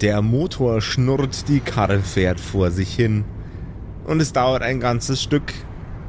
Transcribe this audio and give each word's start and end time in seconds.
Der 0.00 0.22
Motor 0.22 0.80
schnurrt, 0.80 1.46
die 1.48 1.60
Karre 1.60 2.00
fährt 2.00 2.40
vor 2.40 2.70
sich 2.70 2.94
hin. 2.94 3.24
Und 4.04 4.22
es 4.22 4.32
dauert 4.32 4.62
ein 4.62 4.80
ganzes 4.80 5.22
Stück. 5.22 5.52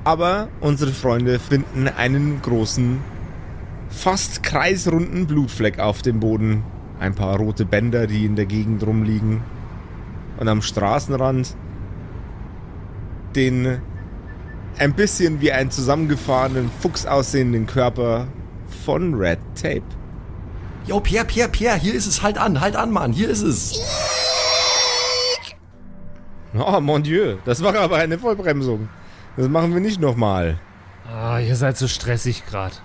Aber 0.06 0.48
unsere 0.62 0.92
Freunde 0.92 1.40
finden 1.40 1.90
einen 1.90 2.42
großen, 2.42 3.00
fast 3.90 4.44
kreisrunden 4.44 5.28
Blutfleck 5.28 5.80
auf 5.80 6.02
dem 6.02 6.22
Boden. 6.22 6.64
Ein 7.00 7.16
paar 7.16 7.38
rote 7.38 7.66
Bänder, 7.66 8.08
die 8.08 8.26
in 8.26 8.38
der 8.38 8.46
Gegend 8.46 8.86
rumliegen. 8.86 9.42
Und 10.40 10.48
am 10.48 10.62
Straßenrand 10.62 11.56
den 13.36 13.82
ein 14.78 14.94
bisschen 14.94 15.42
wie 15.42 15.52
einen 15.52 15.70
zusammengefahrenen 15.70 16.72
Fuchs 16.80 17.06
aussehenden 17.06 17.68
Körper 17.68 18.28
von 18.86 19.14
Red 19.16 19.40
Tape. 19.62 19.84
Yo, 20.88 21.00
Pierre, 21.00 21.26
Pierre, 21.26 21.50
Pierre, 21.50 21.78
hier 21.80 21.94
ist 21.94 22.08
es. 22.08 22.22
Halt 22.24 22.38
an, 22.38 22.60
halt 22.60 22.76
an, 22.76 22.92
Mann. 22.92 23.14
Hier 23.14 23.30
ist 23.30 23.42
es. 23.44 23.80
Oh, 26.54 26.80
mon 26.82 27.04
Dieu. 27.04 27.38
Das 27.46 27.64
war 27.64 27.76
aber 27.76 27.98
eine 27.98 28.18
Vollbremsung. 28.20 28.90
Das 29.38 29.48
machen 29.48 29.74
wir 29.74 29.80
nicht 29.80 30.02
nochmal. 30.02 30.60
Ah, 31.08 31.40
ihr 31.40 31.56
seid 31.56 31.78
so 31.78 31.88
stressig 31.88 32.46
gerade. 32.46 32.76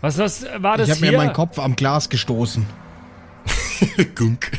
Was, 0.00 0.18
was 0.18 0.44
war 0.58 0.76
das 0.76 0.88
Ich 0.88 0.94
habe 0.94 1.00
hier? 1.06 1.12
mir 1.12 1.18
meinen 1.18 1.32
Kopf 1.32 1.58
am 1.58 1.76
Glas 1.76 2.08
gestoßen. 2.10 2.66
Gunk. 4.14 4.50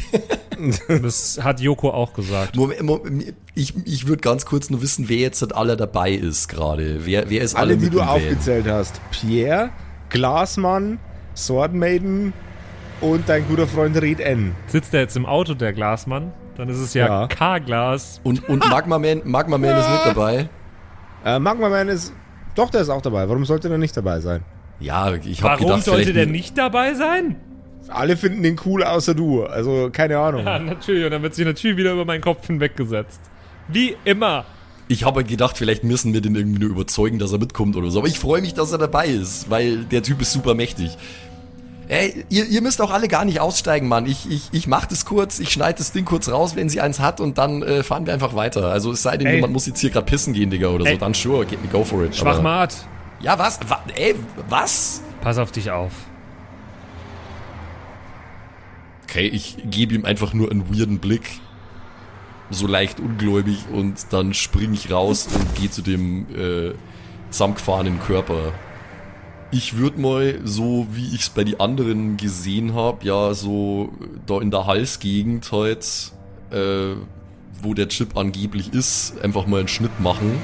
das 0.88 1.40
hat 1.44 1.59
Joko 1.59 1.92
auch 1.92 2.14
gesagt. 2.14 2.56
Moment, 2.56 2.81
Moment, 2.81 3.34
ich, 3.53 3.76
ich 3.86 4.08
würde 4.08 4.22
ganz 4.22 4.45
kurz 4.45 4.70
nur 4.70 4.81
wissen, 4.81 5.08
wer 5.08 5.17
jetzt 5.17 5.42
halt 5.42 5.53
aller 5.53 5.76
dabei 5.76 6.12
ist 6.12 6.48
gerade. 6.48 7.06
Wer, 7.06 7.30
wer 7.30 7.42
ist 7.42 7.56
alle, 7.56 7.73
Alle, 7.73 7.78
die 7.78 7.90
du 7.90 8.02
aufgezählt 8.02 8.66
hast. 8.67 9.00
Pierre, 9.12 9.70
Glasmann, 10.09 11.00
Swordmaiden 11.46 12.34
und 13.02 13.28
dein 13.30 13.48
guter 13.48 13.68
Freund 13.68 14.00
Red 14.02 14.20
N. 14.20 14.56
Sitzt 14.68 14.94
er 14.94 15.02
jetzt 15.02 15.16
im 15.18 15.26
Auto, 15.26 15.54
der 15.54 15.74
Glasmann? 15.74 16.32
Dann 16.58 16.70
ist 16.70 16.78
es 16.80 16.94
ja, 16.94 17.08
Ja. 17.08 17.28
K-Glas. 17.28 18.20
Und, 18.23 18.48
und 18.50 18.68
Magma 18.70 19.00
Man, 19.00 19.22
Magma 19.23 19.58
Man 19.58 19.78
ist 19.78 19.90
nicht 19.90 20.06
dabei. 20.06 20.50
Äh, 21.23 21.40
Magma 21.40 21.70
Man 21.70 21.88
ist. 21.88 22.14
Doch, 22.56 22.70
der 22.70 22.81
ist 22.81 22.90
auch 22.90 23.02
dabei. 23.02 23.30
Warum 23.30 23.46
sollte 23.46 23.70
der 23.70 23.78
nicht 23.78 23.96
dabei 23.96 24.20
sein? 24.20 24.44
Ja, 24.80 25.14
ich 25.14 25.42
habe 25.42 25.54
Warum 25.54 25.68
gedacht, 25.68 25.84
sollte 25.86 26.02
vielleicht 26.04 26.18
der 26.18 26.26
nicht 26.26 26.58
dabei 26.58 26.94
sein? 26.94 27.38
Alle 27.88 28.18
finden 28.18 28.44
den 28.44 28.59
cool, 28.66 28.84
außer 28.84 29.16
du. 29.16 29.46
Also, 29.46 29.90
keine 29.92 30.18
Ahnung. 30.18 30.46
Ja, 30.46 30.59
natürlich. 30.59 31.06
Und 31.06 31.12
dann 31.12 31.24
wird 31.24 31.34
sich 31.36 31.46
natürlich 31.46 31.78
wieder 31.78 31.94
über 31.94 32.06
meinen 32.06 32.22
Kopf 32.22 32.46
hinweggesetzt. 32.48 33.22
Wie 33.68 33.96
immer. 34.03 34.46
Ich 34.90 35.06
habe 35.06 35.24
gedacht, 35.24 35.58
vielleicht 35.58 35.84
müssen 35.84 36.14
wir 36.14 36.22
den 36.22 36.36
irgendwie 36.36 36.59
nur 36.59 36.70
überzeugen, 36.72 37.20
dass 37.20 37.31
er 37.31 37.38
mitkommt 37.40 37.76
oder 37.76 37.90
so. 37.92 38.00
Aber 38.00 38.08
ich 38.08 38.20
freue 38.20 38.42
mich, 38.42 38.53
dass 38.56 38.72
er 38.72 38.80
dabei 38.80 39.08
ist, 39.08 39.50
weil 39.50 39.86
der 39.86 40.02
Typ 40.02 40.22
ist 40.22 40.34
super 40.34 40.56
mächtig. 40.56 40.98
Ey, 41.90 42.23
ihr, 42.30 42.45
ihr 42.45 42.62
müsst 42.62 42.80
auch 42.82 42.92
alle 42.92 43.08
gar 43.08 43.26
nicht 43.26 43.40
aussteigen, 43.40 43.88
Mann. 43.88 44.06
Ich, 44.06 44.30
ich, 44.30 44.50
ich 44.52 44.68
mach 44.68 44.86
das 44.86 45.06
kurz, 45.06 45.40
ich 45.40 45.50
schneide 45.52 45.80
das 45.80 45.92
Ding 45.92 46.06
kurz 46.06 46.30
raus, 46.30 46.56
wenn 46.56 46.70
sie 46.70 46.81
eins 46.81 47.00
hat 47.00 47.20
und 47.20 47.40
dann 47.40 47.64
äh, 47.64 47.81
fahren 47.81 48.06
wir 48.06 48.14
einfach 48.14 48.36
weiter. 48.36 48.68
Also 48.72 48.92
es 48.92 49.02
sei 49.02 49.18
denn, 49.18 49.26
Ey. 49.26 49.36
jemand 49.38 49.54
muss 49.54 49.66
jetzt 49.66 49.80
hier 49.80 49.90
gerade 49.90 50.06
pissen 50.06 50.34
gehen, 50.34 50.52
Digga, 50.52 50.68
oder 50.68 50.86
Ey. 50.86 50.94
so. 50.94 51.00
Dann 51.00 51.16
sure, 51.16 51.48
get 51.48 51.62
me 51.64 51.68
go 51.68 51.84
for 51.84 52.04
it. 52.04 52.09
Aber- 52.09 52.16
Schwachmat. 52.34 52.76
Ja, 53.22 53.38
was? 53.40 53.59
Wa 53.68 53.81
ey, 53.96 54.14
was? 54.48 55.02
Pass 55.22 55.40
auf 55.40 55.52
dich 55.52 55.72
auf. 55.72 55.92
Okay, 59.06 59.26
ich 59.28 59.58
gebe 59.66 59.96
ihm 59.96 60.06
einfach 60.06 60.34
nur 60.34 60.52
einen 60.52 60.70
weirden 60.74 61.00
Blick. 61.00 61.42
So 62.52 62.68
leicht 62.68 63.00
ungläubig 63.00 63.66
und 63.74 64.06
dann 64.12 64.34
spring 64.36 64.74
ich 64.74 64.92
raus 64.92 65.28
und 65.34 65.56
gehe 65.56 65.70
zu 65.72 65.81
dem 65.81 66.28
äh, 66.36 66.74
zusammengefahrenen 67.31 68.00
Körper. 68.00 68.53
Ich 69.52 69.78
würde 69.78 70.00
mal, 70.00 70.39
so 70.44 70.86
wie 70.92 71.08
ich 71.16 71.22
es 71.22 71.30
bei 71.30 71.44
den 71.44 71.59
anderen 71.59 72.17
gesehen 72.17 72.75
habe, 72.75 73.03
ja, 73.03 73.33
so 73.33 73.91
da 74.28 74.39
in 74.41 74.52
der 74.52 74.67
Halsgegend 74.67 75.52
halt, 75.52 76.11
äh, 76.52 76.94
wo 77.61 77.73
der 77.73 77.88
Chip 77.88 78.16
angeblich 78.16 78.73
ist, 78.73 79.19
einfach 79.23 79.47
mal 79.47 79.59
einen 79.59 79.67
Schnitt 79.67 80.00
machen. 80.00 80.39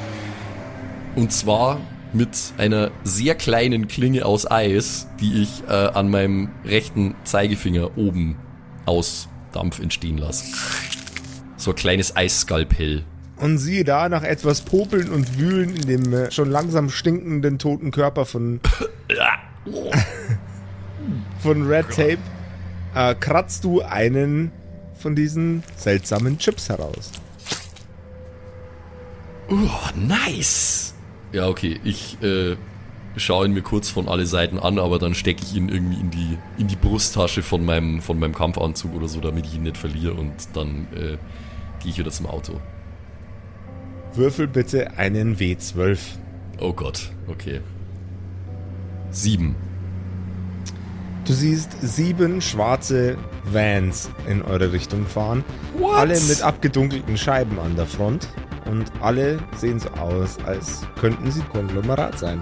Und 1.16 1.32
zwar 1.32 1.80
mit 2.14 2.54
einer 2.58 2.92
sehr 3.04 3.36
kleinen 3.36 3.88
Klinge 3.88 4.26
aus 4.26 4.50
Eis, 4.50 5.08
die 5.20 5.44
ich 5.44 5.64
äh, 5.68 5.72
an 5.72 6.10
meinem 6.10 6.50
rechten 6.64 7.14
Zeigefinger 7.26 7.98
oben 7.98 8.38
aus 8.86 9.30
Dampf 9.52 9.80
entstehen 9.80 10.18
lasse. 10.18 10.46
So 11.58 11.72
ein 11.72 11.76
kleines 11.76 12.16
Eisskalpell. 12.16 13.04
Und 13.38 13.58
siehe 13.58 13.84
da, 13.84 14.08
nach 14.08 14.24
etwas 14.24 14.62
Popeln 14.62 15.10
und 15.10 15.38
Wühlen 15.38 15.76
in 15.76 15.82
dem 15.82 16.14
äh, 16.14 16.32
schon 16.32 16.50
langsam 16.50 16.90
stinkenden 16.90 17.60
toten 17.60 17.92
Körper 17.92 18.26
von, 18.26 18.62
von 21.40 21.68
Red 21.68 21.90
Tape, 21.90 22.18
äh, 22.94 23.14
kratzt 23.16 23.66
du 23.66 23.82
einen 23.82 24.52
von 24.98 25.16
diesen 25.16 25.64
seltsamen 25.76 26.38
Chips 26.38 26.70
heraus. 26.70 27.12
Oh, 29.50 29.90
nice! 29.96 30.94
Ja, 31.34 31.48
okay, 31.48 31.80
ich 31.84 32.18
äh, 32.24 32.56
schaue 33.18 33.46
ihn 33.46 33.54
mir 33.54 33.62
kurz 33.62 33.90
von 33.90 34.08
alle 34.08 34.26
Seiten 34.26 34.58
an, 34.58 34.80
aber 34.80 34.98
dann 34.98 35.14
stecke 35.14 35.44
ich 35.44 35.56
ihn 35.56 35.70
irgendwie 35.70 36.00
in 36.00 36.10
die, 36.10 36.38
in 36.58 36.68
die 36.68 36.76
Brusttasche 36.76 37.44
von 37.44 37.66
meinem, 37.66 38.02
von 38.02 38.18
meinem 38.18 38.34
Kampfanzug 38.34 38.96
oder 38.96 39.08
so, 39.08 39.20
damit 39.20 39.46
ich 39.46 39.56
ihn 39.56 39.64
nicht 39.64 39.78
verliere 39.78 40.14
und 40.14 40.34
dann 40.54 40.88
äh, 40.96 41.18
gehe 41.82 41.92
ich 41.92 41.98
wieder 41.98 42.12
zum 42.12 42.28
Auto. 42.28 42.62
Würfel 44.18 44.48
bitte 44.48 44.98
einen 44.98 45.38
W12. 45.38 45.98
Oh 46.60 46.74
Gott, 46.74 47.12
okay. 47.28 47.62
Sieben. 49.12 49.56
Du 51.26 51.34
siehst 51.34 51.72
sieben 51.82 52.42
schwarze 52.42 53.18
Vans 53.44 54.10
in 54.30 54.42
eure 54.42 54.72
Richtung 54.72 55.06
fahren. 55.06 55.44
What? 55.78 55.96
Alle 55.96 56.20
mit 56.20 56.42
abgedunkelten 56.42 57.18
Scheiben 57.18 57.60
an 57.60 57.76
der 57.76 57.88
Front. 57.88 58.28
Und 58.66 58.92
alle 59.02 59.40
sehen 59.58 59.80
so 59.80 59.90
aus, 59.92 60.38
als 60.46 60.82
könnten 61.00 61.32
sie 61.32 61.42
Konglomerat 61.42 62.18
sein. 62.18 62.40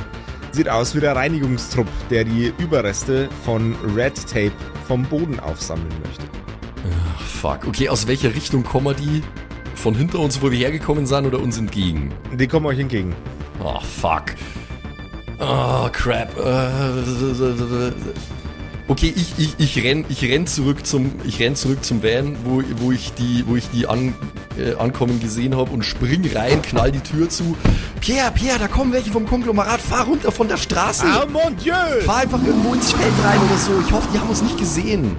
Sieht 0.51 0.69
aus 0.69 0.95
wie 0.95 1.00
der 1.00 1.16
Reinigungstrupp, 1.16 1.88
der 2.09 2.23
die 2.23 2.53
Überreste 2.59 3.29
von 3.44 3.75
Red 3.95 4.16
Tape 4.28 4.53
vom 4.88 5.03
Boden 5.03 5.39
aufsammeln 5.39 5.94
möchte. 6.06 6.25
Fuck. 7.41 7.67
Okay, 7.67 7.89
aus 7.89 8.07
welcher 8.07 8.33
Richtung 8.35 8.63
kommen 8.63 8.95
die? 8.97 9.22
Von 9.75 9.95
hinter 9.95 10.19
uns, 10.19 10.41
wo 10.41 10.51
wir 10.51 10.57
hergekommen 10.57 11.06
sind, 11.06 11.25
oder 11.25 11.39
uns 11.39 11.57
entgegen? 11.57 12.13
Die 12.34 12.47
kommen 12.47 12.66
euch 12.66 12.79
entgegen. 12.79 13.16
Oh, 13.63 13.79
fuck. 13.79 14.35
Oh, 15.39 15.89
crap. 15.91 16.38
Äh, 16.38 17.91
Okay, 18.89 19.13
ich, 19.16 19.33
ich, 19.38 19.56
ich 19.59 19.83
renn, 19.83 20.03
ich 20.09 20.22
renn 20.23 20.45
zurück 20.45 20.85
zum, 20.85 21.13
ich 21.25 21.39
renn 21.39 21.56
zurück 21.56 21.85
zum 21.85 22.03
Van, 22.03 22.35
wo, 22.44 22.62
wo 22.79 22.91
ich 22.91 23.13
die, 23.13 23.45
wo 23.47 23.56
ich 23.56 23.69
die 23.69 23.88
an, 23.88 24.13
äh, 24.57 24.75
ankommen 24.75 25.22
gesehen 25.22 25.56
habe 25.56 25.72
und 25.72 25.83
spring 25.85 26.29
rein, 26.35 26.62
knall 26.62 26.91
die 26.91 27.00
Tür 27.00 27.29
zu. 27.29 27.56
Pierre, 28.01 28.31
Pierre, 28.31 28.59
da 28.59 28.67
kommen 28.67 28.91
welche 28.91 29.09
vom 29.09 29.25
Konglomerat, 29.25 29.79
fahr 29.79 30.06
runter 30.06 30.33
von 30.33 30.50
der 30.50 30.57
Straße. 30.57 31.06
Ah, 31.06 31.25
mon 31.25 31.56
Dieu! 31.56 31.73
Fahr 32.06 32.17
einfach 32.17 32.44
irgendwo 32.45 32.73
ins 32.73 32.91
Feld 32.91 33.13
rein 33.23 33.39
oder 33.39 33.57
so. 33.57 33.72
Ich 33.88 33.94
hoffe, 33.94 34.09
die 34.13 34.19
haben 34.19 34.29
uns 34.29 34.41
nicht 34.41 34.57
gesehen. 34.57 35.16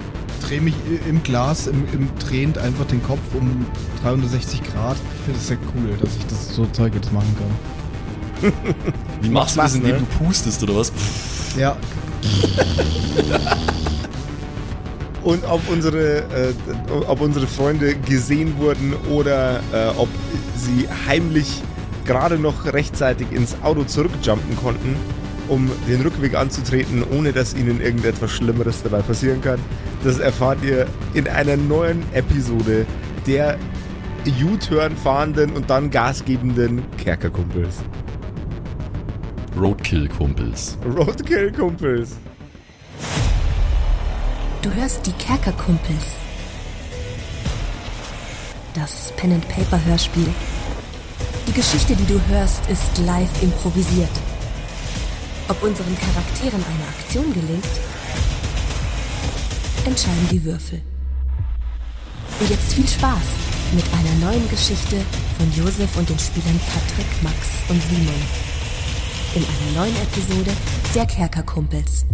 Dreh 0.47 0.59
mich 0.59 0.75
im 1.07 1.23
Glas, 1.23 1.67
im, 1.67 1.85
im 1.93 2.09
drehend 2.19 2.57
einfach 2.57 2.85
den 2.85 3.01
Kopf 3.01 3.19
um 3.33 3.65
360 4.03 4.61
Grad. 4.63 4.97
Ich 5.15 5.25
finde 5.25 5.39
es 5.39 5.47
sehr 5.47 5.57
cool, 5.75 5.97
dass 5.99 6.15
ich 6.17 6.25
das 6.27 6.55
so 6.55 6.65
Zeug 6.67 6.93
jetzt 6.95 7.11
machen 7.11 7.35
kann. 7.37 8.51
Wie 9.21 9.29
machst 9.29 9.55
du 9.55 9.61
das, 9.61 9.75
indem 9.75 9.91
ne? 9.91 9.99
du 9.99 10.23
pustest 10.23 10.61
oder 10.61 10.75
was? 10.75 10.91
Ja, 11.57 11.77
Und 15.23 15.43
ob 15.45 15.61
unsere, 15.69 16.19
äh, 16.19 16.53
ob 17.07 17.21
unsere 17.21 17.47
Freunde 17.47 17.95
gesehen 17.95 18.59
wurden 18.59 18.93
oder 19.09 19.61
äh, 19.73 19.87
ob 19.97 20.07
sie 20.55 20.87
heimlich 21.07 21.63
gerade 22.05 22.37
noch 22.37 22.65
rechtzeitig 22.65 23.31
ins 23.31 23.55
Auto 23.63 23.85
zurückjumpen 23.85 24.55
konnten, 24.57 24.95
um 25.47 25.69
den 25.87 26.01
Rückweg 26.01 26.35
anzutreten, 26.35 27.03
ohne 27.03 27.31
dass 27.33 27.53
ihnen 27.53 27.81
irgendetwas 27.81 28.31
Schlimmeres 28.31 28.83
dabei 28.83 29.01
passieren 29.01 29.41
kann, 29.41 29.59
das 30.03 30.19
erfahrt 30.19 30.63
ihr 30.63 30.87
in 31.13 31.27
einer 31.27 31.57
neuen 31.57 32.03
Episode 32.13 32.85
der 33.27 33.57
U-Turn 34.43 34.95
fahrenden 34.97 35.51
und 35.51 35.69
dann 35.69 35.91
gasgebenden 35.91 36.83
Kerkerkumpels. 36.97 37.77
Roadkill-Kumpels. 39.57 40.77
Roadkill-Kumpels. 40.85 42.17
Du 44.61 44.73
hörst 44.73 45.05
die 45.05 45.11
Kerkerkumpels. 45.13 46.05
Das 48.73 49.13
Pen 49.15 49.31
and 49.31 49.47
Paper 49.47 49.79
Hörspiel. 49.85 50.27
Die 51.47 51.53
Geschichte, 51.53 51.95
die 51.95 52.05
du 52.05 52.19
hörst, 52.27 52.67
ist 52.69 52.97
live 53.05 53.41
improvisiert. 53.41 54.09
Ob 55.47 55.61
unseren 55.61 55.95
Charakteren 55.99 56.63
eine 56.63 56.87
Aktion 56.87 57.31
gelingt, 57.31 57.65
entscheiden 59.85 60.27
die 60.31 60.43
Würfel. 60.43 60.81
Und 62.39 62.49
jetzt 62.49 62.73
viel 62.73 62.87
Spaß 62.87 63.21
mit 63.73 63.85
einer 63.93 64.25
neuen 64.25 64.49
Geschichte 64.49 64.97
von 65.37 65.51
Josef 65.53 65.95
und 65.97 66.09
den 66.09 66.17
Spielern 66.17 66.59
Patrick, 66.73 67.05
Max 67.21 67.37
und 67.69 67.79
Simon. 67.83 68.21
In 69.35 69.43
einer 69.43 69.85
neuen 69.85 69.95
Episode 69.97 70.51
der 70.95 71.05
Kerkerkumpels. 71.05 72.05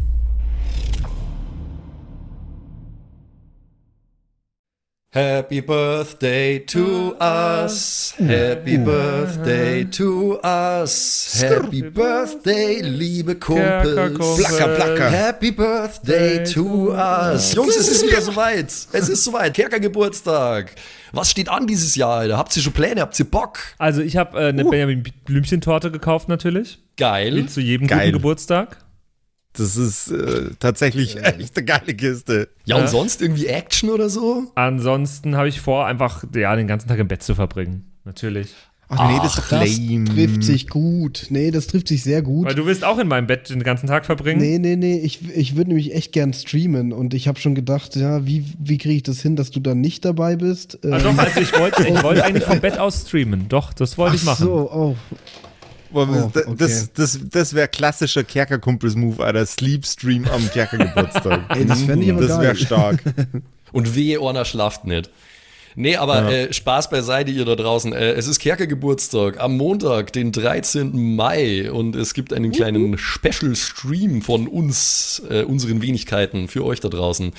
Happy 5.13 5.59
Birthday 5.59 6.59
to 6.59 7.17
us. 7.19 8.13
Happy 8.17 8.77
Birthday 8.77 9.83
to 9.83 10.39
us. 10.41 11.41
Happy 11.41 11.81
Birthday, 11.81 12.79
liebe 12.79 13.35
Kumpels. 13.35 14.37
Placker, 14.37 14.73
placker. 14.73 15.09
Happy 15.09 15.51
Birthday 15.51 16.45
to 16.45 16.93
us. 16.93 17.53
Jungs, 17.53 17.75
es 17.75 17.89
ist 17.89 18.07
wieder 18.07 18.21
soweit. 18.21 18.67
Es 18.67 19.09
ist 19.09 19.25
soweit. 19.25 19.53
Kerkergeburtstag. 19.53 20.75
Was 21.11 21.29
steht 21.29 21.49
an 21.49 21.67
dieses 21.67 21.95
Jahr, 21.95 22.19
Alter? 22.19 22.37
Habt 22.37 22.55
ihr 22.55 22.63
schon 22.63 22.71
Pläne? 22.71 23.01
Habt 23.01 23.19
ihr 23.19 23.29
Bock? 23.29 23.59
Also 23.79 24.01
ich 24.01 24.15
habe 24.15 24.39
äh, 24.39 24.47
eine 24.47 24.63
Benjamin 24.63 25.03
Blümchen-Torte 25.25 25.91
gekauft 25.91 26.29
natürlich. 26.29 26.79
Geil. 26.95 27.35
Wie 27.35 27.47
zu 27.47 27.59
jedem 27.59 27.87
Geil. 27.87 28.11
guten 28.11 28.13
Geburtstag. 28.13 28.77
Das 29.53 29.75
ist 29.75 30.09
äh, 30.11 30.51
tatsächlich 30.59 31.17
echt 31.23 31.57
eine 31.57 31.65
geile 31.65 31.93
Kiste. 31.93 32.49
Ja, 32.65 32.75
und 32.77 32.83
Ja. 32.83 32.87
sonst 32.87 33.21
irgendwie 33.21 33.47
Action 33.47 33.89
oder 33.89 34.09
so? 34.09 34.45
Ansonsten 34.55 35.35
habe 35.35 35.49
ich 35.49 35.59
vor, 35.59 35.85
einfach 35.85 36.23
ja, 36.35 36.55
den 36.55 36.67
ganzen 36.67 36.87
Tag 36.87 36.99
im 36.99 37.07
Bett 37.07 37.21
zu 37.23 37.35
verbringen. 37.35 37.85
Natürlich. 38.05 38.53
Ach 38.93 39.09
nee, 39.09 39.17
das 39.23 39.37
ist 39.37 39.51
doch 39.51 39.59
Das 39.61 40.13
trifft 40.15 40.43
sich 40.43 40.67
gut. 40.67 41.27
Nee, 41.29 41.49
das 41.51 41.67
trifft 41.67 41.87
sich 41.87 42.03
sehr 42.03 42.21
gut. 42.21 42.45
Weil 42.45 42.55
du 42.55 42.65
willst 42.65 42.83
auch 42.83 42.97
in 42.99 43.07
meinem 43.07 43.25
Bett 43.25 43.49
den 43.49 43.63
ganzen 43.63 43.87
Tag 43.87 44.05
verbringen? 44.05 44.41
Nee, 44.41 44.59
nee, 44.59 44.75
nee, 44.75 44.97
ich, 44.99 45.29
ich 45.33 45.55
würde 45.55 45.69
nämlich 45.69 45.95
echt 45.95 46.11
gern 46.11 46.33
streamen 46.33 46.91
und 46.91 47.13
ich 47.13 47.29
habe 47.29 47.39
schon 47.39 47.55
gedacht, 47.55 47.95
ja, 47.95 48.25
wie, 48.25 48.43
wie 48.59 48.77
kriege 48.77 48.95
ich 48.95 49.03
das 49.03 49.21
hin, 49.21 49.37
dass 49.37 49.49
du 49.49 49.61
dann 49.61 49.79
nicht 49.79 50.03
dabei 50.03 50.35
bist? 50.35 50.77
Ah, 50.83 50.97
Ähm, 50.97 51.03
doch, 51.03 51.17
also 51.17 51.39
ich 51.39 51.57
wollte 51.57 51.87
ich 51.87 52.03
wollte 52.03 52.23
eigentlich 52.25 52.43
vom 52.43 52.59
Bett 52.59 52.77
aus 52.77 53.03
streamen. 53.07 53.47
Doch, 53.47 53.71
das 53.71 53.97
wollte 53.97 54.17
ich 54.17 54.23
ach 54.23 54.25
machen. 54.25 54.45
so, 54.45 54.53
oh. 54.71 54.95
Boah, 55.91 56.07
Oh, 56.09 56.31
das 56.33 56.47
okay. 56.47 56.55
das, 56.57 56.93
das, 56.93 57.19
das 57.29 57.53
wäre 57.53 57.67
klassischer 57.67 58.23
Kerkerkumpels-Move, 58.23 59.23
Alter. 59.23 59.45
Sleep-Stream 59.45 60.25
am 60.25 60.49
Kerkergeburtstag. 60.49 61.41
Ey, 61.55 61.65
das 61.65 61.81
fänd 61.83 62.03
ich 62.03 62.11
aber 62.11 62.27
Das 62.27 62.39
wäre 62.39 62.55
stark. 62.55 63.03
Und 63.71 63.95
wehe, 63.95 64.19
Orna 64.21 64.43
schlaft 64.45 64.85
nicht. 64.85 65.09
Nee, 65.75 65.95
aber 65.95 66.29
äh, 66.29 66.51
Spaß 66.51 66.89
beiseite, 66.89 67.31
ihr 67.31 67.45
da 67.45 67.55
draußen. 67.55 67.93
Äh, 67.93 68.11
es 68.11 68.27
ist 68.27 68.39
Kerkergeburtstag 68.39 69.39
am 69.39 69.55
Montag, 69.55 70.11
den 70.11 70.33
13. 70.33 71.15
Mai. 71.15 71.71
Und 71.71 71.95
es 71.95 72.13
gibt 72.13 72.33
einen 72.33 72.51
kleinen 72.51 72.97
Special-Stream 72.97 74.21
von 74.21 74.47
uns, 74.49 75.21
äh, 75.29 75.43
unseren 75.43 75.81
Wenigkeiten, 75.81 76.49
für 76.49 76.65
euch 76.65 76.81
da 76.81 76.89
draußen. 76.89 77.31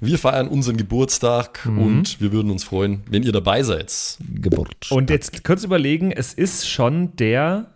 Wir 0.00 0.18
feiern 0.18 0.48
unseren 0.48 0.76
Geburtstag 0.76 1.66
und 1.66 2.20
wir 2.20 2.32
würden 2.32 2.50
uns 2.50 2.64
freuen, 2.64 3.02
wenn 3.08 3.22
ihr 3.22 3.32
dabei 3.32 3.62
seid. 3.62 4.18
Geburt. 4.34 4.90
Und 4.90 5.08
jetzt 5.08 5.44
kurz 5.44 5.64
überlegen, 5.64 6.10
es 6.10 6.34
ist 6.34 6.68
schon 6.68 7.14
der 7.16 7.70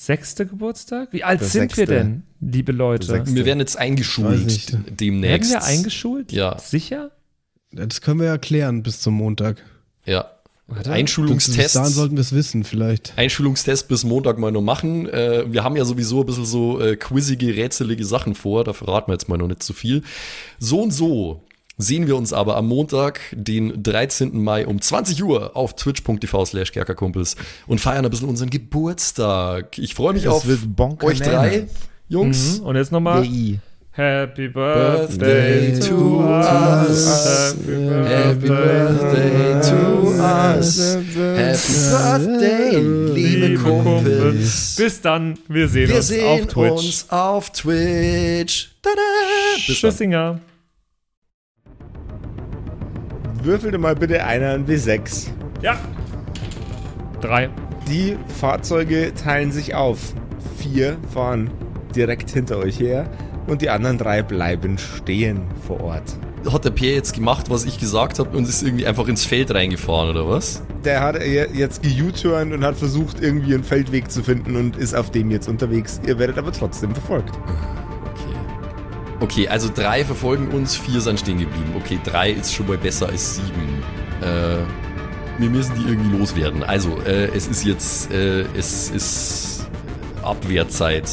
sechste 0.00 0.46
Geburtstag? 0.46 1.12
Wie 1.12 1.24
alt 1.24 1.40
Der 1.40 1.48
sind 1.48 1.76
wir 1.76 1.86
sechste. 1.86 1.94
denn, 1.94 2.22
liebe 2.40 2.72
Leute? 2.72 3.26
Wir 3.26 3.44
werden 3.44 3.60
jetzt 3.60 3.76
eingeschult 3.76 4.72
demnächst. 4.88 5.52
Werden 5.52 5.62
wir 5.62 5.68
eingeschult? 5.68 6.32
Ja. 6.32 6.58
Sicher? 6.58 7.10
Das 7.72 8.00
können 8.00 8.20
wir 8.20 8.26
ja 8.26 8.38
klären 8.38 8.82
bis 8.82 9.00
zum 9.00 9.14
Montag. 9.14 9.62
Ja. 10.06 10.30
Warte. 10.66 10.84
Bis 10.84 10.92
Einschulungstest. 10.98 11.76
dahin 11.76 11.92
sollten 11.92 12.16
wir 12.16 12.20
es 12.22 12.32
wissen, 12.32 12.64
vielleicht. 12.64 13.12
Einschulungstest 13.16 13.88
bis 13.88 14.04
Montag 14.04 14.38
mal 14.38 14.52
noch 14.52 14.62
machen. 14.62 15.08
Äh, 15.08 15.52
wir 15.52 15.64
haben 15.64 15.76
ja 15.76 15.84
sowieso 15.84 16.20
ein 16.20 16.26
bisschen 16.26 16.46
so 16.46 16.80
äh, 16.80 16.96
quizzige, 16.96 17.56
rätselige 17.56 18.04
Sachen 18.04 18.34
vor. 18.34 18.64
Da 18.64 18.72
verraten 18.72 19.08
wir 19.08 19.14
jetzt 19.14 19.28
mal 19.28 19.36
noch 19.36 19.48
nicht 19.48 19.62
zu 19.62 19.72
viel. 19.72 20.02
So 20.58 20.80
und 20.80 20.92
so 20.92 21.42
sehen 21.80 22.06
wir 22.06 22.16
uns 22.16 22.32
aber 22.32 22.56
am 22.56 22.68
Montag, 22.68 23.20
den 23.32 23.82
13. 23.82 24.42
Mai 24.42 24.66
um 24.66 24.80
20 24.80 25.22
Uhr 25.22 25.56
auf 25.56 25.74
twitch.tv 25.74 26.44
slash 26.46 26.72
kerkerkumpels 26.72 27.36
und 27.66 27.80
feiern 27.80 28.04
ein 28.04 28.10
bisschen 28.10 28.28
unseren 28.28 28.50
Geburtstag. 28.50 29.78
Ich 29.78 29.94
freue 29.94 30.12
mich 30.12 30.24
Es 30.24 30.30
auf 30.30 30.44
euch 31.02 31.20
drei, 31.20 31.66
Jungs. 32.08 32.60
Mhm. 32.60 32.66
Und 32.66 32.76
jetzt 32.76 32.92
nochmal. 32.92 33.26
Happy 33.92 34.48
Birthday 34.48 35.72
Birthday 35.72 35.80
to 35.80 36.20
us. 36.20 37.06
us. 37.06 37.56
Happy 37.66 38.08
Happy 38.08 38.48
Birthday 38.48 39.60
to 39.68 40.10
us. 40.12 40.78
Happy 40.78 41.14
Birthday, 41.16 42.76
liebe 42.76 43.46
Liebe 43.46 43.62
Kumpels. 43.62 44.76
Bis 44.76 45.00
dann. 45.00 45.38
Wir 45.48 45.68
sehen 45.68 45.88
Wir 45.88 45.96
uns 45.96 46.06
sehen 46.06 46.24
auf 46.24 46.46
Twitch. 46.46 46.70
uns 46.70 47.06
auf 47.10 47.50
Twitch. 47.50 48.70
Tada! 48.80 49.00
Bis 49.66 49.80
dann. 49.80 50.40
Würfelte 53.42 53.78
mal 53.78 53.94
bitte 53.94 54.24
einer 54.24 54.50
ein 54.50 54.66
W6. 54.66 55.28
Ja. 55.62 55.78
Drei. 57.20 57.48
Die 57.88 58.16
Fahrzeuge 58.40 59.12
teilen 59.14 59.52
sich 59.52 59.74
auf. 59.74 60.14
Vier 60.58 60.96
fahren 61.12 61.50
direkt 61.94 62.30
hinter 62.30 62.58
euch 62.58 62.78
her 62.78 63.08
und 63.46 63.62
die 63.62 63.70
anderen 63.70 63.98
drei 63.98 64.22
bleiben 64.22 64.78
stehen 64.78 65.42
vor 65.66 65.80
Ort. 65.80 66.04
Hat 66.50 66.64
der 66.64 66.70
Pierre 66.70 66.94
jetzt 66.94 67.12
gemacht, 67.14 67.50
was 67.50 67.64
ich 67.66 67.78
gesagt 67.78 68.18
habe 68.18 68.34
und 68.36 68.48
ist 68.48 68.62
irgendwie 68.62 68.86
einfach 68.86 69.08
ins 69.08 69.24
Feld 69.26 69.52
reingefahren, 69.54 70.10
oder 70.10 70.26
was? 70.28 70.62
Der 70.84 71.00
hat 71.02 71.22
je- 71.22 71.48
jetzt 71.52 71.82
ge-turnt 71.82 72.54
und 72.54 72.64
hat 72.64 72.76
versucht, 72.76 73.20
irgendwie 73.22 73.52
einen 73.52 73.64
Feldweg 73.64 74.10
zu 74.10 74.22
finden 74.22 74.56
und 74.56 74.76
ist 74.76 74.94
auf 74.94 75.10
dem 75.10 75.30
jetzt 75.30 75.48
unterwegs. 75.48 76.00
Ihr 76.06 76.18
werdet 76.18 76.38
aber 76.38 76.52
trotzdem 76.52 76.92
verfolgt. 76.94 77.38
Okay. 79.20 79.48
Also 79.48 79.70
drei 79.72 80.04
verfolgen 80.04 80.48
uns, 80.48 80.76
vier 80.76 81.00
sind 81.00 81.20
stehen 81.20 81.38
geblieben. 81.38 81.74
Okay, 81.76 82.00
drei 82.02 82.30
ist 82.32 82.52
schon 82.54 82.66
mal 82.66 82.78
besser 82.78 83.08
als 83.08 83.36
sieben. 83.36 83.82
Äh, 84.22 84.64
wir 85.40 85.48
müssen 85.48 85.74
die 85.74 85.88
irgendwie 85.88 86.18
loswerden. 86.18 86.62
Also, 86.62 86.98
äh, 87.06 87.26
es 87.34 87.46
ist 87.46 87.64
jetzt, 87.64 88.12
äh, 88.12 88.44
es 88.56 88.90
ist 88.90 89.68
Abwehrzeit, 90.22 91.10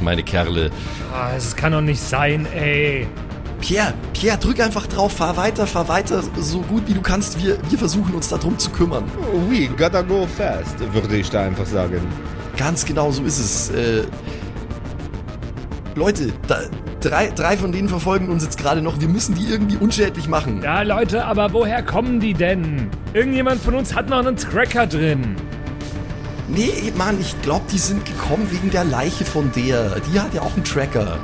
meine 0.00 0.22
Kerle. 0.22 0.70
Ah, 1.12 1.30
es 1.36 1.54
kann 1.54 1.72
doch 1.72 1.80
nicht 1.80 2.00
sein, 2.00 2.46
ey. 2.54 3.06
Pierre, 3.60 3.94
Pierre, 4.12 4.38
drück 4.38 4.60
einfach 4.60 4.86
drauf, 4.86 5.12
fahr 5.12 5.36
weiter, 5.36 5.66
fahr 5.66 5.88
weiter, 5.88 6.22
so 6.38 6.60
gut 6.62 6.84
wie 6.86 6.94
du 6.94 7.00
kannst. 7.00 7.42
Wir, 7.42 7.58
wir 7.68 7.78
versuchen 7.78 8.14
uns 8.14 8.28
darum 8.28 8.58
zu 8.58 8.70
kümmern. 8.70 9.04
We 9.48 9.68
gotta 9.68 10.02
go 10.02 10.26
fast, 10.26 10.78
würde 10.92 11.16
ich 11.16 11.28
da 11.30 11.42
einfach 11.42 11.66
sagen. 11.66 12.00
Ganz 12.56 12.84
genau 12.84 13.10
so 13.10 13.22
ist 13.24 13.38
es. 13.38 13.70
Äh, 13.70 14.04
Leute, 15.94 16.32
da, 16.46 16.60
drei, 17.00 17.28
drei 17.30 17.56
von 17.56 17.72
denen 17.72 17.88
verfolgen 17.88 18.28
uns 18.28 18.44
jetzt 18.44 18.58
gerade 18.58 18.82
noch. 18.82 19.00
Wir 19.00 19.08
müssen 19.08 19.34
die 19.34 19.46
irgendwie 19.46 19.76
unschädlich 19.76 20.28
machen. 20.28 20.60
Ja, 20.62 20.82
Leute, 20.82 21.24
aber 21.24 21.52
woher 21.52 21.82
kommen 21.82 22.20
die 22.20 22.34
denn? 22.34 22.88
Irgendjemand 23.14 23.62
von 23.62 23.74
uns 23.74 23.94
hat 23.94 24.08
noch 24.08 24.18
einen 24.18 24.36
Tracker 24.36 24.86
drin. 24.86 25.36
Nee, 26.48 26.92
Mann, 26.96 27.20
ich 27.20 27.40
glaube, 27.42 27.64
die 27.70 27.78
sind 27.78 28.04
gekommen 28.06 28.46
wegen 28.50 28.70
der 28.70 28.84
Leiche 28.84 29.24
von 29.24 29.50
der. 29.54 30.00
Die 30.12 30.18
hat 30.18 30.32
ja 30.34 30.40
auch 30.42 30.54
einen 30.54 30.64
Tracker. 30.64 31.18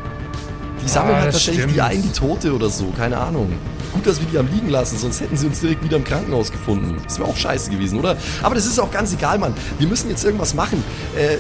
Die 0.85 0.89
sammeln 0.89 1.17
Ah, 1.17 1.21
halt 1.23 1.33
wahrscheinlich 1.33 1.65
die 1.65 1.71
stimmt. 1.73 1.89
ein, 1.89 2.03
die 2.03 2.13
Tote 2.13 2.55
oder 2.55 2.69
so, 2.69 2.93
keine 2.97 3.17
Ahnung. 3.17 3.51
Gut, 3.95 4.07
dass 4.07 4.21
wir 4.21 4.27
die 4.27 4.37
am 4.39 4.49
liegen 4.53 4.69
lassen, 4.69 4.99
sonst 4.99 5.21
hätten 5.21 5.37
sie 5.37 5.47
uns 5.47 5.61
direkt 5.61 5.83
wieder 5.83 5.97
im 5.97 6.05
Krankenhaus 6.05 6.51
gefunden. 6.53 6.97
Das 7.05 7.19
wäre 7.19 7.29
auch 7.29 7.37
scheiße 7.37 7.71
gewesen, 7.71 7.99
oder? 7.99 8.17
Aber 8.43 8.55
das 8.55 8.67
ist 8.67 8.79
auch 8.79 8.91
ganz 8.91 9.15
egal, 9.15 9.39
Mann. 9.39 9.55
Wir 9.79 9.87
müssen 9.89 10.11
jetzt 10.11 10.25
irgendwas 10.25 10.53
machen. 10.53 10.83
Äh, 11.17 11.37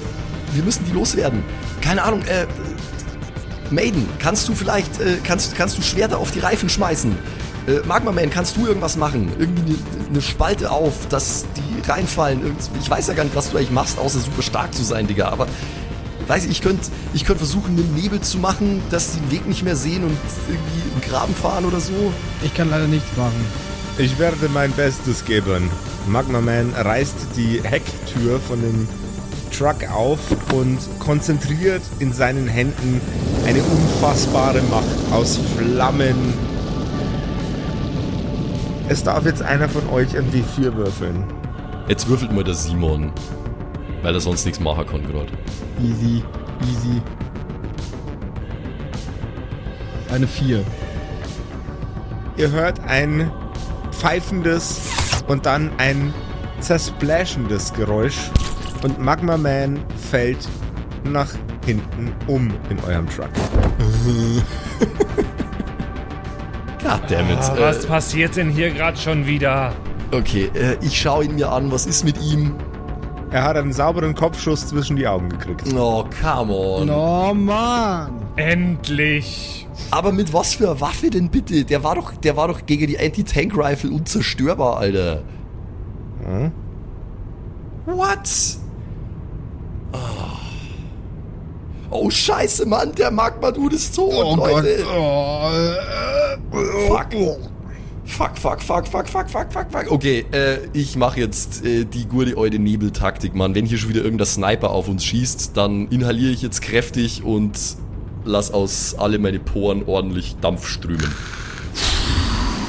wir 0.54 0.62
müssen 0.62 0.84
die 0.86 0.92
loswerden. 0.92 1.42
Keine 1.82 2.04
Ahnung, 2.04 2.22
äh, 2.22 2.46
Maiden, 3.70 4.08
kannst 4.18 4.48
du 4.48 4.54
vielleicht, 4.54 5.00
äh, 5.00 5.18
kannst, 5.22 5.56
kannst 5.56 5.78
du 5.78 5.82
Schwerter 5.82 6.18
auf 6.18 6.30
die 6.30 6.40
Reifen 6.40 6.68
schmeißen? 6.68 7.16
Äh, 7.66 7.86
Magma 7.86 8.12
Man, 8.12 8.30
kannst 8.30 8.56
du 8.56 8.66
irgendwas 8.66 8.96
machen? 8.96 9.32
Irgendwie 9.38 9.74
eine, 9.74 10.08
eine 10.10 10.22
Spalte 10.22 10.70
auf, 10.70 11.08
dass 11.08 11.46
die 11.56 11.90
reinfallen. 11.90 12.40
Ich 12.80 12.90
weiß 12.90 13.06
ja 13.08 13.14
gar 13.14 13.24
nicht, 13.24 13.36
was 13.36 13.50
du 13.50 13.56
eigentlich 13.56 13.70
machst, 13.70 13.98
außer 13.98 14.18
super 14.18 14.42
stark 14.42 14.74
zu 14.74 14.82
sein, 14.82 15.06
Digga. 15.06 15.28
Aber 15.28 15.46
weiß 16.26 16.44
ich, 16.44 16.50
ich 16.50 16.62
könnte 16.62 16.88
ich 17.14 17.24
könnt 17.24 17.38
versuchen, 17.38 17.76
einen 17.76 17.94
Nebel 17.94 18.20
zu 18.20 18.38
machen, 18.38 18.82
dass 18.90 19.14
sie 19.14 19.20
den 19.20 19.30
Weg 19.30 19.46
nicht 19.46 19.62
mehr 19.62 19.76
sehen 19.76 20.04
und 20.04 20.16
irgendwie 20.48 20.82
im 20.94 21.00
Graben 21.00 21.34
fahren 21.34 21.64
oder 21.64 21.80
so. 21.80 22.12
Ich 22.42 22.54
kann 22.54 22.70
leider 22.70 22.86
nichts 22.86 23.16
machen. 23.16 23.44
Ich 23.96 24.18
werde 24.18 24.48
mein 24.52 24.72
Bestes 24.72 25.24
geben. 25.24 25.70
Magma 26.06 26.40
Man 26.40 26.74
reißt 26.74 27.16
die 27.36 27.62
Hecktür 27.62 28.40
von 28.40 28.60
dem 28.60 28.88
Truck 29.56 29.88
auf 29.88 30.18
und 30.52 30.78
konzentriert 30.98 31.82
in 32.00 32.12
seinen 32.12 32.48
Händen 32.48 33.00
eine 33.46 33.62
unfassbare 33.62 34.60
Macht 34.62 35.12
aus 35.12 35.38
Flammen. 35.56 36.34
Es 38.88 39.04
darf 39.04 39.24
jetzt 39.24 39.42
einer 39.42 39.68
von 39.68 39.88
euch 39.90 40.16
ein 40.18 40.30
W4 40.32 40.74
würfeln. 40.74 41.24
Jetzt 41.86 42.08
würfelt 42.08 42.32
mal 42.32 42.42
der 42.42 42.54
Simon, 42.54 43.12
weil 44.02 44.14
er 44.14 44.20
sonst 44.20 44.44
nichts 44.44 44.58
machen 44.58 44.86
kann 44.86 45.06
gerade. 45.06 45.30
Easy, 45.80 46.22
easy. 46.62 47.00
Eine 50.12 50.26
4. 50.26 50.64
Ihr 52.36 52.50
hört 52.50 52.80
ein 52.88 53.30
pfeifendes 53.92 54.80
und 55.28 55.46
dann 55.46 55.70
ein 55.78 56.12
zersplashendes 56.60 57.72
Geräusch 57.72 58.30
und 58.84 59.00
Magma 59.00 59.36
Man 59.38 59.80
fällt 60.10 60.46
nach 61.04 61.30
hinten 61.64 62.12
um 62.26 62.52
in 62.68 62.78
eurem 62.86 63.08
Truck. 63.08 63.30
Goddammit. 66.82 67.38
Ah, 67.38 67.56
was 67.58 67.86
passiert 67.86 68.36
denn 68.36 68.50
hier 68.50 68.70
gerade 68.70 68.98
schon 68.98 69.26
wieder? 69.26 69.72
äh, 70.12 70.16
okay, 70.16 70.50
äh, 70.54 70.76
ich 70.82 71.00
schaue 71.00 71.24
ihn 71.24 71.36
mir 71.36 71.50
an. 71.50 71.72
Was 71.72 71.86
ist 71.86 72.04
mit 72.04 72.20
ihm? 72.22 72.54
Er 73.30 73.42
hat 73.44 73.56
einen 73.56 73.72
sauberen 73.72 74.14
Kopfschuss 74.14 74.66
zwischen 74.68 74.96
die 74.96 75.08
Augen 75.08 75.30
gekriegt. 75.30 75.64
Oh, 75.74 76.04
come 76.22 76.52
on. 76.52 76.90
Oh 76.90 77.32
Mann! 77.34 78.12
Endlich! 78.36 79.66
Aber 79.90 80.12
mit 80.12 80.32
was 80.32 80.54
für 80.54 80.70
einer 80.70 80.80
Waffe 80.80 81.08
denn 81.10 81.30
bitte? 81.30 81.64
Der 81.64 81.82
war 81.82 81.94
doch, 81.94 82.14
der 82.14 82.36
war 82.36 82.48
doch 82.48 82.66
gegen 82.66 82.86
die 82.86 82.98
Anti-Tank-Rifle 82.98 83.90
unzerstörbar, 83.90 84.76
Alter. 84.76 85.22
Hm? 86.22 86.52
What? 87.86 88.58
Oh. 89.94 89.98
Oh, 91.94 92.10
scheiße, 92.10 92.66
Mann, 92.66 92.92
der 92.94 93.10
Magma-Dude 93.10 93.76
ist 93.76 93.94
tot, 93.94 94.12
Oh. 94.14 94.36
Leute. 94.36 94.84
Oh, 94.94 95.50
äh, 95.50 96.88
Fuck. 96.88 97.06
Fuck, 98.06 98.36
fuck, 98.36 98.60
fuck, 98.60 98.86
fuck, 98.86 99.08
fuck, 99.08 99.30
fuck, 99.30 99.52
fuck, 99.52 99.66
fuck. 99.72 99.90
Okay, 99.90 100.26
äh, 100.32 100.58
ich 100.74 100.94
mache 100.96 101.20
jetzt 101.20 101.64
äh, 101.64 101.84
die 101.86 102.04
gute 102.06 102.36
alte 102.36 102.58
Nebeltaktik, 102.58 103.34
Mann. 103.34 103.54
Wenn 103.54 103.64
hier 103.64 103.78
schon 103.78 103.88
wieder 103.88 104.02
irgendein 104.04 104.26
Sniper 104.26 104.70
auf 104.70 104.88
uns 104.88 105.04
schießt, 105.04 105.56
dann 105.56 105.88
inhaliere 105.88 106.30
ich 106.32 106.42
jetzt 106.42 106.60
kräftig 106.60 107.24
und 107.24 107.58
lass 108.24 108.52
aus 108.52 108.94
alle 108.98 109.18
meine 109.18 109.38
Poren 109.38 109.84
ordentlich 109.86 110.36
Dampf 110.42 110.68
strömen. 110.68 111.10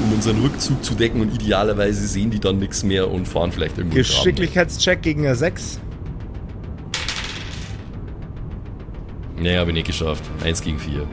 Um 0.04 0.14
unseren 0.14 0.42
Rückzug 0.42 0.84
zu 0.84 0.94
decken 0.94 1.22
und 1.22 1.34
idealerweise 1.34 2.08
sehen 2.08 2.30
die 2.32 2.40
dann 2.40 2.60
nichts 2.60 2.84
mehr 2.84 3.10
und 3.12 3.28
fahren 3.28 3.52
vielleicht 3.52 3.78
irgendwo. 3.78 3.96
Geschicklichkeitscheck 3.98 5.02
gegen 5.02 5.26
eine 5.26 5.36
6. 5.36 5.80
Nee, 9.38 9.58
hab 9.58 9.68
ich 9.68 9.74
nicht 9.74 9.88
geschafft. 9.88 10.24
Eins 10.44 10.62
gegen 10.62 10.80
vier. 10.80 11.08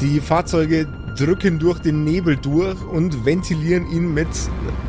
Die 0.00 0.20
Fahrzeuge 0.20 0.86
drücken 1.16 1.58
durch 1.58 1.78
den 1.78 2.04
Nebel 2.04 2.36
durch 2.36 2.76
und 2.82 3.24
ventilieren 3.24 3.90
ihn 3.90 4.12
mit 4.12 4.28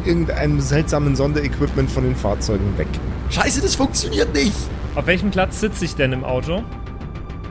irgendeinem 0.05 0.60
seltsamen 0.60 1.15
Sonderequipment 1.15 1.89
von 1.89 2.03
den 2.03 2.15
Fahrzeugen 2.15 2.77
weg. 2.77 2.88
Scheiße, 3.29 3.62
das 3.62 3.75
funktioniert 3.75 4.34
nicht! 4.34 4.53
Auf 4.96 5.07
welchem 5.07 5.31
Platz 5.31 5.60
sitze 5.60 5.86
ich 5.86 5.96
denn 5.96 6.12
im 6.12 6.24
Auto? 6.24 6.63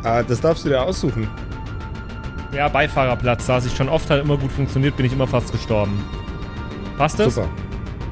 Äh, 0.05 0.25
das 0.25 0.41
darfst 0.41 0.65
du 0.65 0.69
dir 0.69 0.83
aussuchen. 0.83 1.29
Ja, 2.53 2.69
Beifahrerplatz 2.69 3.47
saß 3.47 3.67
ich 3.67 3.77
schon 3.77 3.89
oft, 3.89 4.09
hat 4.11 4.21
immer 4.21 4.37
gut 4.37 4.53
funktioniert, 4.53 4.97
bin 4.97 5.07
ich 5.07 5.13
immer 5.13 5.27
fast 5.27 5.53
gestorben. 5.53 6.03
Passt 6.99 7.19
das? 7.19 7.35
Super. 7.35 7.49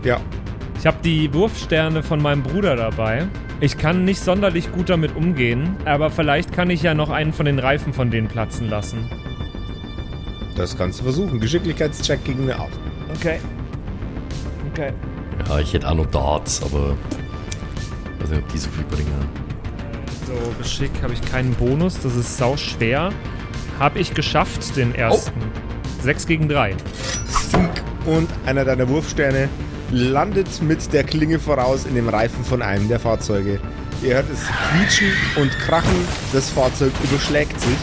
Ja. 0.03 0.21
Ich 0.79 0.87
habe 0.87 0.99
die 1.03 1.33
Wurfsterne 1.33 2.03
von 2.03 2.21
meinem 2.21 2.43
Bruder 2.43 2.77
dabei. 2.77 3.27
Ich 3.65 3.79
kann 3.79 4.05
nicht 4.05 4.21
sonderlich 4.21 4.71
gut 4.73 4.91
damit 4.91 5.17
umgehen, 5.17 5.79
aber 5.87 6.11
vielleicht 6.11 6.53
kann 6.53 6.69
ich 6.69 6.83
ja 6.83 6.93
noch 6.93 7.09
einen 7.09 7.33
von 7.33 7.47
den 7.47 7.59
Reifen 7.59 7.95
von 7.95 8.11
denen 8.11 8.29
platzen 8.29 8.69
lassen. 8.69 9.11
Das 10.55 10.77
kannst 10.77 11.01
du 11.01 11.05
versuchen. 11.05 11.41
Geschicklichkeitscheck 11.41 12.23
gegen 12.25 12.43
eine 12.43 12.59
8. 12.59 12.69
Okay. 13.17 13.41
Okay. 14.71 14.93
Ja, 15.49 15.61
ich 15.61 15.73
hätte 15.73 15.89
auch 15.89 15.95
noch 15.95 16.05
Darts, 16.11 16.63
aber. 16.63 16.95
weiß 18.19 18.29
nicht, 18.29 18.43
ob 18.43 18.49
die 18.53 18.59
so 18.59 18.69
viel 18.69 18.85
bringen. 18.85 19.11
So, 20.27 20.35
Geschick 20.59 20.91
habe 21.03 21.15
ich 21.15 21.23
keinen 21.23 21.55
Bonus, 21.55 21.99
das 22.01 22.17
ist 22.17 22.37
sau 22.37 22.59
schwer. 22.59 23.13
Habe 23.79 23.99
ich 23.99 24.13
geschafft, 24.13 24.77
den 24.77 24.95
ersten. 24.95 25.41
6 26.03 26.27
gegen 26.27 26.51
3. 26.51 26.77
Und 28.05 28.29
einer 28.45 28.67
deiner 28.67 28.87
Wurfsterne 28.91 29.49
landet 29.95 30.61
mit 30.63 30.93
der 30.93 31.05
Klinge 31.05 31.39
voraus 31.39 31.85
in 31.87 31.95
dem 31.95 32.09
Reifen 32.09 32.45
von 32.45 32.63
einem 32.63 32.89
der 32.89 33.01
Fahrzeuge. 33.01 33.61
Ihr 34.03 34.17
hört 34.17 34.27
es 34.31 34.41
quietschen 34.71 35.13
und 35.37 35.51
krachen. 35.61 35.95
Das 36.33 36.51
Fahrzeug 36.51 36.93
überschlägt 37.03 37.59
sich 37.61 37.77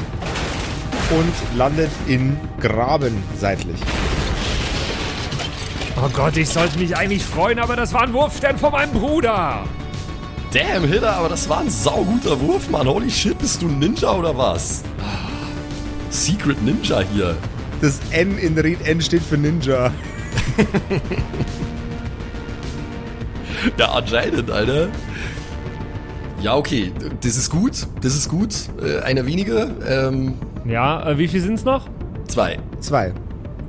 und 1.10 1.58
landet 1.58 1.90
in 2.08 2.38
Graben 2.60 3.24
seitlich. 3.40 3.80
Oh 5.98 6.10
Gott, 6.14 6.38
ich 6.38 6.50
sollte 6.50 6.80
mich 6.80 6.96
eigentlich 6.96 7.24
freuen, 7.24 7.60
aber 7.60 7.76
das 7.76 7.94
war 7.94 8.04
ein 8.04 8.14
Wurfstern 8.14 8.58
von 8.58 8.72
meinem 8.72 8.92
Bruder. 8.92 9.64
Damn, 10.52 10.86
Hitter, 10.86 11.16
aber 11.16 11.30
das 11.30 11.48
war 11.48 11.62
ein 11.62 11.70
sauguter 11.70 12.40
Wurf, 12.40 12.70
Mann. 12.70 12.88
Holy 12.88 13.10
shit, 13.10 13.38
bist 13.38 13.62
du 13.62 13.68
ein 13.68 13.80
Ninja 13.80 14.12
oder 14.12 14.38
was? 14.38 14.84
Secret 16.10 16.62
Ninja 16.62 17.02
hier. 17.14 17.38
Das 17.82 18.00
N 18.12 18.38
in 18.38 18.58
Red 18.58 18.86
N 18.86 19.02
steht 19.02 19.24
für 19.24 19.38
Ninja. 19.38 19.92
Ja, 23.78 23.92
anscheinend, 23.92 24.50
Alter. 24.50 24.88
Ja, 26.42 26.56
okay, 26.56 26.92
das 27.22 27.38
ist 27.38 27.50
gut. 27.50 27.88
Das 28.02 28.16
ist 28.16 28.30
gut. 28.30 28.50
Äh, 28.82 29.00
einer 29.04 29.26
weniger. 29.26 29.70
Ähm, 29.88 30.34
Ja, 30.66 31.08
äh, 31.12 31.18
wie 31.18 31.28
viel 31.28 31.42
sind's 31.42 31.64
noch? 31.64 31.88
zwei. 32.28 32.58
Zwei. 32.80 33.14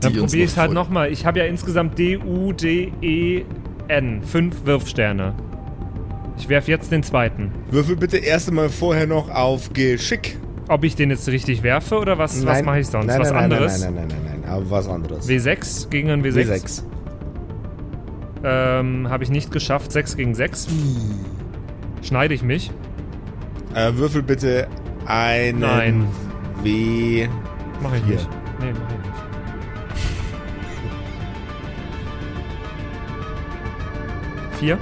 Dann 0.00 0.14
probiere 0.14 0.44
ich 0.44 0.50
noch 0.52 0.56
halt 0.56 0.72
nochmal. 0.72 1.12
Ich 1.12 1.26
habe 1.26 1.38
ja 1.40 1.44
insgesamt 1.44 1.98
D, 1.98 2.16
U, 2.18 2.52
D, 2.52 2.92
E, 3.02 3.44
N. 3.88 4.22
Fünf 4.22 4.64
Wurfsterne. 4.66 5.34
Ich 6.38 6.48
werfe 6.48 6.70
jetzt 6.70 6.90
den 6.90 7.02
zweiten. 7.02 7.52
Würfel 7.70 7.96
bitte 7.96 8.16
erst 8.18 8.48
einmal 8.48 8.68
vorher 8.68 9.06
noch 9.06 9.30
auf 9.30 9.72
Geschick. 9.72 10.38
Ob 10.68 10.84
ich 10.84 10.96
den 10.96 11.10
jetzt 11.10 11.28
richtig 11.28 11.62
werfe 11.62 11.98
oder 11.98 12.18
was, 12.18 12.44
was 12.46 12.62
mache 12.62 12.80
ich 12.80 12.86
sonst? 12.86 13.06
Nein, 13.06 13.20
was 13.20 13.30
nein, 13.30 13.44
anderes? 13.44 13.80
Nein, 13.80 13.94
nein, 13.94 14.06
nein, 14.08 14.18
nein, 14.24 14.32
nein, 14.32 14.40
nein, 14.42 14.50
aber 14.50 14.70
was 14.70 14.88
anderes. 14.88 15.28
W6 15.28 15.88
gegen 15.90 16.10
ein 16.10 16.24
W6. 16.24 16.46
W6. 16.46 16.82
Ähm, 18.44 19.08
habe 19.08 19.24
ich 19.24 19.30
nicht 19.30 19.50
geschafft. 19.52 19.92
6 19.92 20.16
gegen 20.16 20.34
6. 20.34 20.68
Schneide 22.02 22.34
ich 22.34 22.42
mich? 22.42 22.70
Äh, 23.74 23.92
würfel 23.94 24.22
bitte 24.22 24.68
einen 25.06 25.60
Nein. 25.60 26.06
W. 26.62 27.28
Mache 27.82 27.96
ich 27.96 28.02
Vier. 28.04 28.14
nicht. 28.16 28.28
Nee, 28.60 28.72
mache 28.72 28.82
ich 28.92 28.98
nicht. 28.98 29.12
Vier? 34.58 34.78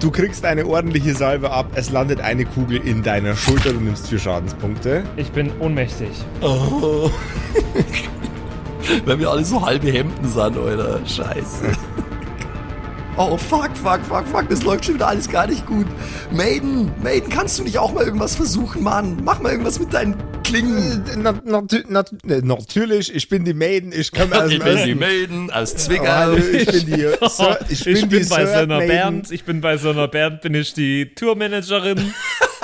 Du 0.00 0.10
kriegst 0.10 0.44
eine 0.44 0.66
ordentliche 0.66 1.14
Salve 1.14 1.50
ab. 1.50 1.66
Es 1.74 1.90
landet 1.90 2.20
eine 2.20 2.44
Kugel 2.44 2.76
in 2.86 3.02
deiner 3.02 3.34
Schulter. 3.34 3.72
Du 3.72 3.80
nimmst 3.80 4.08
vier 4.08 4.18
Schadenspunkte. 4.18 5.02
Ich 5.16 5.30
bin 5.32 5.50
ohnmächtig. 5.60 6.10
Oh. 6.42 7.10
Weil 9.04 9.18
wir 9.18 9.30
alle 9.30 9.44
so 9.44 9.64
halbe 9.64 9.90
Hemden 9.90 10.28
sind, 10.28 10.56
Alter. 10.56 11.00
Scheiße. 11.06 11.72
Oh, 13.16 13.36
fuck, 13.36 13.70
fuck, 13.76 14.00
fuck, 14.04 14.26
fuck. 14.26 14.48
Das 14.48 14.64
läuft 14.64 14.86
schon 14.86 14.94
wieder 14.96 15.06
alles 15.06 15.28
gar 15.30 15.46
nicht 15.46 15.64
gut. 15.66 15.86
Maiden, 16.32 16.90
Maiden, 17.00 17.28
kannst 17.30 17.58
du 17.58 17.62
nicht 17.62 17.78
auch 17.78 17.92
mal 17.92 18.02
irgendwas 18.04 18.34
versuchen, 18.34 18.82
Mann? 18.82 19.18
Mach 19.22 19.40
mal 19.40 19.52
irgendwas 19.52 19.78
mit 19.78 19.94
deinen 19.94 20.16
Klingen. 20.42 21.04
Na, 21.18 21.30
natü- 21.30 21.88
nat- 21.88 22.12
ne, 22.24 22.40
natürlich, 22.42 23.14
ich 23.14 23.28
bin 23.28 23.44
die 23.44 23.54
Maiden. 23.54 23.92
Ich 23.92 24.10
komme 24.10 24.36
aus 24.44 24.50
Ich 24.50 24.58
bin 24.58 24.78
die. 24.84 24.94
Maiden 24.96 25.50
aus 25.52 25.76
Zwickau. 25.76 26.06
Hallo, 26.08 26.36
ich 26.38 26.66
bin 26.66 26.86
die 26.86 27.02
Sir, 27.28 27.58
ich 27.68 27.84
bin, 27.84 28.08
die 28.08 28.18
bei 28.18 28.22
Sir 28.24 28.46
so 28.48 28.52
einer 28.54 28.78
Maiden. 28.78 28.88
Band. 28.88 29.30
Ich 29.30 29.44
bin 29.44 29.60
bei 29.60 29.76
so 29.76 29.90
einer 29.90 30.08
Band, 30.08 30.40
bin 30.40 30.54
ich 30.56 30.74
die 30.74 31.14
Tourmanagerin. 31.14 32.12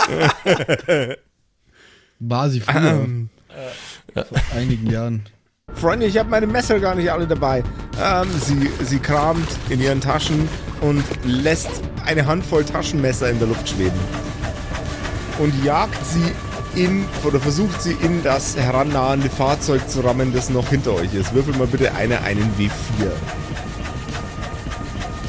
War 2.18 2.50
sie 2.50 2.60
früher, 2.60 2.90
Ähm, 3.04 3.28
vor 4.14 4.24
einigen 4.56 4.90
Jahren. 4.90 5.22
Freunde, 5.74 6.06
ich 6.06 6.18
habe 6.18 6.28
meine 6.28 6.46
Messer 6.46 6.78
gar 6.80 6.94
nicht 6.94 7.10
alle 7.10 7.26
dabei. 7.26 7.62
Ähm, 8.02 8.28
sie, 8.40 8.70
sie 8.84 8.98
kramt 8.98 9.48
in 9.68 9.80
ihren 9.80 10.00
Taschen 10.00 10.48
und 10.80 11.04
lässt 11.24 11.70
eine 12.06 12.26
Handvoll 12.26 12.64
Taschenmesser 12.64 13.30
in 13.30 13.38
der 13.38 13.48
Luft 13.48 13.68
schweben. 13.68 13.98
Und 15.38 15.64
jagt 15.64 15.98
sie 16.06 16.32
in, 16.74 17.06
oder 17.24 17.40
versucht 17.40 17.82
sie 17.82 17.96
in 18.02 18.22
das 18.22 18.56
herannahende 18.56 19.28
Fahrzeug 19.30 19.88
zu 19.88 20.00
rammen, 20.00 20.32
das 20.32 20.50
noch 20.50 20.68
hinter 20.68 20.94
euch 20.94 21.14
ist. 21.14 21.34
Würfel 21.34 21.56
mal 21.56 21.66
bitte 21.66 21.94
einer 21.94 22.22
einen 22.22 22.52
W4. 22.58 23.10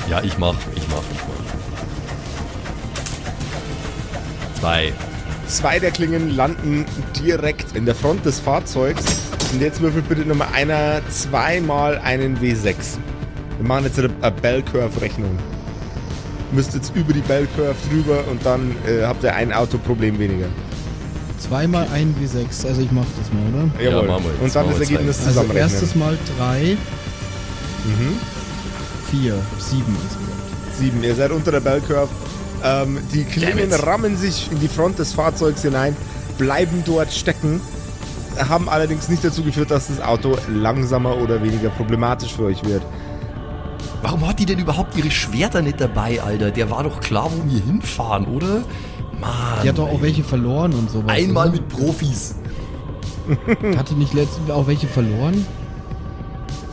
Ja, 0.10 0.22
ich 0.22 0.38
mach, 0.38 0.56
ich 0.76 0.88
mach, 0.90 1.04
ich 1.12 1.22
mach. 1.28 1.42
Zwei. 4.60 4.94
Zwei 5.48 5.80
der 5.80 5.92
Klingen 5.92 6.36
landen 6.36 6.86
direkt 7.20 7.76
in 7.76 7.86
der 7.86 7.96
Front 7.96 8.26
des 8.26 8.40
Fahrzeugs. 8.40 9.04
Und 9.52 9.62
jetzt 9.62 9.82
würfelt 9.82 10.08
bitte 10.08 10.22
nochmal 10.22 10.48
einer 10.54 11.02
zweimal 11.10 11.98
einen 12.00 12.38
W6. 12.40 12.98
Wir 13.58 13.68
machen 13.68 13.86
jetzt 13.86 14.00
eine, 14.00 14.10
eine 14.22 14.32
Bell 14.32 14.62
Curve 14.64 15.02
Rechnung. 15.02 15.38
Müsst 16.54 16.74
jetzt 16.74 16.96
über 16.96 17.14
die 17.14 17.22
Bell 17.22 17.48
Curve 17.56 17.76
drüber 17.90 18.24
und 18.30 18.46
dann 18.46 18.76
äh, 18.88 19.04
habt 19.06 19.24
ihr 19.24 19.36
ein 19.36 19.52
Autoproblem 19.54 20.18
weniger. 20.20 20.48
Zweimal 21.40 21.88
ein 21.94 22.14
W6, 22.22 22.68
also 22.68 22.82
ich 22.82 22.92
mach 22.92 23.06
das 23.18 23.32
mal, 23.34 23.64
oder? 23.64 23.84
Ja, 23.84 24.02
machen 24.04 24.26
wir 24.26 24.32
jetzt. 24.32 24.42
Und 24.42 24.56
dann 24.56 24.70
das 24.70 24.80
Ergebnis 24.80 25.18
zwei. 25.18 25.26
Also 25.28 25.40
zusammenrechnen. 25.42 25.58
erstes 25.72 25.96
Mal 25.96 26.18
drei, 26.38 26.78
Mhm. 27.84 28.18
vier, 29.10 29.36
sieben 29.58 29.96
insgesamt. 30.04 30.78
Sieben. 30.78 31.04
Ihr 31.04 31.16
seid 31.16 31.32
unter 31.32 31.52
der 31.52 31.62
Bell 31.62 31.82
Curve. 31.82 32.10
Ähm, 32.64 33.00
die 33.12 33.24
Klingen 33.24 33.72
it. 33.72 33.86
rammen 33.88 34.16
sich 34.18 34.50
in 34.52 34.60
die 34.60 34.68
Front 34.68 35.00
des 35.00 35.14
Fahrzeugs 35.14 35.64
hinein, 35.64 35.96
bleiben 36.38 36.84
dort 36.86 37.12
stecken, 37.12 37.60
haben 38.38 38.70
allerdings 38.70 39.10
nicht 39.10 39.24
dazu 39.24 39.44
geführt, 39.44 39.72
dass 39.72 39.88
das 39.88 40.02
Auto 40.02 40.38
langsamer 40.50 41.18
oder 41.18 41.42
weniger 41.44 41.70
problematisch 41.70 42.34
für 42.34 42.46
euch 42.46 42.64
wird. 42.66 42.84
Warum 44.02 44.28
hat 44.28 44.40
die 44.40 44.46
denn 44.46 44.60
überhaupt 44.60 44.98
ihre 44.98 45.12
Schwerter 45.12 45.62
nicht 45.62 45.80
dabei, 45.80 46.22
Alter? 46.22 46.52
Der 46.52 46.70
war 46.70 46.84
doch 46.84 47.00
klar, 47.02 47.30
wo 47.32 47.52
wir 47.52 47.62
hinfahren, 47.62 48.26
oder? 48.26 48.64
Mann. 49.20 49.32
Die 49.64 49.70
hat 49.70 49.78
doch 49.78 49.88
auch 49.88 49.94
ey. 50.00 50.02
welche 50.02 50.24
verloren 50.24 50.74
und 50.74 50.90
sowas. 50.90 51.12
Einmal 51.16 51.50
oder? 51.50 51.58
mit 51.58 51.70
Profis. 51.70 52.36
Hat 53.78 53.90
die 53.90 53.94
nicht 53.96 54.14
letztens 54.16 54.50
auch 54.50 54.66
welche 54.66 54.88
verloren? 54.88 55.46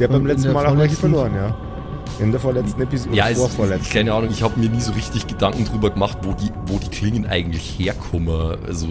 Haben 0.01 0.13
beim 0.13 0.27
letzten 0.27 0.53
Mal 0.53 0.67
auch 0.67 0.77
welche 0.79 0.97
vorletzten- 0.97 1.31
verloren, 1.31 1.35
ja. 1.35 1.55
In 2.21 2.33
der 2.33 2.41
vorletzten 2.41 2.81
Episode. 2.83 3.15
Ja, 3.15 3.29
es, 3.29 3.39
vorvorletzten. 3.39 3.93
keine 3.93 4.13
Ahnung, 4.15 4.31
ich 4.31 4.43
habe 4.43 4.59
mir 4.59 4.69
nie 4.69 4.81
so 4.81 4.93
richtig 4.93 5.27
Gedanken 5.27 5.65
drüber 5.67 5.91
gemacht, 5.91 6.19
wo 6.23 6.33
die, 6.33 6.51
wo 6.67 6.79
die 6.79 6.89
Klingen 6.89 7.27
eigentlich 7.27 7.79
herkommen. 7.79 8.57
Also 8.67 8.89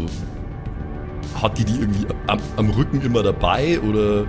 hat 1.41 1.57
die 1.57 1.65
die 1.65 1.79
irgendwie 1.79 2.05
am, 2.27 2.39
am 2.57 2.69
Rücken 2.69 3.01
immer 3.01 3.23
dabei 3.23 3.79
oder 3.81 4.25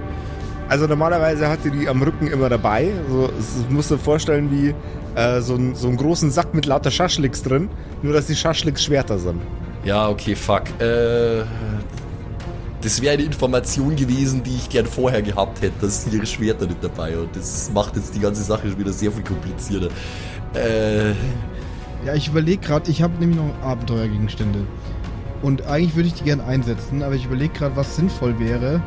Also 0.68 0.86
normalerweise 0.86 1.48
hat 1.48 1.60
ihr 1.64 1.70
die 1.70 1.88
am 1.88 2.02
Rücken 2.02 2.26
immer 2.28 2.48
dabei. 2.48 2.92
So, 3.10 3.30
es 3.38 3.64
musst 3.70 3.90
du 3.90 3.96
dir 3.96 4.00
vorstellen 4.02 4.50
wie 4.50 4.74
äh, 5.18 5.40
so, 5.40 5.54
ein, 5.54 5.74
so 5.74 5.88
einen 5.88 5.96
großen 5.96 6.30
Sack 6.30 6.54
mit 6.54 6.66
lauter 6.66 6.90
Schaschlicks 6.90 7.42
drin, 7.42 7.68
nur 8.02 8.12
dass 8.12 8.26
die 8.26 8.36
Schaschlicks 8.36 8.84
Schwerter 8.84 9.18
sind. 9.18 9.40
Ja, 9.84 10.08
okay, 10.08 10.34
fuck. 10.36 10.64
Äh, 10.80 11.44
das 12.82 13.00
wäre 13.02 13.14
eine 13.14 13.22
Information 13.24 13.96
gewesen, 13.96 14.42
die 14.42 14.54
ich 14.54 14.68
gern 14.68 14.86
vorher 14.86 15.22
gehabt 15.22 15.62
hätte, 15.62 15.72
dass 15.80 16.06
ihre 16.12 16.26
Schwerter 16.26 16.66
nicht 16.66 16.82
dabei 16.84 17.16
und 17.16 17.34
das 17.34 17.70
macht 17.74 17.96
jetzt 17.96 18.14
die 18.14 18.20
ganze 18.20 18.42
Sache 18.42 18.68
schon 18.68 18.78
wieder 18.78 18.92
sehr 18.92 19.10
viel 19.10 19.24
komplizierter. 19.24 19.88
Äh, 20.54 21.10
Ja, 22.06 22.14
ich 22.14 22.28
überlege 22.28 22.64
gerade, 22.64 22.88
ich 22.90 23.02
habe 23.02 23.14
nämlich 23.18 23.36
noch 23.38 23.52
Abenteuergegenstände. 23.68 24.60
Und 25.42 25.66
eigentlich 25.66 25.94
würde 25.94 26.08
ich 26.08 26.14
die 26.14 26.24
gerne 26.24 26.44
einsetzen, 26.44 27.02
aber 27.02 27.14
ich 27.14 27.26
überlege 27.26 27.52
gerade, 27.54 27.76
was 27.76 27.96
sinnvoll 27.96 28.38
wäre. 28.38 28.82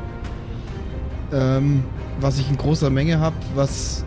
Ähm, 1.32 1.84
was 2.20 2.40
ich 2.40 2.50
in 2.50 2.58
großer 2.58 2.90
Menge 2.90 3.20
habe, 3.20 3.36
was. 3.56 4.04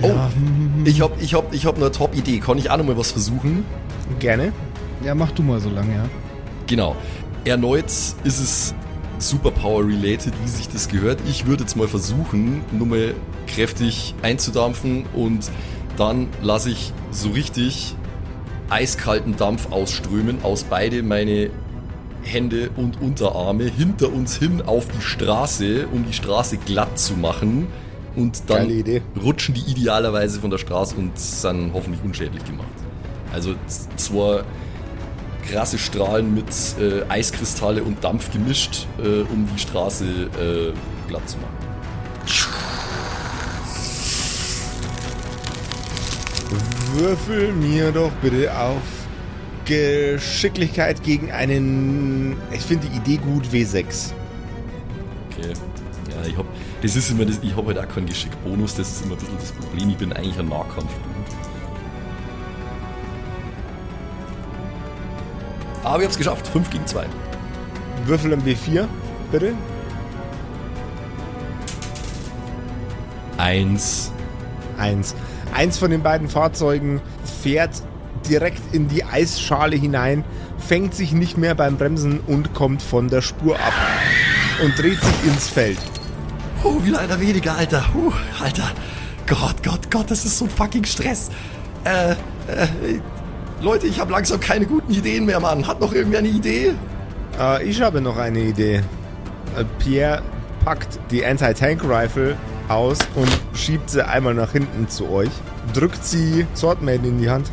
Oh, 0.00 0.06
Ja, 0.06 0.30
ich 0.84 1.00
hab, 1.00 1.20
ich 1.20 1.34
hab, 1.34 1.52
ich 1.52 1.66
hab 1.66 1.76
eine 1.76 1.90
Top-Idee. 1.90 2.38
Kann 2.38 2.58
ich 2.58 2.70
auch 2.70 2.76
noch 2.76 2.84
mal 2.84 2.96
was 2.96 3.12
versuchen? 3.12 3.64
Gerne. 4.18 4.52
ja, 5.04 5.14
mach 5.14 5.32
du 5.32 5.42
mal 5.42 5.60
so 5.60 5.70
lange, 5.70 5.94
ja. 5.94 6.04
Genau. 6.66 6.96
Erneut 7.44 7.86
ist 7.86 8.16
es 8.24 8.74
Superpower-related, 9.18 10.32
wie 10.44 10.48
sich 10.48 10.68
das 10.68 10.88
gehört. 10.88 11.20
Ich 11.28 11.46
würde 11.46 11.64
jetzt 11.64 11.76
mal 11.76 11.88
versuchen, 11.88 12.62
nur 12.72 12.86
mal 12.86 13.14
kräftig 13.46 14.14
einzudampfen 14.22 15.04
und 15.14 15.50
dann 15.96 16.28
lasse 16.40 16.70
ich 16.70 16.92
so 17.10 17.30
richtig 17.30 17.94
eiskalten 18.70 19.36
Dampf 19.36 19.70
ausströmen 19.70 20.38
aus 20.42 20.64
beide 20.64 21.02
meine 21.02 21.50
Hände 22.22 22.70
und 22.76 23.00
Unterarme 23.00 23.64
hinter 23.64 24.12
uns 24.12 24.36
hin 24.36 24.62
auf 24.62 24.86
die 24.88 25.02
Straße, 25.02 25.86
um 25.92 26.06
die 26.06 26.12
Straße 26.12 26.56
glatt 26.58 26.98
zu 26.98 27.14
machen. 27.14 27.66
Und 28.14 28.48
dann 28.48 28.68
rutschen 29.22 29.54
die 29.54 29.70
idealerweise 29.70 30.40
von 30.40 30.50
der 30.50 30.58
Straße 30.58 30.94
und 30.96 31.18
sind 31.18 31.72
hoffentlich 31.72 32.02
unschädlich 32.04 32.44
gemacht. 32.44 32.68
Also 33.32 33.54
z- 33.66 33.88
zwei 33.98 34.42
krasse 35.50 35.78
Strahlen 35.78 36.34
mit 36.34 36.46
äh, 36.78 37.02
Eiskristalle 37.08 37.82
und 37.82 38.04
Dampf 38.04 38.30
gemischt, 38.30 38.86
äh, 39.02 39.22
um 39.32 39.48
die 39.52 39.58
Straße 39.58 40.04
äh, 40.04 41.08
glatt 41.08 41.28
zu 41.28 41.38
machen. 41.38 41.61
Würfel 46.94 47.52
mir 47.54 47.90
doch 47.90 48.10
bitte 48.20 48.54
auf 48.54 48.82
Geschicklichkeit 49.64 51.02
gegen 51.02 51.30
einen. 51.32 52.36
Ich 52.50 52.60
finde 52.60 52.86
die 52.88 52.96
Idee 52.96 53.16
gut, 53.16 53.46
W6. 53.46 54.12
Okay. 55.30 55.52
Ja, 56.10 56.28
ich 56.28 56.36
hab, 56.36 56.44
das 56.82 56.96
ist 56.96 57.10
immer 57.10 57.24
das, 57.24 57.38
ich 57.40 57.56
habe 57.56 57.68
halt 57.68 57.78
auch 57.78 57.94
keinen 57.94 58.06
Geschick-Bonus, 58.06 58.74
das 58.74 58.90
ist 58.90 59.04
immer 59.04 59.14
ein 59.14 59.18
bisschen 59.18 59.38
das 59.38 59.52
Problem. 59.52 59.88
Ich 59.88 59.96
bin 59.96 60.12
eigentlich 60.12 60.38
ein 60.38 60.48
Nahkampf. 60.48 60.92
Aber 65.84 65.98
ich 66.00 66.04
hab's 66.06 66.18
geschafft, 66.18 66.46
5 66.46 66.70
gegen 66.70 66.86
2. 66.86 67.06
Würfel 68.04 68.32
im 68.32 68.42
W4, 68.42 68.86
bitte. 69.30 69.54
Eins. 73.38 74.12
Eins. 74.78 75.14
Eins 75.52 75.78
von 75.78 75.90
den 75.90 76.02
beiden 76.02 76.28
Fahrzeugen 76.28 77.00
fährt 77.42 77.82
direkt 78.28 78.62
in 78.72 78.88
die 78.88 79.04
Eisschale 79.04 79.76
hinein, 79.76 80.24
fängt 80.58 80.94
sich 80.94 81.12
nicht 81.12 81.36
mehr 81.36 81.54
beim 81.54 81.76
Bremsen 81.76 82.20
und 82.26 82.54
kommt 82.54 82.82
von 82.82 83.08
der 83.08 83.20
Spur 83.20 83.56
ab 83.56 83.72
und 84.62 84.78
dreht 84.78 85.00
sich 85.00 85.24
ins 85.26 85.48
Feld. 85.48 85.78
Oh, 86.64 86.82
wieder 86.84 87.00
einer 87.00 87.20
weniger, 87.20 87.56
Alter. 87.56 87.84
Huh, 87.92 88.12
Alter. 88.42 88.70
Gott, 89.26 89.62
Gott, 89.62 89.90
Gott, 89.90 90.10
das 90.10 90.24
ist 90.24 90.38
so 90.38 90.44
ein 90.44 90.50
fucking 90.50 90.84
Stress. 90.84 91.30
Äh, 91.84 92.12
äh, 92.12 92.16
Leute, 93.60 93.86
ich 93.86 94.00
habe 94.00 94.12
langsam 94.12 94.40
keine 94.40 94.66
guten 94.66 94.92
Ideen 94.92 95.24
mehr, 95.24 95.40
Mann. 95.40 95.66
Hat 95.66 95.80
noch 95.80 95.92
irgendwer 95.92 96.20
eine 96.20 96.28
Idee? 96.28 96.74
Äh, 97.38 97.64
ich 97.64 97.80
habe 97.80 98.00
noch 98.00 98.16
eine 98.16 98.40
Idee. 98.40 98.76
Äh, 99.56 99.64
Pierre 99.78 100.22
packt 100.64 100.98
die 101.10 101.24
Anti-Tank-Rifle 101.24 102.36
aus 102.72 102.98
und 103.14 103.30
schiebt 103.54 103.90
sie 103.90 104.06
einmal 104.06 104.34
nach 104.34 104.52
hinten 104.52 104.88
zu 104.88 105.10
euch. 105.10 105.30
Drückt 105.74 106.04
sie 106.04 106.46
Swordmaiden 106.54 107.06
in 107.06 107.18
die 107.18 107.30
Hand. 107.30 107.50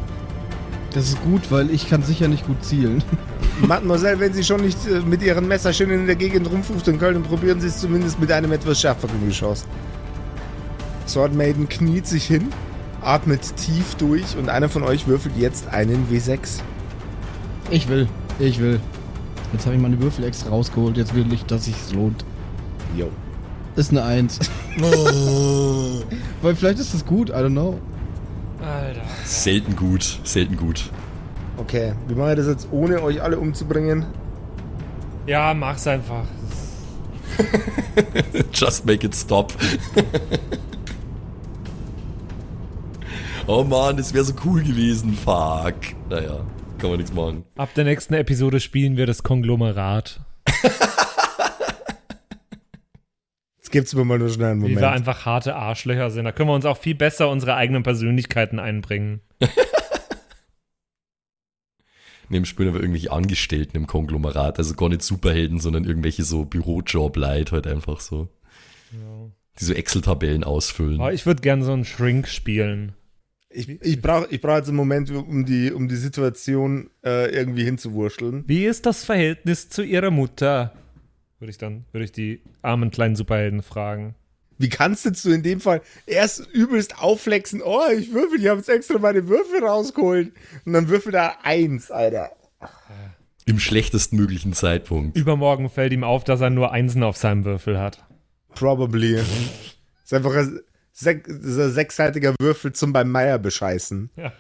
Das 0.94 1.08
ist 1.08 1.22
gut, 1.22 1.52
weil 1.52 1.70
ich 1.70 1.90
kann 1.90 2.04
sicher 2.04 2.28
nicht 2.28 2.48
gut 2.48 2.64
zielen. 2.64 3.04
Mademoiselle, 3.68 4.20
wenn 4.20 4.34
Sie 4.34 4.44
schon 4.44 4.62
nicht 4.62 4.78
äh, 4.88 5.02
mit 5.02 5.22
Ihren 5.22 5.48
Messerchen 5.48 5.92
in 5.92 6.08
der 6.08 6.16
Gegend 6.16 6.50
rumfuchteln 6.50 6.98
können, 6.98 7.24
probieren 7.24 7.62
Sie 7.62 7.68
es 7.68 7.78
zumindest 7.78 8.20
mit 8.20 8.32
einem 8.32 8.52
etwas 8.52 8.82
schärferen 8.82 9.26
Geschoss. 9.28 9.66
Swordmaiden 11.08 11.70
kniet 11.70 12.08
sich 12.08 12.26
hin, 12.26 12.50
atmet 13.02 13.56
tief 13.58 13.96
durch 13.96 14.38
und 14.38 14.50
einer 14.50 14.70
von 14.70 14.84
euch 14.84 15.08
würfelt 15.08 15.36
jetzt 15.38 15.68
einen 15.68 16.08
W6. 16.10 16.62
Ich 17.70 17.88
will, 17.88 18.08
ich 18.40 18.60
will. 18.60 18.80
Jetzt 19.52 19.66
habe 19.66 19.76
ich 19.76 19.82
meine 19.82 20.00
Würfel 20.02 20.26
extra 20.26 20.50
rausgeholt, 20.50 20.98
jetzt 20.98 21.14
will 21.14 21.32
ich, 21.34 21.46
dass 21.46 21.66
sich's 21.66 21.92
lohnt. 21.94 22.24
Jo. 22.96 23.10
Ist 23.80 23.92
eine 23.92 24.04
Eins. 24.04 24.38
weil 26.42 26.54
vielleicht 26.54 26.80
ist 26.80 26.94
das 26.94 27.06
gut, 27.06 27.30
I 27.30 27.34
don't 27.34 27.52
know. 27.52 27.80
Alter. 28.62 29.00
Selten 29.24 29.74
gut, 29.74 30.20
selten 30.26 30.58
gut. 30.58 30.90
Okay, 31.56 31.94
wie 32.10 32.16
mache 32.16 32.32
ich 32.32 32.36
das 32.36 32.48
jetzt, 32.48 32.68
ohne 32.72 33.02
euch 33.02 33.22
alle 33.22 33.40
umzubringen? 33.40 34.06
Ja, 35.28 35.54
mach's 35.54 35.88
einfach. 35.88 36.26
Just 38.54 38.86
make 38.86 39.06
it 39.06 39.16
stop. 39.16 39.54
oh 43.48 43.64
man, 43.64 43.96
das 43.96 44.14
wäre 44.14 44.26
so 44.26 44.34
cool 44.44 44.62
gewesen. 44.62 45.14
Fuck. 45.14 45.96
Naja, 46.10 46.42
kann 46.80 46.90
man 46.90 46.98
nichts 46.98 47.14
machen. 47.14 47.46
Ab 47.56 47.70
der 47.76 47.86
nächsten 47.86 48.14
Episode 48.14 48.60
spielen 48.60 48.98
wir 48.98 49.06
das 49.06 49.24
Konglomerat. 49.24 50.20
Jetzt 53.70 53.74
gibt's 53.74 53.94
mir 53.94 54.04
mal 54.04 54.18
nur 54.18 54.30
schnell 54.30 54.54
einen 54.54 54.64
Wie 54.64 54.70
wir 54.70 54.76
Moment. 54.76 54.94
einfach 54.94 55.28
harte 55.28 55.56
Arschlöcher 55.56 56.10
sind. 56.10 56.26
Da 56.26 56.32
können 56.32 56.50
wir 56.50 56.56
uns 56.56 56.66
auch 56.66 56.78
viel 56.78 56.96
besser 56.96 57.30
unsere 57.30 57.54
eigenen 57.54 57.84
Persönlichkeiten 57.84 58.58
einbringen. 58.58 59.22
Neben 62.30 62.46
spielen 62.46 62.70
aber 62.70 62.80
irgendwelche 62.80 63.12
Angestellten 63.12 63.78
im 63.78 63.86
Konglomerat, 63.86 64.58
also 64.58 64.74
gar 64.74 64.90
nicht 64.90 65.04
Superhelden, 65.04 65.60
sondern 65.60 65.84
irgendwelche 65.84 66.24
so 66.24 66.46
Bürojob-Leute 66.46 67.52
halt 67.52 67.68
einfach 67.68 68.00
so. 68.00 68.28
Die 69.60 69.64
so 69.64 69.74
Excel-Tabellen 69.74 70.44
ausfüllen. 70.44 71.00
Aber 71.00 71.14
ich 71.14 71.28
würde 71.28 71.42
gern 71.42 71.62
so 71.62 71.72
einen 71.72 71.86
Shrink 71.86 72.28
spielen. 72.28 72.94
Ich, 73.52 73.70
ich 73.70 74.02
brauche 74.02 74.28
ich 74.32 74.42
brauch 74.42 74.56
jetzt 74.58 74.70
einen 74.70 74.78
Moment, 74.78 75.12
um 75.12 75.46
die, 75.46 75.72
um 75.72 75.88
die 75.88 75.96
Situation 75.96 76.90
äh, 77.06 77.32
irgendwie 77.32 77.66
hinzuwurschteln. 77.66 78.46
Wie 78.48 78.66
ist 78.66 78.88
das 78.88 79.04
Verhältnis 79.04 79.70
zu 79.70 79.84
ihrer 79.84 80.10
Mutter? 80.10 80.74
Würde 81.40 81.52
ich 81.52 81.58
dann, 81.58 81.86
würde 81.92 82.04
ich 82.04 82.12
die 82.12 82.42
armen 82.62 82.92
kleinen 82.92 83.16
Superhelden 83.16 83.62
fragen. 83.62 84.16
Wie 84.58 84.68
kannst 84.68 85.06
du 85.06 85.30
in 85.32 85.42
dem 85.42 85.62
Fall 85.62 85.82
erst 86.06 86.46
übelst 86.52 87.02
aufflexen, 87.02 87.62
oh, 87.64 87.90
ich 87.98 88.14
würfel, 88.14 88.42
ich 88.42 88.48
habe 88.48 88.58
jetzt 88.58 88.68
extra 88.68 89.00
meine 89.00 89.28
Würfel 89.30 89.64
rausgeholt. 89.64 90.34
Und 90.66 90.74
dann 90.74 90.90
würfel 90.90 91.14
da 91.14 91.38
eins, 91.44 91.92
Alter. 91.92 92.32
Im 93.46 93.58
schlechtesten 93.58 94.18
möglichen 94.18 94.52
Zeitpunkt. 94.52 95.18
Übermorgen 95.18 95.70
fällt 95.70 95.94
ihm 95.94 96.04
auf, 96.04 96.26
dass 96.26 96.42
er 96.42 96.50
nur 96.50 96.74
Einsen 96.74 97.04
auf 97.04 97.16
seinem 97.16 97.46
Würfel 97.46 97.80
hat. 97.80 98.06
Probably. 98.54 99.14
ist 100.04 100.14
einfach 100.14 100.36
ein, 100.36 100.60
sech, 100.92 101.24
das 101.26 101.38
ist 101.38 101.60
ein 101.60 101.72
sechsseitiger 101.72 102.36
Würfel 102.42 102.74
zum 102.74 102.92
beim 102.92 103.10
Meier 103.10 103.40
bescheißen. 103.40 104.10
Ja. 104.18 104.34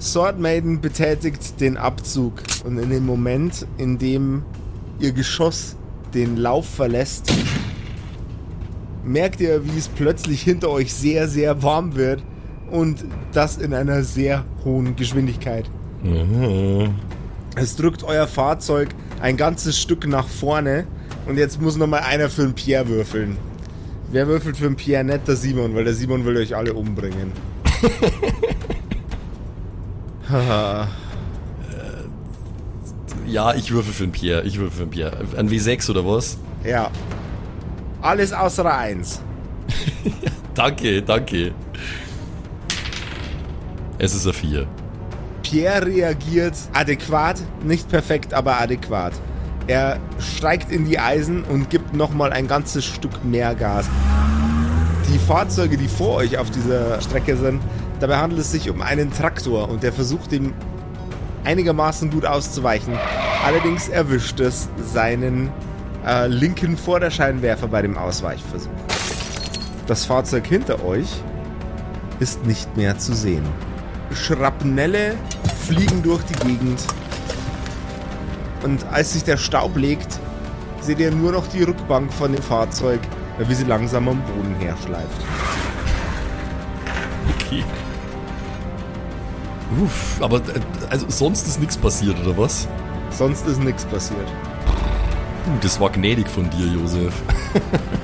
Sword 0.00 0.38
Maiden 0.38 0.80
betätigt 0.80 1.60
den 1.60 1.76
Abzug 1.76 2.42
und 2.64 2.78
in 2.78 2.88
dem 2.88 3.04
Moment, 3.04 3.66
in 3.76 3.98
dem 3.98 4.44
ihr 5.00 5.12
Geschoss 5.12 5.76
den 6.14 6.36
Lauf 6.36 6.68
verlässt, 6.68 7.32
merkt 9.04 9.40
ihr, 9.40 9.64
wie 9.64 9.78
es 9.78 9.88
plötzlich 9.88 10.42
hinter 10.42 10.70
euch 10.70 10.92
sehr, 10.92 11.28
sehr 11.28 11.62
warm 11.62 11.94
wird 11.94 12.22
und 12.70 13.04
das 13.32 13.56
in 13.56 13.74
einer 13.74 14.02
sehr 14.02 14.44
hohen 14.64 14.96
Geschwindigkeit. 14.96 15.68
Mhm. 16.02 16.94
Es 17.56 17.76
drückt 17.76 18.04
euer 18.04 18.26
Fahrzeug 18.26 18.90
ein 19.20 19.36
ganzes 19.36 19.80
Stück 19.80 20.06
nach 20.06 20.28
vorne 20.28 20.86
und 21.26 21.38
jetzt 21.38 21.60
muss 21.60 21.76
noch 21.76 21.86
mal 21.86 22.00
einer 22.00 22.30
für 22.30 22.42
den 22.42 22.54
Pierre 22.54 22.88
würfeln. 22.88 23.36
Wer 24.10 24.26
würfelt 24.26 24.56
für 24.56 24.64
den 24.64 24.76
Pierre? 24.76 25.04
Nicht 25.04 25.28
der 25.28 25.36
Simon, 25.36 25.74
weil 25.74 25.84
der 25.84 25.94
Simon 25.94 26.24
will 26.24 26.36
euch 26.36 26.56
alle 26.56 26.72
umbringen. 26.72 27.32
Haha. 30.30 30.88
Ja, 33.28 33.52
ich 33.54 33.70
würfel 33.70 33.92
für 33.92 34.04
den 34.04 34.12
Pierre. 34.12 34.42
Ich 34.44 34.58
würfel 34.58 34.78
für 34.78 34.84
den 34.84 34.90
Pierre. 34.90 35.18
Ein 35.36 35.48
W6 35.50 35.90
oder 35.90 36.04
was? 36.06 36.38
ja. 36.64 36.90
Alles 38.00 38.32
außer 38.32 38.62
der 38.62 38.78
1. 38.78 39.20
danke, 40.54 41.02
danke. 41.02 41.52
Es 43.98 44.14
ist 44.14 44.24
ein 44.24 44.32
4. 44.32 44.66
Pierre 45.42 45.84
reagiert 45.86 46.54
adäquat, 46.72 47.40
nicht 47.64 47.88
perfekt, 47.88 48.32
aber 48.32 48.60
adäquat. 48.60 49.12
Er 49.66 49.98
steigt 50.20 50.70
in 50.70 50.84
die 50.84 50.98
Eisen 51.00 51.42
und 51.42 51.70
gibt 51.70 51.92
nochmal 51.92 52.32
ein 52.32 52.46
ganzes 52.46 52.84
Stück 52.84 53.24
mehr 53.24 53.56
Gas. 53.56 53.86
Die 55.12 55.18
Fahrzeuge, 55.18 55.76
die 55.76 55.88
vor 55.88 56.14
euch 56.16 56.38
auf 56.38 56.50
dieser 56.50 57.00
Strecke 57.00 57.36
sind, 57.36 57.60
dabei 57.98 58.18
handelt 58.18 58.42
es 58.42 58.52
sich 58.52 58.70
um 58.70 58.80
einen 58.80 59.12
Traktor 59.12 59.68
und 59.68 59.82
der 59.82 59.92
versucht 59.92 60.32
ihm 60.32 60.52
einigermaßen 61.48 62.10
gut 62.10 62.26
auszuweichen. 62.26 62.92
Allerdings 63.42 63.88
erwischt 63.88 64.38
es 64.38 64.68
seinen 64.92 65.50
äh, 66.06 66.26
linken 66.26 66.76
Vorderscheinwerfer 66.76 67.68
bei 67.68 67.80
dem 67.80 67.96
Ausweichversuch. 67.96 68.70
Das 69.86 70.04
Fahrzeug 70.04 70.46
hinter 70.46 70.84
euch 70.84 71.08
ist 72.20 72.44
nicht 72.44 72.76
mehr 72.76 72.98
zu 72.98 73.14
sehen. 73.14 73.44
Schrapnelle 74.12 75.14
fliegen 75.66 76.02
durch 76.02 76.22
die 76.24 76.34
Gegend. 76.46 76.84
Und 78.62 78.84
als 78.92 79.14
sich 79.14 79.24
der 79.24 79.38
Staub 79.38 79.74
legt, 79.76 80.18
seht 80.82 80.98
ihr 80.98 81.10
nur 81.10 81.32
noch 81.32 81.46
die 81.46 81.62
Rückbank 81.62 82.12
von 82.12 82.32
dem 82.32 82.42
Fahrzeug, 82.42 83.00
wie 83.38 83.54
sie 83.54 83.64
langsam 83.64 84.08
am 84.08 84.20
Boden 84.22 84.54
herschleift. 84.60 85.22
Okay. 87.40 87.64
Uff, 89.82 90.20
aber 90.20 90.38
äh, 90.38 90.60
also 90.88 91.06
sonst 91.08 91.46
ist 91.46 91.60
nichts 91.60 91.76
passiert, 91.76 92.18
oder 92.24 92.36
was? 92.36 92.66
Sonst 93.10 93.46
ist 93.46 93.62
nichts 93.62 93.84
passiert. 93.84 94.26
Puh, 95.44 95.50
das 95.60 95.78
war 95.80 95.90
gnädig 95.90 96.28
von 96.28 96.48
dir, 96.50 96.66
Josef. 96.66 97.14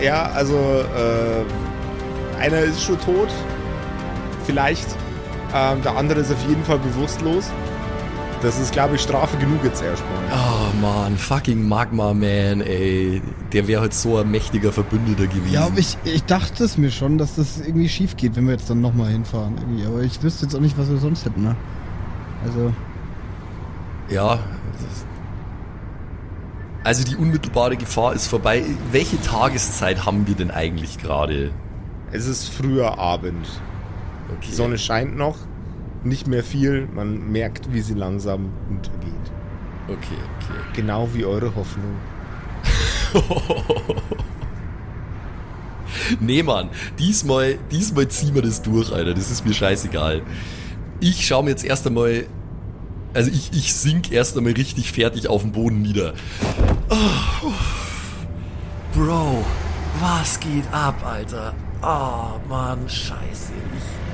Ja, 0.00 0.30
also 0.34 0.56
äh, 0.56 2.40
einer 2.40 2.58
ist 2.60 2.82
schon 2.82 3.00
tot. 3.00 3.28
Vielleicht. 4.44 4.86
Ähm, 5.54 5.82
der 5.82 5.96
andere 5.96 6.20
ist 6.20 6.30
auf 6.30 6.48
jeden 6.48 6.62
Fall 6.64 6.78
bewusstlos. 6.78 7.50
Das 8.42 8.60
ist, 8.60 8.72
glaube 8.72 8.96
ich, 8.96 9.00
Strafe 9.00 9.36
genug 9.38 9.64
jetzt 9.64 9.82
erstmal. 9.82 10.12
Oh 10.30 10.76
man, 10.80 11.16
fucking 11.16 11.66
Magma 11.66 12.12
Man, 12.12 12.60
ey. 12.60 13.22
Der 13.52 13.66
wäre 13.66 13.80
halt 13.80 13.94
so 13.94 14.18
ein 14.18 14.30
mächtiger 14.30 14.72
Verbündeter 14.72 15.26
gewesen. 15.26 15.52
Ja, 15.52 15.66
aber 15.66 15.78
ich, 15.78 15.96
ich 16.04 16.22
dachte 16.24 16.64
es 16.64 16.76
mir 16.76 16.90
schon, 16.90 17.16
dass 17.18 17.36
das 17.36 17.60
irgendwie 17.60 17.88
schief 17.88 18.16
geht, 18.16 18.36
wenn 18.36 18.44
wir 18.44 18.52
jetzt 18.52 18.68
dann 18.68 18.80
nochmal 18.80 19.10
hinfahren. 19.10 19.56
Irgendwie. 19.58 19.86
Aber 19.86 20.02
ich 20.02 20.22
wüsste 20.22 20.44
jetzt 20.44 20.54
auch 20.54 20.60
nicht, 20.60 20.76
was 20.78 20.88
wir 20.90 20.98
sonst 20.98 21.24
hätten, 21.24 21.42
ne? 21.42 21.56
Also, 22.44 22.72
Ja. 24.10 24.38
Also 26.84 27.02
die 27.02 27.16
unmittelbare 27.16 27.76
Gefahr 27.76 28.12
ist 28.12 28.28
vorbei. 28.28 28.64
Welche 28.92 29.20
Tageszeit 29.20 30.06
haben 30.06 30.28
wir 30.28 30.36
denn 30.36 30.52
eigentlich 30.52 30.98
gerade? 30.98 31.50
Es 32.12 32.26
ist 32.26 32.48
früher 32.48 32.98
Abend. 32.98 33.48
Okay. 34.28 34.46
Die 34.50 34.54
Sonne 34.54 34.78
scheint 34.78 35.16
noch. 35.16 35.36
Nicht 36.06 36.28
mehr 36.28 36.44
viel. 36.44 36.86
Man 36.94 37.32
merkt, 37.32 37.72
wie 37.72 37.80
sie 37.80 37.94
langsam 37.94 38.52
untergeht. 38.70 39.12
Okay, 39.88 39.96
okay. 40.36 40.60
Genau 40.74 41.08
wie 41.12 41.24
eure 41.24 41.54
Hoffnung. 41.54 41.96
Nee, 46.20 46.44
Mann. 46.44 46.68
Diesmal, 47.00 47.58
diesmal 47.72 48.06
ziehen 48.06 48.34
wir 48.34 48.42
das 48.42 48.62
durch, 48.62 48.92
Alter. 48.92 49.12
Das 49.12 49.30
ist 49.30 49.44
mir 49.44 49.52
scheißegal. 49.52 50.22
Ich 51.00 51.26
schaue 51.26 51.42
mir 51.42 51.50
jetzt 51.50 51.64
erst 51.64 51.84
einmal. 51.86 52.26
Also 53.12 53.30
ich, 53.30 53.50
ich 53.52 53.74
sink 53.74 54.12
erst 54.12 54.36
einmal 54.36 54.52
richtig 54.52 54.92
fertig 54.92 55.26
auf 55.26 55.42
den 55.42 55.50
Boden 55.50 55.82
nieder. 55.82 56.14
Oh, 56.90 57.50
Bro, 58.94 59.44
was 60.00 60.38
geht 60.38 60.72
ab, 60.72 61.04
Alter? 61.04 61.54
Oh, 61.82 62.38
Mann, 62.48 62.88
scheiße. 62.88 63.52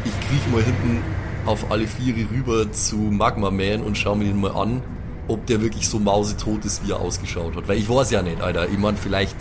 Ich, 0.04 0.10
ich 0.10 0.28
kriech 0.28 0.50
mal 0.50 0.62
hinten 0.62 1.02
auf 1.46 1.70
alle 1.70 1.86
Viere 1.86 2.30
rüber 2.30 2.70
zu 2.72 2.96
Magma 2.96 3.50
Man 3.50 3.82
und 3.82 3.98
schau 3.98 4.14
mir 4.14 4.24
den 4.24 4.40
mal 4.40 4.52
an, 4.52 4.82
ob 5.28 5.46
der 5.46 5.60
wirklich 5.60 5.88
so 5.88 5.98
mausetot 5.98 6.64
ist, 6.64 6.86
wie 6.86 6.92
er 6.92 7.00
ausgeschaut 7.00 7.56
hat. 7.56 7.68
Weil 7.68 7.78
ich 7.78 7.88
weiß 7.88 8.10
ja 8.10 8.22
nicht, 8.22 8.40
Alter. 8.40 8.68
Ich 8.68 8.78
mein, 8.78 8.96
vielleicht 8.96 9.36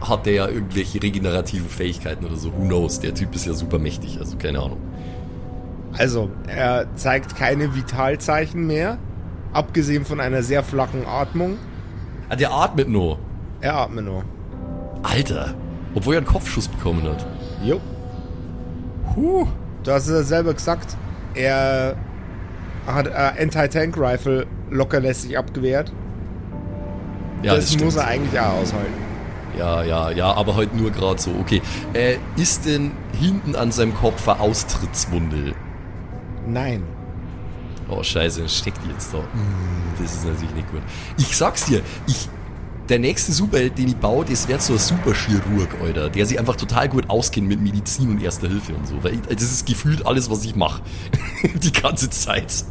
hat 0.00 0.26
der 0.26 0.32
ja 0.32 0.48
irgendwelche 0.48 1.02
regenerativen 1.02 1.68
Fähigkeiten 1.68 2.24
oder 2.24 2.36
so. 2.36 2.52
Who 2.52 2.64
knows? 2.64 3.00
Der 3.00 3.14
Typ 3.14 3.34
ist 3.34 3.46
ja 3.46 3.52
super 3.52 3.78
mächtig, 3.78 4.18
also 4.18 4.36
keine 4.36 4.60
Ahnung. 4.60 4.78
Also, 5.96 6.30
er 6.46 6.86
zeigt 6.96 7.36
keine 7.36 7.74
Vitalzeichen 7.74 8.66
mehr. 8.66 8.98
Abgesehen 9.52 10.06
von 10.06 10.20
einer 10.20 10.42
sehr 10.42 10.62
flachen 10.62 11.06
Atmung. 11.06 11.58
Ah, 12.30 12.36
der 12.36 12.52
atmet 12.52 12.88
nur. 12.88 13.18
Er 13.60 13.76
atmet 13.76 14.06
nur. 14.06 14.24
Alter. 15.02 15.54
Obwohl 15.94 16.14
er 16.14 16.18
einen 16.18 16.26
Kopfschuss 16.26 16.68
bekommen 16.68 17.02
hat. 17.06 17.26
Jo. 17.62 17.78
Huh. 19.14 19.46
Du 19.84 19.92
hast 19.92 20.06
es 20.06 20.12
ja 20.12 20.22
selber 20.22 20.54
gesagt. 20.54 20.96
Er 21.34 21.96
hat 22.86 23.06
äh, 23.06 23.42
Anti-Tank-Rifle 23.42 24.46
lockerlässig 24.70 25.36
abgewehrt. 25.38 25.92
Ja, 27.42 27.56
das, 27.56 27.68
stimmt. 27.68 27.84
muss 27.86 27.96
er 27.96 28.06
eigentlich 28.06 28.38
auch 28.38 28.54
aushalten. 28.60 28.92
Ja, 29.58 29.82
ja, 29.82 30.10
ja, 30.10 30.32
aber 30.32 30.56
halt 30.56 30.74
nur 30.74 30.90
gerade 30.90 31.20
so. 31.20 31.30
Okay. 31.40 31.60
Äh, 31.92 32.16
ist 32.36 32.64
denn 32.66 32.92
hinten 33.20 33.54
an 33.54 33.70
seinem 33.72 33.94
Kopf 33.94 34.26
eine 34.28 34.40
Austrittswunde? 34.40 35.54
Nein. 36.46 36.82
Oh, 37.88 38.02
scheiße, 38.02 38.48
steckt 38.48 38.78
die 38.84 38.90
jetzt 38.90 39.12
da. 39.12 39.18
Mm, 39.18 40.02
Das 40.02 40.14
ist 40.14 40.24
natürlich 40.24 40.54
nicht 40.54 40.70
gut. 40.70 40.80
Ich 41.18 41.36
sag's 41.36 41.66
dir, 41.66 41.82
ich, 42.06 42.28
der 42.92 42.98
nächste 42.98 43.32
Superheld, 43.32 43.78
den 43.78 43.88
ich 43.88 43.96
baue, 43.96 44.24
das 44.26 44.46
wird 44.48 44.60
so 44.60 44.74
ein 44.74 44.78
Superchirurg, 44.78 45.80
Alter, 45.82 46.10
der 46.10 46.26
sich 46.26 46.38
einfach 46.38 46.56
total 46.56 46.90
gut 46.90 47.08
auskennt 47.08 47.48
mit 47.48 47.58
Medizin 47.60 48.10
und 48.10 48.22
Erster 48.22 48.48
Hilfe 48.48 48.74
und 48.74 48.86
so. 48.86 49.02
Weil 49.02 49.14
ich, 49.14 49.20
das 49.22 49.42
ist 49.42 49.66
gefühlt 49.66 50.04
alles, 50.06 50.30
was 50.30 50.44
ich 50.44 50.54
mache. 50.54 50.82
Die 51.54 51.72
ganze 51.72 52.10
Zeit. 52.10 52.64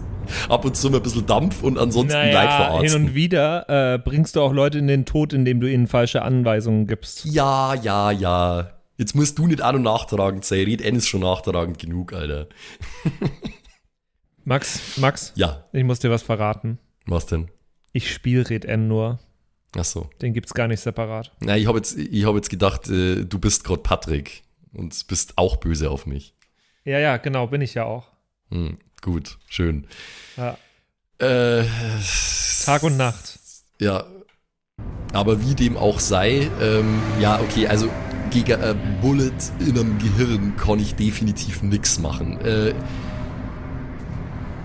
Ab 0.48 0.64
und 0.64 0.78
zu 0.78 0.92
mal 0.92 0.98
ein 0.98 1.04
bisschen 1.04 1.26
Dampf 1.26 1.64
und 1.64 1.80
ansonsten 1.80 2.14
Leid 2.14 2.34
Naja, 2.34 2.58
hin 2.58 2.66
verarzten. 2.90 3.06
und 3.08 3.16
wieder 3.16 3.94
äh, 3.96 3.98
bringst 3.98 4.36
du 4.36 4.42
auch 4.42 4.54
Leute 4.54 4.78
in 4.78 4.86
den 4.88 5.06
Tod, 5.06 5.34
indem 5.34 5.60
du 5.60 5.66
ihnen 5.70 5.88
falsche 5.88 6.22
Anweisungen 6.22 6.86
gibst. 6.86 7.26
Ja, 7.26 7.74
ja, 7.74 8.12
ja. 8.12 8.70
Jetzt 8.98 9.16
musst 9.16 9.40
du 9.40 9.48
nicht 9.48 9.62
an- 9.62 9.78
und 9.78 9.82
nachtragend 9.82 10.46
sein. 10.46 10.66
Red 10.66 10.82
N 10.84 10.96
ist 10.98 11.08
schon 11.08 11.22
nachtragend 11.22 11.80
genug, 11.80 12.14
Alter. 12.14 12.46
Max, 14.44 14.98
Max, 14.98 15.34
Ja, 15.36 15.66
ich 15.74 15.84
muss 15.84 16.00
dir 16.00 16.12
was 16.12 16.22
verraten. 16.22 16.78
was 17.08 17.26
denn? 17.26 17.50
Ich 17.92 18.14
spiele 18.14 18.48
Red 18.50 18.66
N 18.66 18.88
nur. 18.88 19.20
Ach 19.78 19.86
so. 19.86 20.10
Den 20.22 20.34
gibt's 20.34 20.54
gar 20.54 20.68
nicht 20.68 20.82
separat. 20.82 21.32
Na, 21.40 21.56
ich 21.58 21.68
habe 21.68 21.78
jetzt, 21.78 21.98
ich 21.98 22.26
hab 22.26 22.36
jetzt 22.36 22.50
gedacht, 22.50 22.90
äh, 22.90 23.24
du 23.24 23.40
bist 23.40 23.64
gerade 23.64 23.82
Patrick 23.82 24.44
und 24.74 25.08
bist 25.08 25.38
auch 25.38 25.58
böse 25.58 25.90
auf 25.90 26.06
mich. 26.06 26.34
Ja, 26.84 27.00
ja, 27.00 27.18
genau, 27.18 27.48
bin 27.48 27.62
ich 27.62 27.74
ja 27.74 27.86
auch. 27.86 28.08
Hm, 28.50 28.78
gut, 29.02 29.38
schön. 29.48 29.88
Ja. 30.36 30.58
Äh, 31.20 31.66
Tag 32.66 32.84
und 32.84 32.98
Nacht. 32.98 33.40
Ja. 33.80 34.06
Aber 35.14 35.42
wie 35.42 35.56
dem 35.56 35.78
auch 35.78 36.00
sei, 36.00 36.50
ähm, 36.62 37.02
ja, 37.20 37.40
okay, 37.40 37.68
also 37.68 37.90
gegen 38.32 38.62
ein 38.62 39.00
Bullet 39.02 39.32
in 39.60 39.78
einem 39.78 40.00
Gehirn 40.00 40.56
kann 40.56 40.80
ich 40.80 40.96
definitiv 40.96 41.62
nix 41.62 42.00
machen. 42.00 42.40
Äh, 42.42 42.74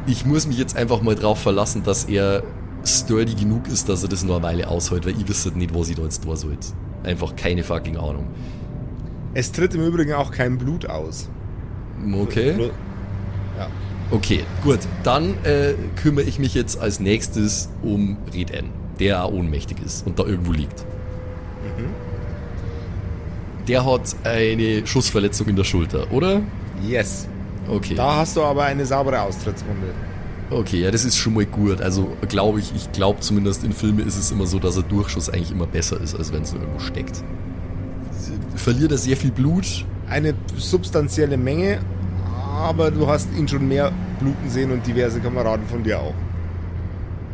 ich 0.07 0.25
muss 0.25 0.47
mich 0.47 0.57
jetzt 0.57 0.77
einfach 0.77 1.03
mal 1.03 1.17
drauf 1.17 1.43
verlassen, 1.43 1.83
dass 1.83 2.05
er 2.05 2.45
sturdy 2.87 3.35
genug 3.35 3.69
ist, 3.69 3.89
dass 3.89 4.03
er 4.03 4.09
das 4.09 4.25
nur 4.25 4.37
eine 4.37 4.45
Weile 4.45 4.69
aushält, 4.69 5.05
weil 5.07 5.19
ich 5.19 5.29
wüsste 5.29 5.51
nicht, 5.57 5.75
was 5.75 5.89
ich 5.89 5.97
da 5.97 6.03
jetzt 6.03 6.23
tun 6.23 6.37
soll. 6.37 6.57
Einfach 7.03 7.37
keine 7.37 7.63
fucking 7.63 7.97
Ahnung. 7.97 8.29
Es 9.35 9.53
tritt 9.53 9.75
im 9.75 9.83
Übrigen 9.83 10.15
auch 10.15 10.31
kein 10.31 10.57
Blut 10.59 10.87
aus. 10.87 11.29
Okay. 12.21 12.71
Ja. 13.59 13.69
Okay, 14.11 14.45
gut. 14.63 14.79
Dann 15.03 15.35
äh, 15.45 15.75
kümmere 16.01 16.25
ich 16.25 16.39
mich 16.39 16.55
jetzt 16.55 16.81
als 16.81 17.01
nächstes 17.01 17.69
um 17.83 18.17
Red 18.33 18.51
N, 18.53 18.71
der 19.01 19.25
auch 19.25 19.33
ohnmächtig 19.33 19.79
ist 19.85 20.07
und 20.07 20.19
da 20.19 20.25
irgendwo 20.25 20.53
liegt. 20.53 20.87
Der 23.67 23.85
hat 23.85 24.15
eine 24.25 24.87
Schussverletzung 24.87 25.49
in 25.49 25.57
der 25.57 25.65
Schulter, 25.65 26.11
oder? 26.13 26.41
Yes. 26.87 27.27
Okay. 27.69 27.95
Da 27.97 28.17
hast 28.19 28.37
du 28.37 28.43
aber 28.43 28.65
eine 28.65 28.87
saubere 28.87 29.21
Austrittswunde. 29.21 29.89
Okay, 30.51 30.81
ja, 30.81 30.91
das 30.93 31.05
ist 31.05 31.17
schon 31.17 31.35
mal 31.35 31.45
gut. 31.45 31.81
Also 31.81 32.17
glaube 32.29 32.61
ich, 32.61 32.73
ich 32.75 32.93
glaube 32.93 33.21
zumindest 33.21 33.65
in 33.65 33.73
Filmen 33.73 34.07
ist 34.07 34.17
es 34.17 34.31
immer 34.31 34.47
so, 34.47 34.59
dass 34.59 34.77
ein 34.77 34.85
Durchschuss 34.89 35.29
eigentlich 35.29 35.51
immer 35.51 35.67
besser 35.67 36.01
ist, 36.01 36.15
als 36.15 36.33
wenn 36.33 36.43
es 36.43 36.53
irgendwo 36.53 36.79
steckt. 36.79 37.23
Verliert 38.55 38.93
er 38.93 38.99
sehr 38.99 39.17
viel 39.17 39.33
Blut? 39.33 39.85
Eine 40.09 40.35
substanzielle 40.57 41.37
Menge, 41.37 41.81
aber 42.57 42.91
du 42.93 43.09
hast 43.09 43.29
ihn 43.37 43.49
schon 43.49 43.67
mehr 43.67 43.93
bluten 44.21 44.49
sehen 44.49 44.71
und 44.71 44.87
diverse 44.87 45.21
Kameraden 45.21 45.67
von 45.67 45.83
dir 45.83 46.01
auch. 46.01 46.15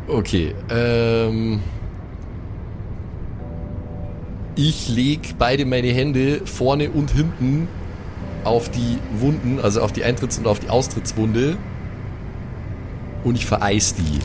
Okay, 0.07 0.55
ähm. 0.69 1.61
Ich 4.55 4.87
leg 4.89 5.35
beide 5.39 5.65
meine 5.65 5.87
Hände 5.87 6.41
vorne 6.45 6.91
und 6.91 7.09
hinten 7.11 7.67
auf 8.43 8.69
die 8.69 8.99
Wunden, 9.19 9.59
also 9.59 9.81
auf 9.81 9.91
die 9.91 10.03
Eintritts- 10.03 10.37
und 10.37 10.45
auf 10.45 10.59
die 10.59 10.69
Austrittswunde. 10.69 11.57
Und 13.23 13.35
ich 13.35 13.45
vereis 13.45 13.95
die. 13.95 14.19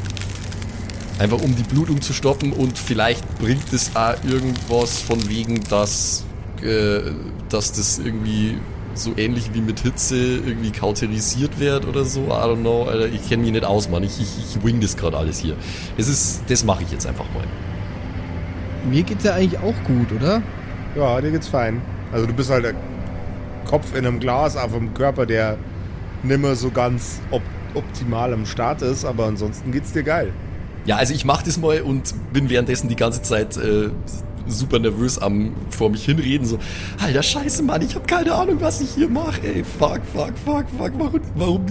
Einfach 1.21 1.41
um 1.41 1.55
die 1.55 1.63
Blutung 1.63 2.01
zu 2.01 2.13
stoppen 2.13 2.53
und 2.53 2.79
vielleicht 2.79 3.25
bringt 3.39 3.73
es 3.73 3.97
auch 3.97 4.15
irgendwas 4.25 5.01
von 5.01 5.29
wegen, 5.29 5.61
dass 5.69 6.25
äh, 6.63 7.01
dass 7.49 7.73
das 7.73 7.99
irgendwie 7.99 8.59
so 8.95 9.13
ähnlich 9.17 9.51
wie 9.55 9.61
mit 9.61 9.81
Hitze 9.81 10.17
irgendwie 10.17 10.71
kauterisiert 10.71 11.59
wird 11.61 11.87
oder 11.87 12.05
so. 12.05 12.27
I 12.27 12.31
don't 12.31 12.61
know, 12.61 12.85
Alter. 12.85 13.07
Ich 13.07 13.29
kenne 13.29 13.43
mich 13.43 13.53
nicht 13.53 13.65
aus, 13.65 13.89
Mann. 13.89 14.03
Ich, 14.03 14.21
ich, 14.21 14.57
ich 14.57 14.65
wing 14.65 14.81
das 14.81 14.97
gerade 14.97 15.17
alles 15.17 15.39
hier. 15.39 15.55
Das 15.97 16.09
ist, 16.09 16.43
das 16.49 16.65
mache 16.65 16.83
ich 16.83 16.91
jetzt 16.91 17.07
einfach 17.07 17.27
mal. 17.33 17.45
Mir 18.91 19.03
geht's 19.03 19.25
ja 19.25 19.35
eigentlich 19.35 19.61
auch 19.61 19.75
gut, 19.85 20.13
oder? 20.13 20.43
Ja, 20.97 21.21
dir 21.21 21.31
geht's 21.31 21.49
fein. 21.49 21.81
Also 22.13 22.27
du 22.27 22.33
bist 22.33 22.51
halt 22.51 22.65
der 22.65 22.75
Kopf 23.67 23.95
in 23.95 24.07
einem 24.07 24.19
Glas 24.19 24.57
auf 24.57 24.73
dem 24.73 24.93
Körper, 24.95 25.27
der 25.27 25.59
nimmer 26.23 26.57
so 26.57 26.71
ganz 26.71 27.21
op 27.31 27.43
optimal 27.75 28.33
am 28.33 28.47
Start 28.47 28.83
ist, 28.83 29.05
aber 29.05 29.27
ansonsten 29.27 29.73
geht's 29.73 29.93
dir 29.93 30.03
geil. 30.03 30.33
Ja, 30.85 30.97
also 30.97 31.13
ich 31.13 31.25
mache 31.25 31.45
das 31.45 31.59
mal 31.59 31.83
und 31.83 32.15
bin 32.33 32.49
währenddessen 32.49 32.89
die 32.89 32.97
ganze 32.97 33.21
Zeit 33.23 33.57
äh, 33.57 33.91
super 34.47 34.79
nervös 34.79 35.19
am 35.19 35.55
vor 35.71 35.91
mich 35.91 36.05
hinreden, 36.05 36.47
so, 36.47 36.59
alter 36.99 37.23
Scheiße, 37.23 37.63
Mann, 37.63 37.83
ich 37.83 37.95
habe 37.95 38.07
keine 38.07 38.33
Ahnung, 38.33 38.57
was 38.61 38.81
ich 38.81 38.91
hier 38.91 39.09
mache, 39.09 39.43
ey, 39.43 39.65
fuck, 39.65 40.01
fuck, 40.15 40.33
fuck, 40.45 40.65
fuck, 40.79 40.93
warum, 40.99 41.21
warum 41.35 41.67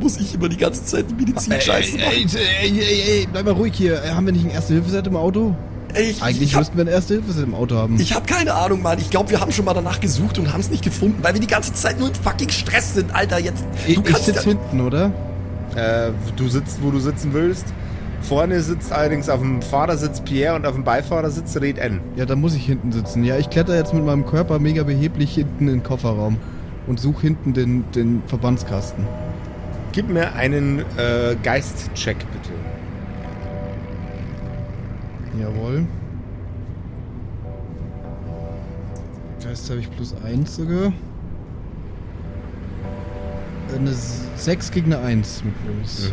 muss 0.00 0.16
ich 0.18 0.34
immer 0.34 0.48
die 0.48 0.56
ganze 0.56 0.84
Zeit 0.84 1.06
die 1.10 1.14
Medizin-Scheiße 1.14 1.98
ey, 1.98 2.24
machen? 2.24 2.38
ey, 2.62 2.70
ey, 2.70 2.80
ey, 2.80 3.02
ey, 3.20 3.28
bleib 3.30 3.44
mal 3.44 3.54
ruhig 3.54 3.74
hier. 3.74 4.02
Haben 4.14 4.26
wir 4.26 4.32
nicht 4.32 4.46
ein 4.46 4.50
Erste-Hilfe-Set 4.50 5.06
im 5.06 5.16
Auto? 5.16 5.54
Ich, 5.94 6.22
Eigentlich 6.22 6.50
ich 6.50 6.54
hab, 6.54 6.60
müssten 6.60 6.76
wir 6.76 6.84
ein 6.84 6.88
Erste-Hilfe-Set 6.88 7.44
im 7.44 7.54
Auto 7.54 7.76
haben. 7.76 7.98
ich 7.98 8.14
hab 8.14 8.26
keine 8.26 8.54
Ahnung, 8.54 8.82
Mann. 8.82 8.98
Ich 8.98 9.10
glaube, 9.10 9.30
wir 9.30 9.40
haben 9.40 9.52
schon 9.52 9.64
mal 9.64 9.74
danach 9.74 10.00
gesucht 10.00 10.38
und 10.38 10.52
haben 10.52 10.60
es 10.60 10.70
nicht 10.70 10.84
gefunden, 10.84 11.18
weil 11.22 11.34
wir 11.34 11.40
die 11.40 11.46
ganze 11.46 11.72
Zeit 11.72 11.98
nur 11.98 12.08
in 12.08 12.14
fucking 12.14 12.50
Stress 12.50 12.94
sind, 12.94 13.14
Alter. 13.14 13.38
Jetzt, 13.38 13.64
ich, 13.86 13.94
du 13.94 14.02
ich 14.02 14.06
kannst 14.06 14.26
sitz 14.26 14.36
ja, 14.36 14.42
hinten, 14.42 14.80
oder? 14.80 15.12
Äh, 15.74 16.10
du 16.36 16.48
sitzt, 16.48 16.82
wo 16.82 16.90
du 16.90 16.98
sitzen 17.00 17.32
willst. 17.32 17.66
Vorne 18.20 18.60
sitzt 18.60 18.92
allerdings 18.92 19.28
auf 19.28 19.40
dem 19.40 19.62
Fahrersitz 19.62 20.20
Pierre 20.20 20.56
und 20.56 20.66
auf 20.66 20.74
dem 20.74 20.84
Beifahrersitz 20.84 21.56
Red 21.56 21.78
N. 21.78 22.00
Ja, 22.16 22.26
da 22.26 22.36
muss 22.36 22.54
ich 22.54 22.66
hinten 22.66 22.92
sitzen. 22.92 23.24
Ja, 23.24 23.38
ich 23.38 23.48
kletter 23.48 23.76
jetzt 23.76 23.94
mit 23.94 24.04
meinem 24.04 24.26
Körper 24.26 24.58
mega 24.58 24.82
beheblich 24.82 25.34
hinten 25.34 25.68
in 25.68 25.74
den 25.74 25.82
Kofferraum 25.82 26.36
und 26.86 26.98
suche 26.98 27.22
hinten 27.22 27.54
den, 27.54 27.84
den 27.92 28.22
Verbandskasten. 28.26 29.06
Gib 29.92 30.08
mir 30.08 30.34
einen 30.34 30.80
äh, 30.96 31.36
Geist-Check, 31.42 32.18
bitte. 32.18 32.50
Jawohl. 35.40 35.86
Geist 39.42 39.70
habe 39.70 39.80
ich 39.80 39.90
plus 39.90 40.14
1 40.24 40.56
sogar. 40.56 40.92
Eine 43.74 43.92
6 44.36 44.70
gegen 44.72 44.92
eine 44.92 45.04
1 45.04 45.44
mit 45.44 45.54
Bonus. 45.64 46.10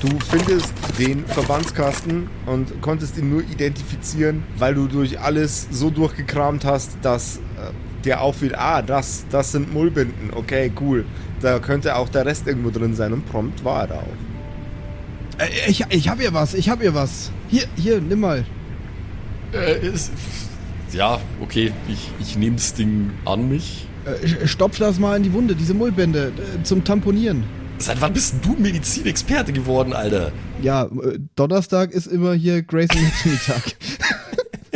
Du 0.00 0.08
findest 0.26 0.72
den 0.98 1.26
Verbandskasten 1.26 2.30
und 2.46 2.80
konntest 2.82 3.18
ihn 3.18 3.30
nur 3.30 3.42
identifizieren, 3.42 4.44
weil 4.56 4.74
du 4.74 4.86
durch 4.86 5.18
alles 5.18 5.66
so 5.70 5.90
durchgekramt 5.90 6.64
hast, 6.64 6.96
dass 7.02 7.38
äh, 7.38 8.04
dir 8.04 8.20
auffiel, 8.20 8.54
ah, 8.54 8.80
das, 8.80 9.26
das 9.30 9.52
sind 9.52 9.72
Mullbinden. 9.74 10.30
Okay, 10.32 10.72
cool. 10.80 11.04
Da 11.40 11.58
könnte 11.58 11.96
auch 11.96 12.08
der 12.08 12.26
Rest 12.26 12.46
irgendwo 12.46 12.70
drin 12.70 12.94
sein 12.94 13.12
und 13.12 13.26
prompt 13.28 13.64
war 13.64 13.82
er 13.82 13.86
da 13.88 13.94
auch. 13.96 15.42
Äh, 15.42 15.68
ich, 15.68 15.84
ich 15.90 16.08
hab 16.08 16.20
hier 16.20 16.32
was, 16.32 16.54
ich 16.54 16.68
hab 16.68 16.80
hier 16.80 16.94
was. 16.94 17.32
Hier, 17.48 17.64
hier, 17.76 18.00
nimm 18.00 18.20
mal. 18.20 18.44
äh, 19.52 19.86
ist, 19.86 20.12
ja, 20.92 21.20
okay, 21.40 21.72
ich, 21.88 22.10
ich 22.20 22.36
nehme 22.36 22.56
das 22.56 22.74
Ding 22.74 23.10
an 23.24 23.48
mich. 23.48 23.86
Äh, 24.04 24.46
stopf 24.46 24.78
das 24.78 24.98
mal 24.98 25.16
in 25.16 25.22
die 25.22 25.32
Wunde, 25.32 25.54
diese 25.54 25.74
Mullbände, 25.74 26.32
äh, 26.36 26.62
zum 26.62 26.84
Tamponieren. 26.84 27.44
Seit 27.78 28.00
wann 28.00 28.12
bist 28.12 28.34
du 28.42 28.54
Medizinexperte 28.58 29.52
geworden, 29.52 29.92
Alter? 29.92 30.32
Ja, 30.62 30.84
äh, 30.84 31.18
Donnerstag 31.36 31.92
ist 31.92 32.06
immer 32.06 32.34
hier 32.34 32.62
Grace 32.62 32.90
Anatomy 32.90 33.36
Tag. 33.46 33.62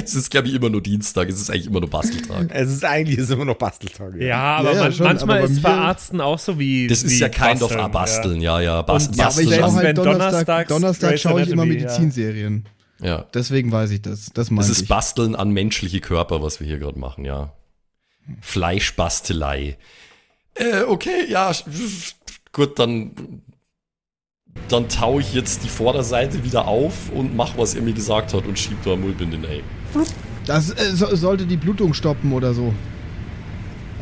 Es 0.05 0.15
ist, 0.15 0.31
glaube 0.31 0.49
ich, 0.49 0.55
immer 0.55 0.71
nur 0.71 0.83
Dienstag. 0.83 1.29
Es 1.29 1.41
ist 1.41 1.51
eigentlich 1.51 1.67
immer 1.67 1.81
nur 1.81 1.91
Basteltag. 1.91 2.49
Es 2.53 2.71
ist 2.71 2.85
eigentlich 2.85 3.19
ist 3.19 3.31
immer 3.31 3.45
noch 3.45 3.57
Basteltag. 3.57 4.15
Ja, 4.21 4.57
aber 4.59 4.71
Ja, 4.71 4.77
ja, 4.77 4.83
man, 4.85 4.93
schon, 4.93 5.07
manchmal 5.07 5.39
aber 5.39 5.47
bei 5.49 5.53
ist 5.53 5.61
Verarzten 5.61 6.21
auch 6.21 6.39
so 6.39 6.59
wie. 6.59 6.87
Das 6.87 7.03
ist 7.03 7.13
wie 7.13 7.19
ja 7.19 7.29
kind 7.29 7.63
of 7.63 7.69
Basteln, 7.71 7.81
a 7.81 7.89
Basteln, 7.89 8.41
ja, 8.41 8.61
ja. 8.61 8.83
Bas 8.83 9.09
Und- 9.09 9.17
Ja, 9.17 9.29
aber 9.29 9.41
ich 9.41 9.49
Basteln. 9.51 9.77
halt 9.87 9.99
Donnerstag, 9.99 10.23
Donnerstags 10.69 10.69
Donnerstag 10.69 11.19
schaue 11.19 11.43
ich 11.43 11.49
immer 11.51 11.65
ja. 11.65 11.73
Medizinserien. 11.73 12.67
Ja. 13.01 13.27
Deswegen 13.35 13.73
weiß 13.73 13.91
ich 13.91 14.03
das. 14.03 14.31
Das 14.33 14.49
Das 14.49 14.69
ist 14.69 14.83
ich. 14.83 14.89
Basteln 14.89 15.35
an 15.35 15.51
menschliche 15.51 16.01
Körper, 16.01 16.43
was 16.43 16.61
wir 16.61 16.67
hier 16.67 16.79
gerade 16.79 16.99
machen, 16.99 17.25
ja. 17.25 17.53
Fleischbastelei. 18.41 19.77
Äh, 20.55 20.83
okay, 20.87 21.25
ja, 21.29 21.53
gut, 22.53 22.79
dann, 22.79 23.43
dann 24.69 24.89
tau 24.89 25.19
ich 25.19 25.35
jetzt 25.35 25.65
die 25.65 25.69
Vorderseite 25.69 26.45
wieder 26.45 26.67
auf 26.67 27.11
und 27.15 27.37
mach, 27.37 27.59
was 27.59 27.75
er 27.75 27.83
mir 27.83 27.93
gesagt 27.93 28.33
hat 28.33 28.47
und 28.47 28.59
schieb 28.59 28.79
da 28.85 28.97
Mullbinde 28.97 29.37
rein. 29.47 29.63
Das 30.47 30.71
äh, 30.71 30.95
so, 30.95 31.15
sollte 31.15 31.47
die 31.47 31.57
Blutung 31.57 31.95
stoppen 31.95 32.33
oder 32.33 32.55
so. 32.55 32.73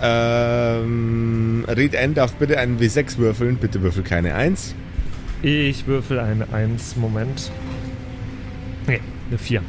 Ähm, 0.00 1.64
Red 1.68 1.94
N 1.94 2.14
darf 2.14 2.34
bitte 2.34 2.58
einen 2.58 2.78
W6 2.78 3.18
würfeln. 3.18 3.56
Bitte 3.56 3.82
würfel 3.82 4.02
keine 4.02 4.34
1. 4.34 4.74
Ich 5.42 5.86
würfel 5.86 6.18
eine 6.20 6.52
1. 6.52 6.96
Moment. 6.96 7.50
Nee, 8.86 9.00
eine 9.28 9.38
4. 9.38 9.62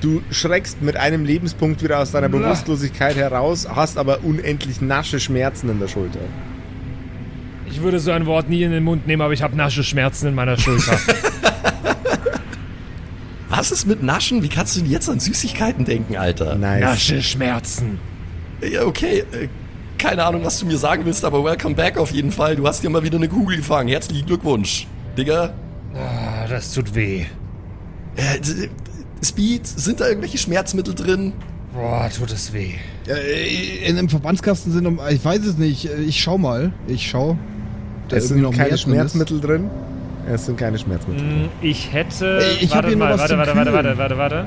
Du 0.00 0.20
schreckst 0.30 0.82
mit 0.82 0.96
einem 0.96 1.24
Lebenspunkt 1.24 1.82
wieder 1.82 2.00
aus 2.00 2.10
deiner. 2.10 2.28
Bewusstlosigkeit 2.28 3.14
heraus, 3.16 3.68
hast 3.72 3.96
aber 3.98 4.24
unendlich 4.24 4.80
nasche 4.80 5.20
Schmerzen 5.20 5.70
in 5.70 5.78
der 5.78 5.88
Schulter. 5.88 6.20
Ich 7.72 7.80
würde 7.80 7.98
so 8.00 8.10
ein 8.10 8.26
Wort 8.26 8.50
nie 8.50 8.62
in 8.64 8.70
den 8.70 8.84
Mund 8.84 9.06
nehmen, 9.06 9.22
aber 9.22 9.32
ich 9.32 9.40
habe 9.42 9.56
nasche 9.56 9.82
Schmerzen 9.82 10.26
in 10.28 10.34
meiner 10.34 10.58
Schulter. 10.58 10.92
Was 13.48 13.72
ist 13.72 13.86
mit 13.86 14.02
Naschen? 14.02 14.42
Wie 14.42 14.48
kannst 14.48 14.76
du 14.76 14.80
denn 14.80 14.90
jetzt 14.90 15.08
an 15.08 15.20
Süßigkeiten 15.20 15.84
denken, 15.86 16.16
Alter? 16.16 16.54
Nice. 16.56 16.80
nasche 16.82 17.22
Schmerzen. 17.22 17.98
Ja, 18.60 18.84
okay. 18.84 19.20
Äh, 19.32 19.48
keine 19.98 20.24
Ahnung, 20.24 20.42
was 20.44 20.58
du 20.58 20.66
mir 20.66 20.76
sagen 20.76 21.04
willst, 21.06 21.24
aber 21.24 21.42
welcome 21.44 21.74
back 21.74 21.96
auf 21.96 22.10
jeden 22.10 22.32
Fall. 22.32 22.56
Du 22.56 22.66
hast 22.66 22.82
dir 22.82 22.90
mal 22.90 23.02
wieder 23.04 23.16
eine 23.18 23.28
Kugel 23.28 23.56
gefangen. 23.58 23.88
Herzlichen 23.88 24.26
Glückwunsch. 24.26 24.86
Digga. 25.16 25.54
Ah, 25.94 26.46
das 26.48 26.72
tut 26.74 26.94
weh. 26.94 27.24
Äh, 28.16 28.40
d- 28.40 28.68
Speed, 29.24 29.66
sind 29.66 30.00
da 30.00 30.08
irgendwelche 30.08 30.38
Schmerzmittel 30.38 30.94
drin? 30.94 31.32
Boah, 31.72 32.10
tut 32.14 32.32
es 32.32 32.52
weh. 32.52 32.72
Äh, 33.08 33.86
in 33.88 33.96
einem 33.96 34.08
Verbandskasten 34.08 34.72
sind 34.72 34.86
um, 34.86 34.98
ich 35.10 35.24
weiß 35.24 35.44
es 35.46 35.56
nicht. 35.56 35.88
Ich 36.06 36.20
schau 36.20 36.36
mal. 36.36 36.72
Ich 36.88 37.08
schau. 37.08 37.38
Da 38.12 38.18
Es 38.18 38.24
irgendwie 38.30 38.34
sind 38.34 38.42
noch 38.42 38.50
keine 38.50 38.58
mehr 38.58 38.68
drin 38.68 38.74
ist. 38.74 38.80
Schmerzmittel 38.82 39.40
drin. 39.40 39.70
Es 40.30 40.46
sind 40.46 40.58
keine 40.58 40.78
Schmerzmittel. 40.78 41.20
Hm, 41.20 41.48
Ich 41.62 41.92
hätte. 41.92 42.40
Ich 42.60 42.70
warte 42.72 42.88
hier 42.88 42.96
noch 42.96 43.06
mal, 43.06 43.12
was 43.14 43.20
warte, 43.20 43.30
zum 43.30 43.38
warte, 43.38 43.72
warte, 43.72 43.72
warte, 43.72 43.98
warte, 43.98 44.18
warte. 44.18 44.46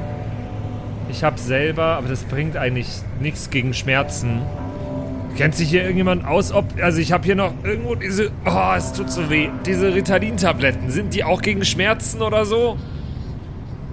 Ich 1.09 1.23
habe 1.23 1.39
selber, 1.39 1.83
aber 1.97 2.07
das 2.07 2.23
bringt 2.23 2.55
eigentlich 2.57 2.87
nichts 3.19 3.49
gegen 3.49 3.73
Schmerzen. 3.73 4.41
Kennt 5.35 5.55
sich 5.55 5.69
hier 5.69 5.81
irgendjemand 5.81 6.25
aus, 6.25 6.51
ob. 6.53 6.65
Also, 6.81 6.99
ich 7.01 7.11
habe 7.11 7.25
hier 7.25 7.35
noch 7.35 7.53
irgendwo 7.63 7.95
diese. 7.95 8.31
Oh, 8.45 8.73
es 8.77 8.93
tut 8.93 9.11
so 9.11 9.29
weh. 9.29 9.49
Diese 9.65 9.93
Ritalin-Tabletten. 9.93 10.89
Sind 10.89 11.13
die 11.13 11.23
auch 11.23 11.41
gegen 11.41 11.65
Schmerzen 11.65 12.21
oder 12.21 12.45
so? 12.45 12.77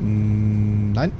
Nein. 0.00 1.12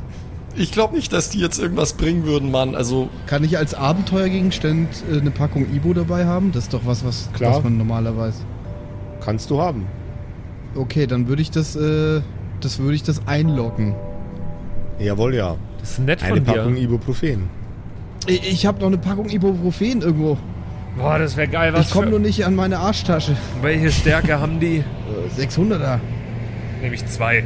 Ich 0.54 0.70
glaube 0.70 0.94
nicht, 0.94 1.12
dass 1.12 1.30
die 1.30 1.38
jetzt 1.38 1.58
irgendwas 1.58 1.94
bringen 1.94 2.24
würden, 2.24 2.50
Mann. 2.50 2.74
Also, 2.74 3.08
Kann 3.26 3.42
ich 3.42 3.56
als 3.56 3.74
Abenteuergegenstand 3.74 4.88
äh, 5.10 5.18
eine 5.20 5.30
Packung 5.30 5.66
Ibo 5.74 5.94
dabei 5.94 6.26
haben? 6.26 6.52
Das 6.52 6.64
ist 6.64 6.74
doch 6.74 6.84
was, 6.84 7.04
was, 7.04 7.30
Klar. 7.32 7.56
was 7.56 7.64
man 7.64 7.78
normalerweise. 7.78 8.42
Kannst 9.24 9.50
du 9.50 9.60
haben. 9.60 9.86
Okay, 10.74 11.06
dann 11.06 11.28
würde 11.28 11.42
ich 11.42 11.50
das, 11.50 11.76
äh, 11.76 12.20
das 12.60 12.78
würde 12.78 12.94
ich 12.94 13.02
das 13.02 13.26
einloggen. 13.26 13.94
Jawohl, 14.98 15.34
ja. 15.34 15.56
Das 15.80 15.92
ist 15.92 15.98
nett 16.00 16.22
Eine 16.22 16.36
von 16.36 16.44
Packung 16.44 16.74
dir. 16.74 16.82
Ibuprofen. 16.82 17.48
Ich, 18.26 18.50
ich 18.50 18.66
habe 18.66 18.78
noch 18.80 18.86
eine 18.86 18.98
Packung 18.98 19.28
Ibuprofen 19.28 20.02
irgendwo. 20.02 20.36
Boah, 20.96 21.18
das 21.18 21.36
wäre 21.36 21.48
geil. 21.48 21.72
Was 21.72 21.86
ich 21.86 21.92
komme 21.92 22.06
für, 22.06 22.10
nur 22.10 22.20
nicht 22.20 22.44
an 22.44 22.54
meine 22.54 22.78
Arschtasche. 22.78 23.36
Welche 23.62 23.90
Stärke 23.90 24.38
haben 24.38 24.60
die? 24.60 24.84
Äh, 25.38 25.40
600er. 25.40 25.98
Nämlich 26.82 27.06
zwei. 27.06 27.44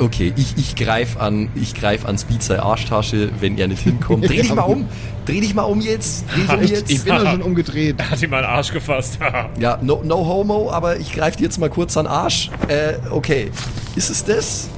Okay, 0.00 0.32
ich, 0.36 0.54
ich 0.56 0.76
greif 0.76 1.16
an, 1.18 1.48
ich 1.54 1.74
greif 1.74 2.04
an 2.06 2.18
Speed 2.18 2.42
sei 2.42 2.60
Arschtasche, 2.60 3.30
wenn 3.40 3.58
er 3.58 3.68
nicht 3.68 3.82
hinkommt. 3.82 4.24
Dreh 4.28 4.42
dich 4.42 4.54
mal 4.54 4.62
um. 4.62 4.88
Dreh 5.26 5.40
dich 5.40 5.54
mal 5.54 5.62
um 5.62 5.80
jetzt. 5.80 6.24
Dreh 6.34 6.40
dich 6.40 6.50
um 6.52 6.62
Ich, 6.62 6.70
jetzt. 6.70 6.90
ich 6.90 7.04
bin 7.04 7.14
da 7.14 7.30
schon 7.30 7.42
umgedreht. 7.50 7.96
Er 7.98 8.10
hat 8.10 8.22
ihm 8.22 8.30
mal 8.30 8.42
den 8.42 8.50
Arsch 8.50 8.72
gefasst. 8.72 9.18
Ja, 9.58 9.78
no, 9.82 10.00
no 10.04 10.26
homo, 10.26 10.70
aber 10.70 10.98
ich 10.98 11.12
greife 11.12 11.36
dir 11.38 11.44
jetzt 11.44 11.58
mal 11.58 11.70
kurz 11.70 11.96
an 11.96 12.06
den 12.06 12.12
Arsch. 12.12 12.50
Äh, 12.68 12.94
okay. 13.10 13.50
Ist 13.96 14.10
es 14.10 14.24
das? 14.24 14.68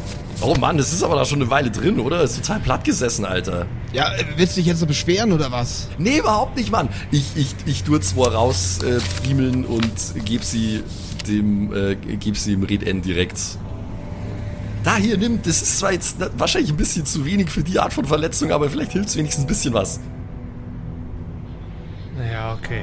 Oh 0.40 0.54
Mann, 0.58 0.76
das 0.76 0.92
ist 0.92 1.04
aber 1.04 1.14
da 1.14 1.24
schon 1.24 1.40
eine 1.40 1.50
Weile 1.50 1.70
drin, 1.70 2.00
oder? 2.00 2.22
Ist 2.22 2.36
total 2.36 2.58
platt 2.60 2.84
gesessen, 2.84 3.24
Alter. 3.24 3.66
Ja, 3.92 4.12
äh, 4.14 4.24
willst 4.36 4.56
du 4.56 4.60
dich 4.60 4.66
jetzt 4.66 4.80
so 4.80 4.86
beschweren 4.86 5.30
oder 5.32 5.52
was? 5.52 5.88
Nee, 5.98 6.18
überhaupt 6.18 6.56
nicht, 6.56 6.72
Mann. 6.72 6.88
Ich, 7.12 7.24
ich, 7.36 7.54
ich 7.64 7.84
tue 7.84 8.00
zwar 8.00 8.34
raus 8.34 8.80
äh, 8.82 8.98
friemeln 8.98 9.64
und 9.64 9.92
geb 10.24 10.42
sie 10.42 10.82
dem, 11.28 11.72
äh, 11.72 11.94
geb 11.94 12.36
sie 12.36 12.52
dem 12.52 12.64
Red 12.64 12.82
N 12.82 13.02
direkt. 13.02 13.38
Da 14.84 14.96
hier, 14.96 15.16
nimm, 15.16 15.40
das 15.42 15.62
ist 15.62 15.78
zwar 15.78 15.92
jetzt 15.92 16.16
wahrscheinlich 16.36 16.70
ein 16.70 16.76
bisschen 16.76 17.06
zu 17.06 17.24
wenig 17.24 17.50
für 17.50 17.62
die 17.62 17.78
Art 17.78 17.92
von 17.92 18.04
Verletzung, 18.04 18.50
aber 18.50 18.68
vielleicht 18.68 18.92
hilft's 18.92 19.16
wenigstens 19.16 19.44
ein 19.44 19.48
bisschen 19.48 19.74
was. 19.74 20.00
Ja, 22.30 22.54
okay. 22.54 22.82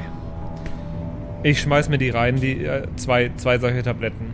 Ich 1.43 1.61
schmeiß 1.61 1.89
mir 1.89 1.97
die 1.97 2.09
rein, 2.09 2.37
die 2.37 2.63
äh, 2.63 2.87
zwei, 2.95 3.31
zwei 3.37 3.59
solche 3.59 3.83
Tabletten. 3.83 4.33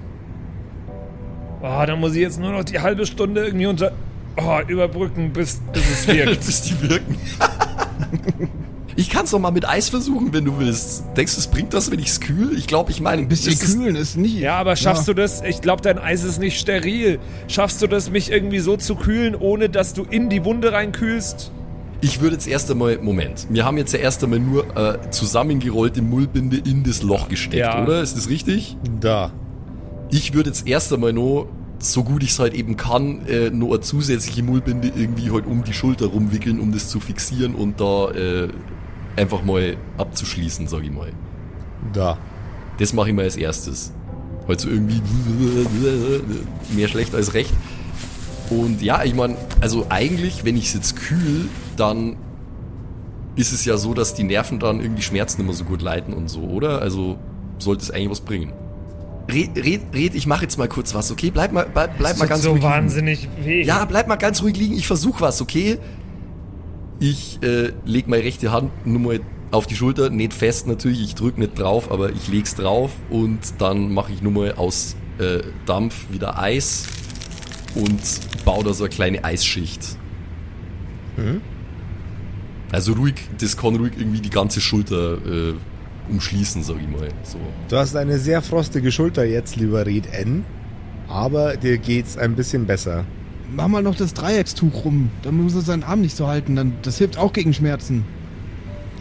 Oh, 1.62 1.84
dann 1.86 2.00
muss 2.00 2.14
ich 2.14 2.22
jetzt 2.22 2.40
nur 2.40 2.52
noch 2.52 2.64
die 2.64 2.80
halbe 2.80 3.06
Stunde 3.06 3.46
irgendwie 3.46 3.66
unter 3.66 3.92
oh, 4.38 4.60
überbrücken, 4.68 5.32
bis, 5.34 5.60
bis 5.74 5.90
es 5.90 6.08
wirkt. 6.14 6.46
bis 6.46 6.62
die 6.62 6.82
wirken. 6.90 7.18
ich 8.96 9.10
kann 9.10 9.26
es 9.26 9.32
doch 9.32 9.40
mal 9.40 9.52
mit 9.52 9.68
Eis 9.68 9.90
versuchen, 9.90 10.32
wenn 10.34 10.46
du 10.46 10.58
willst. 10.60 11.04
Denkst 11.18 11.34
du, 11.36 11.40
es 11.40 11.48
bringt 11.48 11.74
das, 11.74 11.92
wenn 11.92 12.00
ich 12.00 12.08
es 12.08 12.20
kühl? 12.22 12.58
Ich 12.58 12.66
glaube, 12.68 12.92
ich 12.92 13.02
meine, 13.02 13.22
Ein 13.24 13.28
bisschen 13.28 13.58
kühlen 13.58 13.96
ist 13.96 14.16
nicht. 14.18 14.38
ja, 14.40 14.56
aber 14.58 14.76
schaffst 14.76 15.08
du 15.08 15.14
das? 15.14 15.42
Ich 15.42 15.62
glaube, 15.62 15.82
dein 15.82 15.98
Eis 16.00 16.24
ist 16.24 16.40
nicht 16.40 16.60
steril. 16.60 17.20
Schaffst 17.48 17.82
du 17.82 17.88
das, 17.88 18.10
mich 18.10 18.32
irgendwie 18.32 18.60
so 18.60 18.78
zu 18.78 18.96
kühlen, 18.96 19.36
ohne 19.36 19.70
dass 19.70 19.94
du 19.94 20.04
in 20.04 20.30
die 20.30 20.46
Wunde 20.46 20.72
reinkühlst? 20.72 21.52
Ich 22.02 22.22
würde 22.22 22.36
jetzt 22.36 22.48
erst 22.48 22.70
einmal, 22.70 23.00
Moment, 23.00 23.48
wir 23.50 23.66
haben 23.66 23.78
jetzt 23.78 23.92
ja 23.94 24.00
erst 24.00 24.24
einmal 24.24 24.40
nur 24.40 24.78
äh, 24.78 25.10
zusammengerollte 25.12 26.02
Mullbinde 26.02 26.58
in 26.58 26.84
das 26.84 27.02
Loch 27.02 27.30
gesteckt, 27.30 27.56
Ja. 27.56 27.82
oder? 27.84 28.02
Ist 28.02 28.16
das 28.16 28.30
richtig? 28.30 28.78
Da. 29.02 29.32
Ich 30.12 30.34
würde 30.34 30.50
jetzt 30.52 30.68
erst 30.68 30.94
einmal 30.94 31.14
nur, 31.14 31.48
so 31.80 32.04
gut 32.04 32.22
ich 32.24 32.30
es 32.30 32.40
halt 32.40 32.54
eben 32.54 32.78
kann, 32.78 33.26
äh, 33.28 33.50
nur 33.50 33.72
eine 33.76 33.82
zusätzliche 33.82 34.44
Mullbinde 34.44 34.92
irgendwie 34.96 35.32
halt 35.32 35.46
um 35.48 35.64
die 35.64 35.74
Schulter 35.74 36.06
rumwickeln, 36.08 36.60
um 36.60 36.72
das 36.72 36.90
zu 36.90 37.00
fixieren 37.00 37.56
und 37.56 37.80
da 37.82 38.12
äh, 38.12 38.50
einfach 39.16 39.44
mal 39.44 39.78
abzuschließen, 39.98 40.68
sag 40.68 40.84
ich 40.84 40.92
mal. 40.92 41.12
Da. 41.94 42.18
Das 42.78 42.94
mache 42.94 43.10
ich 43.10 43.16
mal 43.16 43.24
als 43.24 43.38
erstes. 43.38 43.94
Halt 44.48 44.60
so 44.60 44.70
irgendwie 44.70 45.02
mehr 46.76 46.88
schlecht 46.88 47.16
als 47.16 47.34
recht. 47.34 47.54
Und 48.50 48.82
ja, 48.82 49.04
ich 49.04 49.16
meine, 49.16 49.38
also 49.62 49.88
eigentlich, 49.90 50.46
wenn 50.46 50.56
ich 50.56 50.68
es 50.68 50.74
jetzt 50.74 50.96
kühl, 50.98 51.48
dann 51.78 52.18
ist 53.36 53.52
es 53.52 53.66
ja 53.66 53.78
so, 53.78 53.94
dass 53.94 54.14
die 54.14 54.24
Nerven 54.24 54.60
dann 54.60 54.80
irgendwie 54.82 55.02
Schmerzen 55.02 55.42
immer 55.42 55.54
so 55.54 55.66
gut 55.66 55.82
leiten 55.82 56.14
und 56.14 56.30
so, 56.30 56.42
oder? 56.42 56.82
Also 56.82 57.18
sollte 57.58 57.84
es 57.84 57.92
eigentlich 57.92 58.12
was 58.12 58.22
bringen. 58.22 58.54
Red, 59.32 59.58
red, 59.58 59.82
red 59.94 60.14
ich 60.14 60.28
mache 60.28 60.44
jetzt 60.44 60.58
mal 60.58 60.68
kurz 60.68 60.94
was, 60.94 61.12
okay? 61.12 61.32
Bleib 61.32 61.52
mal, 61.52 61.66
bleib, 61.72 61.98
bleib 61.98 62.12
Das 62.12 62.20
mal 62.20 62.28
ganz 62.28 62.44
so 62.44 62.52
ruhig 62.52 62.62
liegen. 62.62 62.74
wahnsinnig 62.74 63.28
weh. 63.44 63.64
Ja, 63.64 63.84
bleib 63.86 64.08
mal 64.08 64.18
ganz 64.18 64.44
ruhig 64.44 64.56
liegen, 64.56 64.76
ich 64.76 64.86
versuch 64.86 65.20
was, 65.22 65.42
okay? 65.42 65.80
Ich 67.00 67.40
äh, 67.44 67.74
leg 67.86 68.08
meine 68.08 68.24
rechte 68.24 68.52
Hand 68.52 68.72
nur 68.86 69.00
mal 69.00 69.20
auf 69.52 69.68
die 69.68 69.76
Schulter, 69.76 70.10
nicht 70.10 70.34
fest 70.34 70.68
natürlich, 70.68 71.02
ich 71.02 71.16
drück 71.16 71.38
nicht 71.38 71.60
drauf, 71.60 71.92
aber 71.92 72.12
ich 72.12 72.28
leg's 72.28 72.56
drauf 72.56 72.92
und 73.10 73.40
dann 73.60 73.94
mache 73.94 74.12
ich 74.12 74.22
nur 74.22 74.32
mal 74.32 74.54
aus 74.54 74.96
äh, 75.20 75.40
Dampf 75.66 76.08
wieder 76.12 76.40
Eis 76.40 76.88
und 77.76 78.02
baue 78.44 78.64
da 78.64 78.74
so 78.74 78.86
eine 78.86 78.94
kleine 78.94 79.24
Eisschicht. 79.24 79.98
Also 82.72 82.94
ruhig, 82.94 83.16
das 83.40 83.56
kann 83.56 83.76
ruhig 83.76 83.94
irgendwie 83.98 84.22
die 84.22 84.30
ganze 84.30 84.60
Schulter 84.60 85.18
äh, 85.26 85.54
umschließen, 86.10 86.64
sag 86.64 86.78
ich 86.82 86.88
mal. 86.88 87.10
So. 87.24 87.38
Du 87.70 87.78
hast 87.78 87.96
eine 87.96 88.18
sehr 88.18 88.42
frostige 88.42 88.92
Schulter 88.92 89.26
jetzt, 89.26 89.56
lieber 89.56 89.86
Red 89.86 90.08
N. 90.14 90.44
Aber 91.08 91.56
dir 91.56 91.78
geht's 91.78 92.18
ein 92.18 92.36
bisschen 92.36 92.66
besser. 92.66 93.06
Mach 93.54 93.68
mal 93.68 93.84
noch 93.84 93.96
das 93.96 94.14
Dreieckstuch 94.14 94.86
rum. 94.86 95.10
Dann 95.24 95.36
muss 95.36 95.56
er 95.56 95.62
seinen 95.62 95.84
Arm 95.84 96.02
nicht 96.02 96.16
so 96.16 96.28
halten. 96.28 96.56
Dann, 96.56 96.74
das 96.82 96.98
hilft 96.98 97.18
auch 97.18 97.34
gegen 97.34 97.54
Schmerzen. 97.54 98.06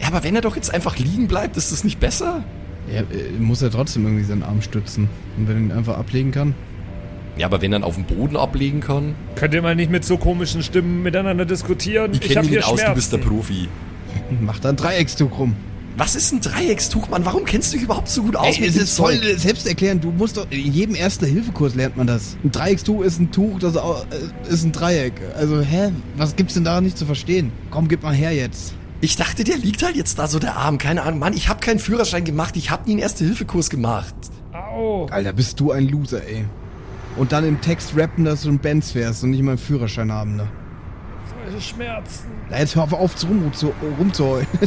Ja, 0.01 0.07
aber 0.07 0.23
wenn 0.23 0.35
er 0.35 0.41
doch 0.41 0.55
jetzt 0.55 0.73
einfach 0.73 0.97
liegen 0.97 1.27
bleibt, 1.27 1.57
ist 1.57 1.71
das 1.71 1.83
nicht 1.83 1.99
besser? 1.99 2.43
Ja, 2.91 3.01
äh, 3.01 3.31
muss 3.39 3.61
er 3.61 3.71
trotzdem 3.71 4.05
irgendwie 4.05 4.23
seinen 4.23 4.43
Arm 4.43 4.61
stützen. 4.61 5.09
Und 5.37 5.47
wenn 5.47 5.55
er 5.55 5.61
ihn 5.61 5.71
einfach 5.71 5.97
ablegen 5.97 6.31
kann. 6.31 6.53
Ja, 7.37 7.47
aber 7.47 7.61
wenn 7.61 7.73
er 7.73 7.79
ihn 7.79 7.83
auf 7.83 7.95
den 7.95 8.05
Boden 8.05 8.37
ablegen 8.37 8.79
kann. 8.81 9.15
Könnt 9.35 9.53
ihr 9.53 9.61
mal 9.61 9.75
nicht 9.75 9.91
mit 9.91 10.05
so 10.05 10.17
komischen 10.17 10.63
Stimmen 10.63 11.01
miteinander 11.03 11.45
diskutieren? 11.45 12.11
Ich 12.13 12.21
Ich, 12.21 12.27
kenne 12.27 12.35
hab 12.37 12.43
mich 12.43 12.49
hier 12.51 12.59
nicht 12.59 12.67
aus, 12.67 12.79
Schmerzen. 12.79 12.91
du 12.91 12.95
bist 12.95 13.13
der 13.13 13.17
Profi. 13.17 13.67
Mach 14.41 14.59
da 14.59 14.69
ein 14.69 14.75
Dreieckstuch 14.75 15.37
rum. 15.39 15.55
Was 15.97 16.15
ist 16.15 16.33
ein 16.33 16.41
Dreieckstuch, 16.41 17.07
Mann? 17.07 17.23
Warum 17.23 17.45
kennst 17.45 17.71
du 17.71 17.77
dich 17.77 17.85
überhaupt 17.85 18.09
so 18.09 18.23
gut 18.23 18.35
aus 18.35 18.57
Ey, 18.57 18.67
es 18.67 18.73
dem 18.73 18.83
ist 18.83 18.97
voll 18.97 19.17
selbsterklärend. 19.37 20.03
Du 20.03 20.11
musst 20.11 20.35
doch, 20.35 20.45
in 20.49 20.73
jedem 20.73 20.93
Erste-Hilfe-Kurs 20.93 21.75
lernt 21.75 21.95
man 21.95 22.05
das. 22.05 22.35
Ein 22.43 22.51
Dreieckstuch 22.51 23.01
ist 23.01 23.19
ein 23.19 23.31
Tuch, 23.31 23.59
das 23.59 23.75
äh, 23.75 23.79
ist 24.49 24.65
ein 24.65 24.73
Dreieck. 24.73 25.13
Also, 25.37 25.61
hä? 25.61 25.93
Was 26.17 26.35
gibt's 26.35 26.55
denn 26.55 26.65
da 26.65 26.81
nicht 26.81 26.97
zu 26.97 27.05
verstehen? 27.05 27.51
Komm, 27.71 27.87
gib 27.87 28.03
mal 28.03 28.13
her 28.13 28.33
jetzt. 28.33 28.73
Ich 28.99 29.15
dachte, 29.15 29.45
der 29.45 29.57
liegt 29.57 29.83
halt 29.83 29.95
jetzt 29.95 30.19
da 30.19 30.27
so 30.27 30.37
der 30.37 30.57
Arm. 30.57 30.77
Keine 30.79 31.03
Ahnung, 31.03 31.19
Mann, 31.19 31.33
ich 31.33 31.47
habe 31.47 31.61
keinen 31.61 31.79
Führerschein 31.79 32.25
gemacht. 32.25 32.57
Ich 32.57 32.71
habe 32.71 32.83
nie 32.85 32.93
einen 32.93 33.01
Erste-Hilfe-Kurs 33.01 33.69
gemacht. 33.69 34.15
Au. 34.51 35.05
Alter, 35.05 35.31
bist 35.31 35.59
du 35.61 35.71
ein 35.71 35.87
Loser, 35.87 36.27
ey. 36.27 36.45
Und 37.15 37.31
dann 37.31 37.45
im 37.45 37.61
Text 37.61 37.93
rappen, 37.95 38.25
dass 38.25 38.41
du 38.41 38.49
ein 38.49 38.59
Benz 38.59 38.91
fährst 38.91 39.23
und 39.23 39.31
nicht 39.31 39.43
mal 39.43 39.51
einen 39.51 39.57
Führerschein 39.57 40.11
haben, 40.11 40.35
ne? 40.35 40.47
Solche 41.45 41.61
Schmerzen. 41.61 42.27
Na, 42.49 42.59
jetzt 42.59 42.75
hör 42.75 42.83
auf, 42.83 42.91
auf 42.91 43.15
zu 43.15 43.27
rum, 43.27 43.53
zu, 43.53 43.73
rumzuheulen. 43.97 44.47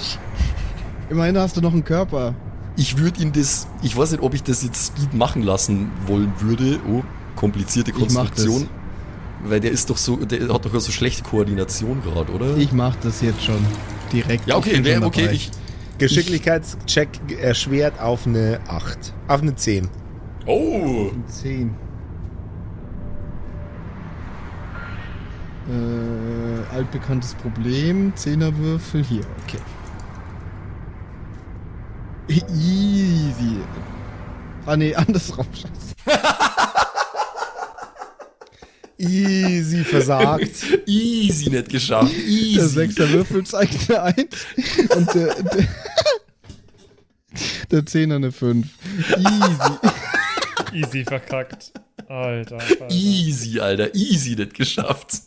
Immerhin 1.11 1.39
hast 1.39 1.57
du 1.57 1.61
noch 1.61 1.73
einen 1.73 1.85
Körper. 1.85 2.35
Ich 2.77 2.99
würde 2.99 3.23
ihn 3.23 3.33
das, 3.33 3.67
ich 3.83 3.97
weiß 3.97 4.13
nicht, 4.13 4.23
ob 4.23 4.35
ich 4.35 4.43
das 4.43 4.63
jetzt 4.63 4.87
Speed 4.87 5.15
machen 5.15 5.43
lassen 5.43 5.91
wollen 6.07 6.33
würde. 6.39 6.79
Oh, 6.89 7.03
komplizierte 7.35 7.91
Ich 7.91 7.97
mach 7.97 8.27
Konstruktion. 8.27 8.69
Weil 9.45 9.61
der 9.61 9.71
ist 9.71 9.89
doch 9.91 9.97
so, 9.97 10.17
der 10.17 10.53
hat 10.53 10.65
doch 10.65 10.81
so 10.81 10.93
schlechte 10.93 11.23
Koordination 11.23 12.03
gerade, 12.03 12.33
oder? 12.33 12.57
Ich 12.57 12.73
mach 12.73 12.97
das 12.97 13.21
jetzt 13.21 13.43
schon. 13.43 13.65
Direkt. 14.13 14.47
ja, 14.47 14.57
okay, 14.57 14.83
schon 14.83 15.05
okay, 15.05 15.29
ich. 15.33 15.51
Geschicklichkeitscheck 15.99 17.09
erschwert 17.41 18.01
auf 18.01 18.27
eine 18.27 18.61
8. 18.69 19.13
Auf 19.27 19.43
eine 19.43 19.55
10. 19.55 19.89
Oh! 20.47 21.11
10. 21.27 21.75
Äh, 25.69 26.75
altbekanntes 26.75 27.35
Problem. 27.35 28.13
Zehnerwürfel 28.15 29.05
hier. 29.05 29.25
Okay. 29.47 29.59
Easy. 32.29 33.59
Ah, 34.67 34.77
nee, 34.77 34.95
andersrum. 34.97 35.47
Easy 38.99 39.85
versagt. 39.85 40.51
Easy 40.87 41.51
nicht 41.51 41.69
geschafft. 41.69 42.13
Der 42.13 42.25
Easy. 42.25 42.69
sechster 42.69 43.09
Würfel 43.11 43.47
zeigt 43.47 43.91
eine 43.91 44.03
1 44.03 44.27
und 44.97 45.15
der, 45.15 45.43
der, 45.43 45.69
der 47.71 47.87
Zehner 47.87 48.17
eine 48.17 48.33
5. 48.33 48.67
Easy. 49.17 49.79
Easy 50.75 51.05
verkackt. 51.05 51.73
Alter. 52.09 52.59
Alter. 52.59 52.91
Easy, 52.91 53.61
Alter. 53.61 53.95
Easy 53.95 54.35
nicht 54.35 54.55
geschafft. 54.55 55.23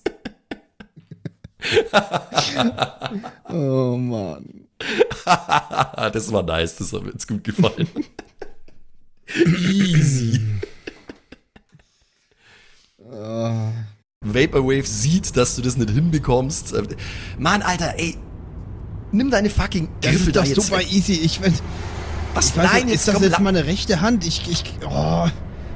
Oh 3.50 3.96
Mann. 3.98 4.61
das 5.26 6.32
war 6.32 6.44
nice, 6.44 6.76
das 6.76 6.92
hat 6.94 7.04
mir 7.04 7.12
jetzt 7.12 7.28
gut 7.28 7.44
gefallen. 7.44 7.88
Easy. 9.70 10.40
Vaporwave 14.24 14.86
sieht, 14.86 15.36
dass 15.36 15.56
du 15.56 15.62
das 15.62 15.78
nicht 15.78 15.90
hinbekommst. 15.90 16.74
Mann, 17.38 17.62
Alter, 17.62 17.96
ey. 17.98 18.18
Nimm 19.12 19.30
deine 19.30 19.50
fucking 19.50 19.90
Das 20.02 20.12
Griffel 20.12 20.28
ist 20.30 20.36
da 20.36 20.42
doch 20.42 20.48
jetzt. 20.48 20.62
super 20.68 20.82
easy. 20.82 21.14
Ich, 21.14 21.40
weiß- 21.40 21.62
Was? 22.34 22.50
ich 22.50 22.58
weiß 22.58 22.72
nein, 22.72 22.88
jetzt 22.88 22.96
ist 23.00 23.08
das 23.10 23.16
komm, 23.16 23.24
jetzt 23.24 23.40
meine 23.42 23.66
rechte 23.66 24.00
Hand? 24.00 24.26
Ich, 24.26 24.50
ich, 24.50 24.64
oh, 24.88 25.28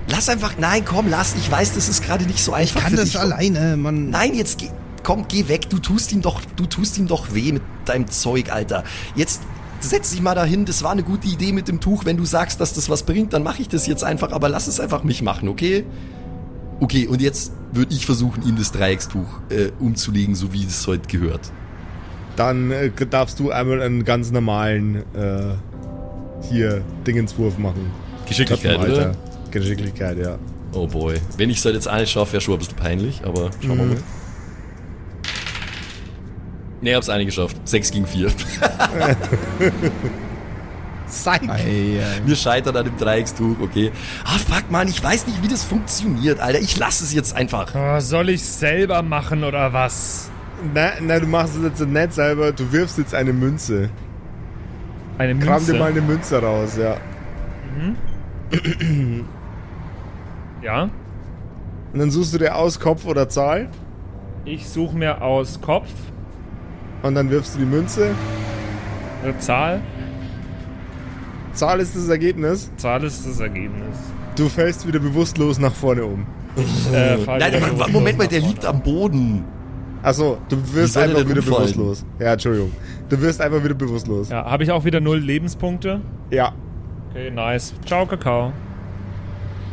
lass 0.07 0.29
einfach. 0.29 0.57
Nein, 0.57 0.85
komm, 0.85 1.09
lass. 1.09 1.35
Ich 1.35 1.51
weiß, 1.51 1.73
das 1.73 1.89
ist 1.89 2.01
gerade 2.03 2.25
nicht 2.25 2.39
so 2.41 2.51
ich 2.53 2.57
einfach. 2.59 2.81
kann 2.81 2.91
für 2.91 2.95
das 2.97 3.09
dich. 3.11 3.19
alleine, 3.19 3.75
Mann. 3.75 4.09
Nein, 4.09 4.35
jetzt 4.35 4.57
geh, 4.59 4.69
komm, 5.05 5.25
geh 5.29 5.47
weg. 5.47 5.69
Du 5.69 5.79
tust 5.79 6.11
ihm 6.11 6.21
doch, 6.21 6.41
du 6.57 6.65
tust 6.65 6.97
ihm 6.97 7.07
doch 7.07 7.33
weh 7.33 7.53
mit 7.53 7.61
deinem 7.85 8.07
Zeug, 8.09 8.51
Alter. 8.51 8.83
Jetzt 9.15 9.41
setz 9.79 10.11
dich 10.11 10.21
mal 10.21 10.35
dahin. 10.35 10.65
Das 10.65 10.83
war 10.83 10.91
eine 10.91 11.03
gute 11.03 11.27
Idee 11.27 11.53
mit 11.53 11.67
dem 11.69 11.79
Tuch. 11.79 12.03
Wenn 12.03 12.17
du 12.17 12.25
sagst, 12.25 12.59
dass 12.59 12.73
das 12.73 12.89
was 12.89 13.03
bringt, 13.03 13.31
dann 13.31 13.43
mache 13.43 13.61
ich 13.61 13.69
das 13.69 13.87
jetzt 13.87 14.03
einfach. 14.03 14.31
Aber 14.33 14.49
lass 14.49 14.67
es 14.67 14.79
einfach 14.81 15.03
mich 15.03 15.21
machen, 15.21 15.47
okay? 15.47 15.85
Okay, 16.81 17.07
und 17.07 17.21
jetzt 17.21 17.53
würde 17.71 17.93
ich 17.93 18.05
versuchen, 18.05 18.43
ihm 18.45 18.57
das 18.57 18.71
Dreieckstuch 18.73 19.39
äh, 19.49 19.71
umzulegen, 19.79 20.35
so 20.35 20.51
wie 20.51 20.65
es 20.65 20.85
heute 20.87 21.07
gehört. 21.07 21.51
Dann 22.35 22.71
äh, 22.71 22.91
darfst 23.09 23.39
du 23.39 23.51
einmal 23.51 23.81
einen 23.81 24.03
ganz 24.03 24.31
normalen 24.31 24.97
äh, 25.15 25.53
hier 26.49 26.81
Dingenswurf 27.07 27.57
machen. 27.57 27.91
Geschicklichkeit, 28.27 28.77
oder? 28.77 28.85
Treppenalter. 28.87 29.17
Geschicklichkeit, 29.51 30.17
ja. 30.17 30.37
Oh 30.73 30.87
boy. 30.87 31.15
Wenn 31.37 31.49
ich 31.49 31.59
es 31.59 31.65
halt 31.65 31.75
jetzt 31.75 31.89
nicht 31.89 32.11
schaffe, 32.11 32.33
wäre 32.33 32.41
schon 32.41 32.55
ein 32.55 32.59
bisschen 32.59 32.75
peinlich, 32.75 33.21
aber 33.23 33.51
schauen 33.61 33.77
wir 33.77 33.85
Mhm. 33.85 33.89
mal. 33.93 33.97
Nee, 36.85 36.93
hab's 36.93 37.09
eine 37.09 37.25
geschafft. 37.25 37.57
6 37.67 37.89
gegen 37.89 38.05
4. 38.05 38.27
Psych! 41.07 41.49
Ei, 41.49 41.99
ei. 41.99 42.21
Wir 42.25 42.35
scheitern 42.35 42.77
an 42.77 42.85
dem 42.85 42.95
Dreieckstuch, 42.95 43.55
okay. 43.59 43.91
Ah, 44.23 44.37
fuck, 44.37 44.69
man, 44.69 44.87
ich 44.87 45.03
weiß 45.03 45.25
nicht, 45.25 45.41
wie 45.41 45.47
das 45.47 45.63
funktioniert, 45.63 46.39
Alter. 46.39 46.59
Ich 46.59 46.77
lasse 46.77 47.03
es 47.03 47.11
jetzt 47.11 47.35
einfach. 47.35 47.73
Oh, 47.73 47.99
soll 47.99 48.29
ich 48.29 48.43
selber 48.43 49.01
machen 49.01 49.43
oder 49.43 49.73
was? 49.73 50.29
Na, 50.75 50.91
na, 51.01 51.19
du 51.19 51.25
machst 51.25 51.55
es 51.55 51.63
jetzt 51.63 51.79
nicht 51.79 52.13
selber, 52.13 52.51
du 52.51 52.71
wirfst 52.71 52.99
jetzt 52.99 53.15
eine 53.15 53.33
Münze. 53.33 53.89
Eine 55.17 55.33
Kram 55.39 55.65
dir 55.65 55.73
Münze. 55.73 55.73
mal 55.79 55.89
eine 55.89 56.01
Münze 56.01 56.39
raus, 56.39 56.77
ja. 56.77 56.97
Ja? 60.61 60.83
Und 61.93 61.99
dann 61.99 62.11
suchst 62.11 62.35
du 62.35 62.37
dir 62.37 62.55
aus 62.55 62.79
Kopf 62.79 63.05
oder 63.05 63.27
Zahl 63.27 63.69
Ich 64.45 64.69
suche 64.69 64.95
mir 64.95 65.23
aus 65.23 65.59
Kopf 65.61 65.89
und 67.05 67.15
dann 67.15 67.29
wirfst 67.29 67.55
du 67.55 67.59
die 67.59 67.65
Münze. 67.65 68.11
eine 69.23 69.37
Zahl. 69.39 69.81
Zahl 71.53 71.79
ist 71.79 71.95
das 71.95 72.09
Ergebnis. 72.09 72.71
Zahl 72.77 73.03
ist 73.03 73.25
das 73.25 73.39
Ergebnis. 73.39 73.95
Du 74.35 74.49
fällst 74.49 74.85
wieder 74.87 74.99
bewusstlos 74.99 75.59
nach 75.59 75.73
vorne 75.73 76.03
um. 76.05 76.25
Äh, 76.93 77.17
fall 77.19 77.39
Nein, 77.39 77.53
Moment 77.91 78.17
mal, 78.17 78.27
der 78.27 78.39
vorne. 78.39 78.53
liegt 78.53 78.65
am 78.65 78.81
Boden. 78.81 79.45
Achso, 80.01 80.37
du 80.49 80.57
wirst 80.73 80.97
einfach 80.97 81.19
wieder 81.19 81.37
umfallen? 81.37 81.57
bewusstlos. 81.57 82.05
Ja, 82.19 82.33
Entschuldigung. 82.33 82.71
Du 83.09 83.21
wirst 83.21 83.39
einfach 83.41 83.63
wieder 83.63 83.73
bewusstlos. 83.73 84.29
Ja, 84.29 84.45
habe 84.45 84.63
ich 84.63 84.71
auch 84.71 84.83
wieder 84.83 84.99
null 84.99 85.19
Lebenspunkte? 85.19 86.01
Ja. 86.31 86.53
Okay, 87.11 87.31
nice. 87.31 87.73
Ciao, 87.85 88.05
Kakao. 88.05 88.51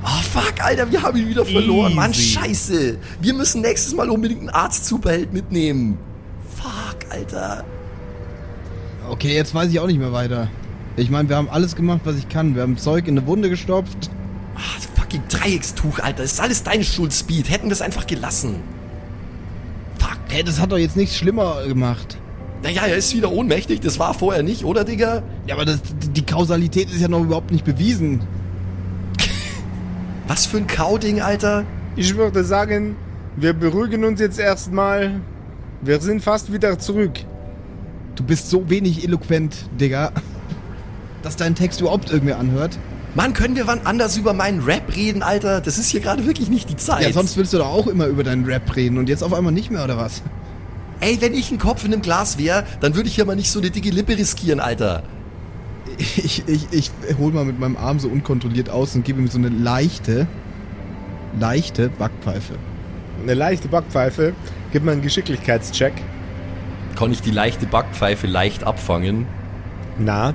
Ah, 0.04 0.20
fuck, 0.22 0.54
Alter, 0.64 0.90
wir 0.90 1.02
haben 1.02 1.16
ihn 1.16 1.28
wieder 1.28 1.44
verloren. 1.44 1.94
Mann, 1.94 2.10
Easy. 2.10 2.22
scheiße. 2.38 2.98
Wir 3.20 3.34
müssen 3.34 3.60
nächstes 3.62 3.94
Mal 3.94 4.10
unbedingt 4.10 4.40
einen 4.40 4.50
Arzt-Superheld 4.50 5.32
mitnehmen. 5.32 5.98
Alter. 7.12 7.64
Okay, 9.08 9.34
jetzt 9.34 9.54
weiß 9.54 9.70
ich 9.70 9.80
auch 9.80 9.86
nicht 9.86 9.98
mehr 9.98 10.12
weiter. 10.12 10.48
Ich 10.96 11.10
meine, 11.10 11.28
wir 11.28 11.36
haben 11.36 11.48
alles 11.50 11.76
gemacht, 11.76 12.00
was 12.04 12.16
ich 12.16 12.28
kann. 12.28 12.54
Wir 12.54 12.62
haben 12.62 12.76
Zeug 12.78 13.06
in 13.06 13.18
eine 13.18 13.26
Wunde 13.26 13.50
gestopft. 13.50 14.10
Ah, 14.54 14.60
das 14.76 14.86
fucking 14.94 15.22
Dreieckstuch, 15.28 15.98
Alter. 15.98 16.22
Das 16.22 16.32
ist 16.32 16.40
alles 16.40 16.62
deine 16.62 16.84
Schuld, 16.84 17.12
Speed. 17.12 17.50
Hätten 17.50 17.66
wir 17.66 17.72
es 17.72 17.82
einfach 17.82 18.06
gelassen. 18.06 18.56
Fuck. 19.98 20.18
Hey, 20.28 20.42
das 20.42 20.60
hat 20.60 20.72
doch 20.72 20.78
jetzt 20.78 20.96
nichts 20.96 21.16
schlimmer 21.16 21.66
gemacht. 21.66 22.18
Naja, 22.62 22.82
er 22.86 22.96
ist 22.96 23.14
wieder 23.14 23.30
ohnmächtig. 23.30 23.80
Das 23.80 23.98
war 23.98 24.14
vorher 24.14 24.42
nicht, 24.42 24.64
oder, 24.64 24.84
Digga? 24.84 25.22
Ja, 25.46 25.56
aber 25.56 25.64
das, 25.64 25.80
die 26.14 26.24
Kausalität 26.24 26.90
ist 26.90 27.00
ja 27.00 27.08
noch 27.08 27.22
überhaupt 27.22 27.50
nicht 27.50 27.64
bewiesen. 27.64 28.20
Was 30.28 30.46
für 30.46 30.58
ein 30.58 30.66
Kauding, 30.66 31.20
Alter. 31.20 31.64
Ich 31.96 32.16
würde 32.16 32.44
sagen, 32.44 32.96
wir 33.36 33.52
beruhigen 33.52 34.04
uns 34.04 34.20
jetzt 34.20 34.38
erstmal. 34.38 35.20
Wir 35.84 36.00
sind 36.00 36.22
fast 36.22 36.52
wieder 36.52 36.78
zurück. 36.78 37.12
Du 38.14 38.22
bist 38.22 38.48
so 38.48 38.70
wenig 38.70 39.02
eloquent, 39.02 39.68
Digga, 39.80 40.12
dass 41.22 41.34
dein 41.34 41.56
Text 41.56 41.80
überhaupt 41.80 42.12
irgendwer 42.12 42.38
anhört. 42.38 42.78
Mann, 43.16 43.32
können 43.32 43.56
wir 43.56 43.66
wann 43.66 43.80
anders 43.84 44.16
über 44.16 44.32
meinen 44.32 44.62
Rap 44.62 44.94
reden, 44.94 45.22
Alter? 45.22 45.60
Das 45.60 45.78
ist 45.78 45.90
hier 45.90 46.00
gerade 46.00 46.24
wirklich 46.24 46.48
nicht 46.48 46.70
die 46.70 46.76
Zeit. 46.76 47.02
Ja, 47.02 47.12
sonst 47.12 47.36
willst 47.36 47.52
du 47.52 47.58
doch 47.58 47.66
auch 47.66 47.88
immer 47.88 48.06
über 48.06 48.22
deinen 48.22 48.44
Rap 48.44 48.74
reden 48.76 48.96
und 48.96 49.08
jetzt 49.08 49.24
auf 49.24 49.34
einmal 49.34 49.52
nicht 49.52 49.72
mehr, 49.72 49.82
oder 49.82 49.96
was? 49.98 50.22
Ey, 51.00 51.20
wenn 51.20 51.34
ich 51.34 51.50
ein 51.50 51.58
Kopf 51.58 51.84
in 51.84 51.92
einem 51.92 52.00
Glas 52.00 52.38
wäre, 52.38 52.64
dann 52.80 52.94
würde 52.94 53.08
ich 53.08 53.16
ja 53.16 53.24
mal 53.24 53.34
nicht 53.34 53.50
so 53.50 53.58
eine 53.58 53.70
dicke 53.70 53.90
Lippe 53.90 54.16
riskieren, 54.16 54.60
Alter. 54.60 55.02
Ich, 55.98 56.44
ich, 56.46 56.68
ich 56.70 56.90
hol 57.18 57.32
mal 57.32 57.44
mit 57.44 57.58
meinem 57.58 57.76
Arm 57.76 57.98
so 57.98 58.08
unkontrolliert 58.08 58.70
aus 58.70 58.94
und 58.94 59.04
gebe 59.04 59.20
ihm 59.20 59.28
so 59.28 59.36
eine 59.36 59.48
leichte, 59.48 60.26
leichte 61.38 61.88
Backpfeife. 61.90 62.54
Eine 63.22 63.34
leichte 63.34 63.68
Backpfeife. 63.68 64.32
Gib 64.72 64.84
mal 64.84 64.92
einen 64.92 65.02
Geschicklichkeitscheck. 65.02 65.92
Kann 66.96 67.12
ich 67.12 67.20
die 67.20 67.30
leichte 67.30 67.66
Backpfeife 67.66 68.26
leicht 68.26 68.64
abfangen? 68.64 69.26
Na. 69.98 70.34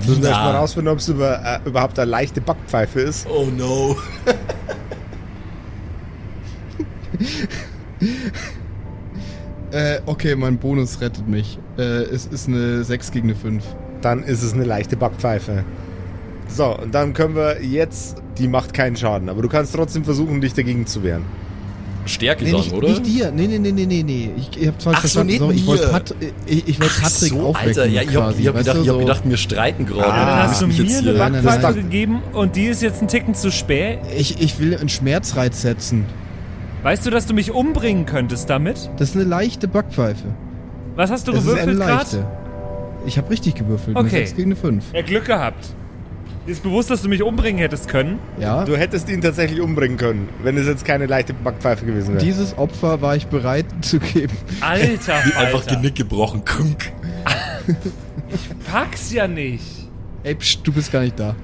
Wir 0.00 0.10
müssen 0.10 0.22
na? 0.22 0.28
erstmal 0.28 0.56
rausfinden, 0.56 0.92
ob 0.92 0.98
es 1.00 1.08
über, 1.08 1.44
äh, 1.44 1.68
überhaupt 1.68 1.98
eine 1.98 2.10
leichte 2.10 2.40
Backpfeife 2.40 3.00
ist. 3.00 3.26
Oh 3.28 3.46
no. 3.46 3.96
Äh, 9.70 10.00
okay, 10.06 10.34
mein 10.34 10.56
Bonus 10.56 11.02
rettet 11.02 11.28
mich. 11.28 11.58
Äh, 11.76 11.82
es 11.82 12.24
ist 12.24 12.48
eine 12.48 12.84
6 12.84 13.10
gegen 13.10 13.28
eine 13.28 13.36
5. 13.36 13.62
Dann 14.00 14.22
ist 14.22 14.42
es 14.42 14.54
eine 14.54 14.64
leichte 14.64 14.96
Backpfeife. 14.96 15.62
So, 16.48 16.78
und 16.78 16.94
dann 16.94 17.12
können 17.12 17.36
wir 17.36 17.62
jetzt. 17.62 18.22
Die 18.38 18.48
macht 18.48 18.72
keinen 18.72 18.96
Schaden, 18.96 19.28
aber 19.28 19.42
du 19.42 19.48
kannst 19.48 19.74
trotzdem 19.74 20.04
versuchen, 20.04 20.40
dich 20.40 20.54
dagegen 20.54 20.86
zu 20.86 21.02
wehren. 21.02 21.24
Stärke 22.08 22.44
Nee, 22.44 22.52
nicht, 22.52 22.72
oder? 22.72 22.88
nicht 22.88 23.06
dir. 23.06 23.30
Nee, 23.30 23.46
nee, 23.46 23.58
nee, 23.58 23.72
nee, 23.72 23.86
nee, 23.86 24.02
nee. 24.02 24.30
Ich, 24.36 24.60
ich 24.60 24.68
hab 24.68 24.82
falsch 24.82 24.96
Ach 24.98 25.02
so, 25.02 25.08
verstanden. 25.20 25.38
Sorry, 25.38 25.54
ich 25.56 25.66
wollte 25.66 25.88
Pat, 25.88 26.14
ich, 26.46 26.68
ich 26.68 26.80
wollte 26.80 26.94
Ach 26.98 27.02
Patrick 27.02 27.28
so, 27.30 27.40
aufwecken. 27.40 27.68
Alter, 27.68 27.86
ja, 27.86 28.02
ich 28.02 28.08
hab, 28.08 28.14
quasi, 28.24 28.40
ich 28.42 28.48
hab 28.48 28.56
gedacht, 28.56 28.76
ich 28.82 28.88
hab 28.88 28.94
so. 28.94 28.98
gedacht, 29.00 29.22
wir 29.24 29.36
streiten 29.36 29.86
gerade. 29.86 30.12
Ah, 30.12 30.26
Dann 30.42 30.50
hast 30.50 30.62
du 30.62 30.66
mir 30.66 30.74
jetzt 30.74 30.98
eine 31.06 31.12
Backpfeife 31.42 31.74
gegeben 31.82 32.22
und 32.32 32.56
die 32.56 32.64
ist 32.66 32.82
jetzt 32.82 32.98
einen 33.00 33.08
Ticken 33.08 33.34
zu 33.34 33.50
spät. 33.50 33.98
Ich, 34.16 34.40
ich 34.40 34.58
will 34.58 34.76
einen 34.76 34.88
Schmerzreiz 34.88 35.62
setzen. 35.62 36.04
Weißt 36.82 37.04
du, 37.06 37.10
dass 37.10 37.26
du 37.26 37.34
mich 37.34 37.50
umbringen 37.50 38.06
könntest 38.06 38.48
damit? 38.50 38.88
Das 38.98 39.10
ist 39.10 39.16
eine 39.16 39.24
leichte 39.24 39.66
Backpfeife. 39.68 40.24
Was 40.96 41.10
hast 41.10 41.26
du 41.28 41.32
Das 41.32 41.42
ist 41.44 41.48
eine 41.50 41.60
gewürfelt 41.72 41.78
leichte. 41.78 42.16
gerade? 42.18 42.38
Ich 43.06 43.18
habe 43.18 43.30
richtig 43.30 43.54
gewürfelt. 43.54 43.96
Eine 43.96 44.06
Okay. 44.08 44.18
6 44.26 44.34
gegen 44.36 44.48
eine 44.50 44.56
5. 44.56 44.84
Ja, 44.92 45.02
Glück 45.02 45.24
gehabt. 45.24 45.64
Dir 46.46 46.52
ist 46.52 46.62
bewusst, 46.62 46.90
dass 46.90 47.02
du 47.02 47.08
mich 47.08 47.22
umbringen 47.22 47.60
hättest 47.60 47.88
können. 47.88 48.18
Ja. 48.38 48.64
Du 48.64 48.76
hättest 48.76 49.08
ihn 49.10 49.20
tatsächlich 49.20 49.60
umbringen 49.60 49.98
können, 49.98 50.28
wenn 50.42 50.56
es 50.56 50.66
jetzt 50.66 50.84
keine 50.84 51.06
leichte 51.06 51.34
Backpfeife 51.34 51.84
gewesen 51.84 52.14
wäre. 52.14 52.24
Dieses 52.24 52.56
Opfer 52.56 53.02
war 53.02 53.16
ich 53.16 53.26
bereit 53.26 53.66
zu 53.82 53.98
geben. 53.98 54.34
Alter, 54.60 55.16
Einfach 55.16 55.38
Alter. 55.38 55.76
Genick 55.76 55.94
gebrochen. 55.96 56.44
Krunk. 56.44 56.90
Pack's 58.70 59.12
ja 59.12 59.28
nicht. 59.28 59.64
Ey, 60.24 60.34
pst, 60.34 60.60
du 60.66 60.72
bist 60.72 60.90
gar 60.90 61.00
nicht 61.00 61.18
da. 61.18 61.34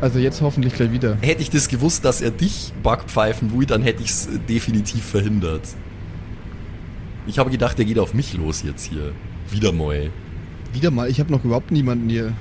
Also 0.00 0.18
jetzt 0.18 0.40
hoffentlich 0.40 0.74
gleich 0.74 0.90
wieder. 0.90 1.16
Hätte 1.20 1.42
ich 1.42 1.50
das 1.50 1.68
gewusst, 1.68 2.04
dass 2.04 2.20
er 2.20 2.30
dich 2.32 2.72
backpfeifen 2.82 3.56
will, 3.56 3.66
dann 3.66 3.82
hätte 3.82 4.02
ich 4.02 4.10
es 4.10 4.28
definitiv 4.48 5.04
verhindert. 5.04 5.62
Ich 7.26 7.38
habe 7.38 7.50
gedacht, 7.50 7.78
er 7.78 7.84
geht 7.84 7.98
auf 8.00 8.14
mich 8.14 8.34
los 8.34 8.64
jetzt 8.64 8.84
hier. 8.84 9.12
Wieder 9.50 9.70
mal. 9.70 10.10
Wieder 10.72 10.90
mal, 10.90 11.08
ich 11.08 11.20
habe 11.20 11.30
noch 11.30 11.44
überhaupt 11.44 11.70
niemanden 11.70 12.08
hier. 12.08 12.32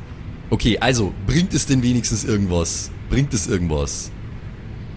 Okay, 0.51 0.77
also, 0.79 1.13
bringt 1.25 1.53
es 1.53 1.65
denn 1.65 1.81
wenigstens 1.81 2.25
irgendwas? 2.25 2.91
Bringt 3.09 3.33
es 3.33 3.47
irgendwas? 3.47 4.11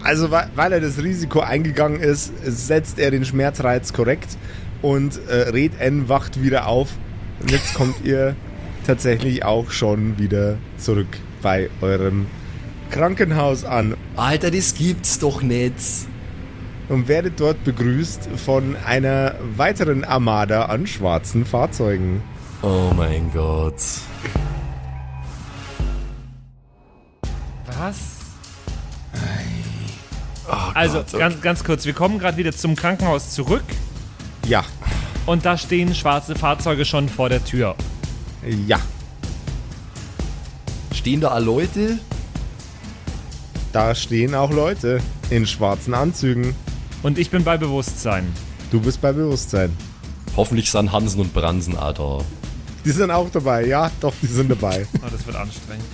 Also, 0.03 0.29
weil 0.29 0.73
er 0.73 0.81
das 0.81 1.01
Risiko 1.01 1.39
eingegangen 1.39 2.01
ist, 2.01 2.33
setzt 2.43 2.99
er 2.99 3.09
den 3.09 3.23
Schmerzreiz 3.23 3.93
korrekt 3.93 4.37
und 4.81 5.17
äh, 5.29 5.49
Red 5.49 5.79
N 5.79 6.09
wacht 6.09 6.43
wieder 6.43 6.67
auf. 6.67 6.89
Und 7.39 7.51
jetzt 7.51 7.73
kommt 7.73 8.03
ihr 8.03 8.35
tatsächlich 8.85 9.45
auch 9.45 9.71
schon 9.71 10.19
wieder 10.19 10.57
zurück 10.77 11.07
bei 11.41 11.69
eurem 11.81 12.27
Krankenhaus 12.91 13.63
an 13.63 13.95
Alter, 14.17 14.51
das 14.51 14.75
gibt's 14.75 15.19
doch 15.19 15.41
nicht. 15.41 15.73
und 16.89 17.07
werdet 17.07 17.39
dort 17.39 17.63
begrüßt 17.63 18.29
von 18.45 18.75
einer 18.85 19.35
weiteren 19.55 20.03
Armada 20.03 20.65
an 20.65 20.85
schwarzen 20.85 21.45
Fahrzeugen. 21.45 22.21
Oh 22.61 22.91
mein 22.95 23.31
Gott. 23.33 23.81
Was? 27.85 27.97
Oh 30.47 30.53
Also, 30.73 30.97
Gott, 30.97 31.05
okay. 31.09 31.19
ganz, 31.19 31.41
ganz 31.41 31.63
kurz, 31.63 31.85
wir 31.85 31.93
kommen 31.93 32.17
gerade 32.17 32.37
wieder 32.37 32.51
zum 32.51 32.75
Krankenhaus 32.75 33.31
zurück 33.31 33.63
Ja, 34.47 34.63
und 35.27 35.45
da 35.45 35.55
stehen 35.57 35.93
schwarze 35.93 36.35
Fahrzeuge 36.35 36.83
schon 36.85 37.09
vor 37.09 37.29
der 37.29 37.43
Tür. 37.43 37.75
ja. 38.67 38.79
Stehen 40.93 41.21
da 41.21 41.37
Leute? 41.37 41.99
Da 43.71 43.93
stehen 43.93 44.33
auch 44.33 44.49
Leute 44.51 44.99
in 45.29 45.45
schwarzen 45.45 45.93
Anzügen. 45.93 46.55
Und 47.03 47.19
ich 47.19 47.29
bin 47.29 47.43
bei 47.43 47.57
Bewusstsein. 47.57 48.25
Du 48.71 48.79
bist 48.79 49.01
bei 49.01 49.11
Bewusstsein. 49.11 49.75
Hoffentlich 50.35 50.71
sind 50.71 50.91
Hansen 50.91 51.21
und 51.21 51.33
Bransen, 51.33 51.77
Alter. 51.77 52.23
Die 52.83 52.91
sind 52.91 53.11
auch 53.11 53.29
dabei, 53.31 53.65
ja, 53.67 53.91
doch, 53.99 54.13
die 54.21 54.27
sind 54.27 54.49
dabei. 54.49 54.87
Oh, 55.03 55.07
das 55.11 55.25
wird 55.27 55.35
anstrengend. 55.35 55.85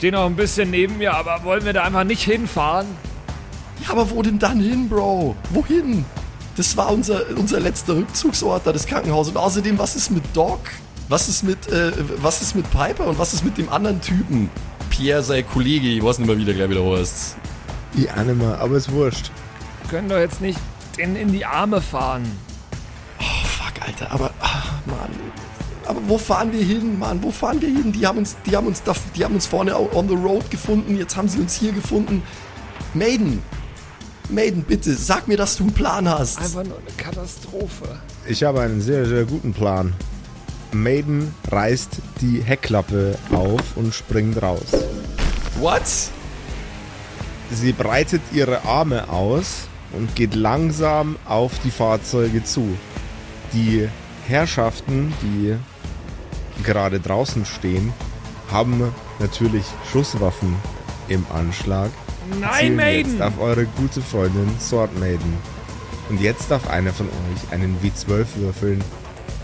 Ich 0.00 0.02
stehe 0.02 0.14
noch 0.14 0.24
ein 0.24 0.34
bisschen 0.34 0.70
neben 0.70 0.96
mir, 0.96 1.12
aber 1.12 1.44
wollen 1.44 1.62
wir 1.66 1.74
da 1.74 1.82
einfach 1.82 2.04
nicht 2.04 2.22
hinfahren? 2.22 2.86
Ja, 3.82 3.90
aber 3.90 4.08
wo 4.08 4.22
denn 4.22 4.38
dann 4.38 4.58
hin, 4.58 4.88
Bro? 4.88 5.36
Wohin? 5.50 6.06
Das 6.56 6.74
war 6.74 6.90
unser, 6.90 7.20
unser 7.36 7.60
letzter 7.60 7.96
Rückzugsort, 7.96 8.66
da 8.66 8.72
das 8.72 8.86
Krankenhaus. 8.86 9.28
Und 9.28 9.36
außerdem, 9.36 9.78
was 9.78 9.96
ist 9.96 10.10
mit 10.10 10.24
Doc? 10.32 10.60
Was 11.10 11.28
ist 11.28 11.42
mit, 11.42 11.68
äh, 11.68 11.92
was 12.16 12.40
ist 12.40 12.56
mit 12.56 12.70
Piper? 12.70 13.08
Und 13.08 13.18
was 13.18 13.34
ist 13.34 13.44
mit 13.44 13.58
dem 13.58 13.68
anderen 13.68 14.00
Typen? 14.00 14.48
Pierre, 14.88 15.22
sein 15.22 15.46
Kollege, 15.46 15.88
ich 15.88 16.02
weiß 16.02 16.18
nicht 16.18 16.28
mehr, 16.28 16.38
wie 16.38 16.46
der 16.46 16.54
gleich 16.54 16.70
wieder 16.70 16.82
heißt. 16.82 17.36
Die 17.98 18.08
Anima, 18.08 18.54
aber 18.54 18.76
ist 18.76 18.90
wurscht. 18.90 19.30
Wir 19.82 19.90
können 19.90 20.08
doch 20.08 20.16
jetzt 20.16 20.40
nicht 20.40 20.58
den 20.96 21.14
in 21.14 21.30
die 21.30 21.44
Arme 21.44 21.82
fahren. 21.82 22.24
Oh, 23.18 23.46
fuck, 23.46 23.86
Alter, 23.86 24.10
aber, 24.10 24.30
ah, 24.40 24.62
Mann. 24.86 25.10
Aber 25.86 26.00
wo 26.06 26.18
fahren 26.18 26.52
wir 26.52 26.62
hin, 26.62 26.98
Mann? 26.98 27.22
Wo 27.22 27.30
fahren 27.30 27.60
wir 27.60 27.68
hin? 27.68 27.92
Die 27.92 28.06
haben 28.06 28.18
uns, 28.18 28.36
die 28.46 28.56
haben 28.56 28.66
uns, 28.66 28.82
da, 28.82 28.94
die 29.16 29.24
haben 29.24 29.34
uns 29.34 29.46
vorne 29.46 29.74
on 29.94 30.08
the 30.08 30.14
road 30.14 30.50
gefunden, 30.50 30.96
jetzt 30.96 31.16
haben 31.16 31.28
sie 31.28 31.40
uns 31.40 31.54
hier 31.54 31.72
gefunden. 31.72 32.22
Maiden, 32.94 33.42
Maiden, 34.28 34.62
bitte, 34.62 34.94
sag 34.94 35.26
mir, 35.26 35.36
dass 35.36 35.56
du 35.56 35.64
einen 35.64 35.72
Plan 35.72 36.08
hast. 36.08 36.38
Einfach 36.38 36.64
nur 36.64 36.78
eine 36.78 36.96
Katastrophe. 36.96 38.00
Ich 38.28 38.44
habe 38.44 38.60
einen 38.60 38.80
sehr, 38.80 39.06
sehr 39.06 39.24
guten 39.24 39.52
Plan. 39.52 39.92
Maiden 40.72 41.34
reißt 41.50 41.98
die 42.20 42.40
Heckklappe 42.40 43.18
auf 43.32 43.76
und 43.76 43.92
springt 43.92 44.40
raus. 44.40 44.66
What? 45.58 45.82
Sie 47.52 47.72
breitet 47.72 48.22
ihre 48.32 48.64
Arme 48.64 49.08
aus 49.08 49.68
und 49.92 50.14
geht 50.14 50.36
langsam 50.36 51.16
auf 51.26 51.52
die 51.64 51.72
Fahrzeuge 51.72 52.44
zu. 52.44 52.76
Die 53.52 53.88
Herrschaften, 54.28 55.12
die 55.22 55.56
gerade 56.62 57.00
draußen 57.00 57.44
stehen, 57.44 57.92
haben 58.50 58.82
natürlich 59.18 59.64
Schusswaffen 59.90 60.54
im 61.08 61.24
Anschlag. 61.34 61.90
Nein, 62.40 62.76
Maiden! 62.76 63.12
Jetzt 63.12 63.22
auf 63.22 63.40
eure 63.40 63.66
gute 63.66 64.00
Freundin 64.00 64.48
Sword 64.60 64.96
Maiden. 64.98 65.36
Und 66.08 66.20
jetzt 66.20 66.50
darf 66.50 66.68
einer 66.68 66.92
von 66.92 67.06
euch 67.06 67.52
einen 67.52 67.76
W12 67.82 68.26
würfeln. 68.36 68.82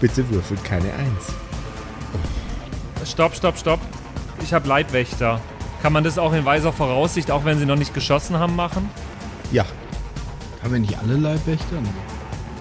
Bitte 0.01 0.29
würfelt 0.31 0.62
keine 0.64 0.93
1. 0.93 3.11
Stopp, 3.11 3.35
stopp, 3.35 3.59
stopp. 3.59 3.81
Ich 4.43 4.53
habe 4.53 4.69
Leibwächter. 4.69 5.41
Kann 5.83 5.93
man 5.93 6.05
das 6.05 6.19
auch 6.19 6.33
in 6.33 6.45
weiser 6.45 6.73
Voraussicht, 6.73 7.31
auch 7.31 7.45
wenn 7.45 7.59
sie 7.59 7.67
noch 7.67 7.77
nicht 7.77 7.95
geschossen 7.95 8.39
haben, 8.39 8.57
machen? 8.57 8.89
Ja, 9.53 9.64
Haben 10.62 10.73
wir 10.73 10.81
nicht 10.81 10.99
alle 10.99 11.14
Leibwächter? 11.14 11.77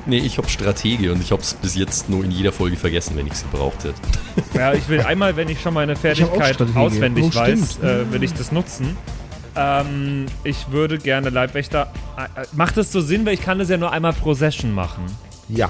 Nee, 0.08 0.18
ich 0.20 0.38
hab 0.38 0.50
Stratege 0.50 1.12
und 1.12 1.22
ich 1.22 1.32
hab's 1.32 1.56
bis 1.56 1.76
jetzt 1.76 2.10
nur 2.10 2.24
in 2.24 2.32
jeder 2.32 2.52
Folge 2.52 2.76
vergessen, 2.78 3.18
wenn 3.18 3.26
ich 3.26 3.34
sie 3.34 3.46
braucht 3.52 3.84
hätte. 3.84 3.96
Ja, 4.54 4.74
ich 4.74 4.88
will 4.88 5.02
einmal, 5.02 5.36
wenn 5.36 5.50
ich 5.50 5.62
schon 5.62 5.74
meine 5.74 5.96
Fertigkeit 5.96 6.56
Strategie. 6.56 6.78
auswendig 6.78 7.26
Oh, 7.32 7.36
weiß, 7.36 7.80
äh, 7.80 8.12
will 8.12 8.24
ich 8.24 8.34
das 8.34 8.52
nutzen. 8.52 8.96
Ähm, 9.56 10.26
ich 10.44 10.70
würde 10.72 10.98
gerne 10.98 11.30
Leibwächter. 11.30 11.92
Äh, 12.18 12.42
äh, 12.42 12.46
macht 12.54 12.78
das 12.78 12.92
so 12.92 13.02
Sinn, 13.02 13.26
weil 13.26 13.34
ich 13.34 13.42
kann 13.42 13.60
das 13.60 13.70
ja 13.70 13.78
nur 13.78 13.92
einmal 13.92 14.14
pro 14.14 14.34
Session 14.34 14.74
machen. 14.74 15.06
Ja. 15.50 15.70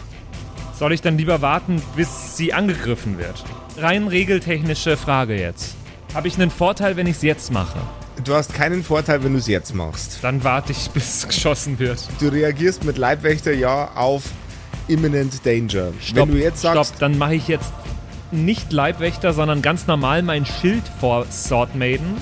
Soll 0.78 0.92
ich 0.94 1.02
dann 1.02 1.18
lieber 1.18 1.42
warten, 1.42 1.82
bis 1.96 2.36
sie 2.36 2.54
angegriffen 2.54 3.18
wird? 3.18 3.44
Rein 3.78 4.08
regeltechnische 4.08 4.98
Frage 4.98 5.40
jetzt. 5.40 5.76
Habe 6.14 6.28
ich 6.28 6.36
einen 6.36 6.52
Vorteil, 6.52 6.96
wenn 6.98 7.08
ich 7.08 7.18
es 7.18 7.22
jetzt 7.22 7.52
mache? 7.52 7.80
Du 8.26 8.34
hast 8.34 8.56
keinen 8.56 8.84
Vorteil, 8.84 9.24
wenn 9.24 9.34
du 9.34 9.38
es 9.38 9.46
jetzt 9.46 9.76
machst. 9.76 10.18
Dann 10.24 10.44
warte 10.44 10.72
ich, 10.72 10.90
bis 10.90 11.28
geschossen 11.28 11.78
wird. 11.78 12.00
Du 12.20 12.28
reagierst 12.30 12.84
mit 12.84 12.98
Leibwächter 12.98 13.54
ja 13.54 13.92
auf 13.94 14.24
Imminent 14.88 15.46
Danger. 15.46 15.94
wenn 16.14 16.32
du 16.32 16.38
jetzt 16.38 16.62
sagst, 16.62 16.90
stopp, 16.90 17.00
dann 17.00 17.20
mache 17.20 17.36
ich 17.36 17.48
jetzt 17.48 17.72
nicht 18.32 18.74
Leibwächter, 18.74 19.32
sondern 19.32 19.62
ganz 19.62 19.86
normal 19.86 20.24
mein 20.24 20.44
Schild 20.44 20.82
vor 21.00 21.28
Sword 21.32 21.76
Maiden. 21.76 22.18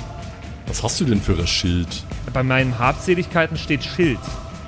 Was 0.68 0.84
hast 0.84 1.00
du 1.00 1.06
denn 1.06 1.22
für 1.22 1.38
ein 1.38 1.48
Schild? 1.48 2.04
Bei 2.34 2.44
meinen 2.44 2.78
Habseligkeiten 2.80 3.58
steht 3.58 3.86
Schild. 3.86 4.20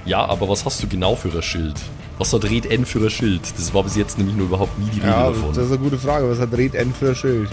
Ja, 0.06 0.24
aber 0.26 0.48
was 0.48 0.64
hast 0.64 0.82
du 0.84 0.88
genau 0.88 1.18
für 1.18 1.36
ein 1.36 1.42
Schild? 1.42 1.76
Was 2.18 2.32
hat 2.32 2.46
Red 2.46 2.66
N 2.68 2.86
für 2.86 3.00
ein 3.00 3.10
Schild? 3.10 3.42
Das 3.58 3.74
war 3.74 3.84
bis 3.84 3.98
jetzt 3.98 4.18
nämlich 4.18 4.38
nur 4.38 4.46
überhaupt 4.46 4.80
nie 4.80 4.90
die 4.90 5.02
Rede 5.02 5.12
ja, 5.12 5.30
davon. 5.32 5.50
das 5.50 5.66
ist 5.66 5.72
eine 5.72 5.80
gute 5.80 5.98
Frage. 5.98 6.30
Was 6.30 6.40
hat 6.40 6.54
Red 6.54 6.76
N 6.76 6.94
für 6.94 7.10
ein 7.10 7.16
Schild? 7.16 7.50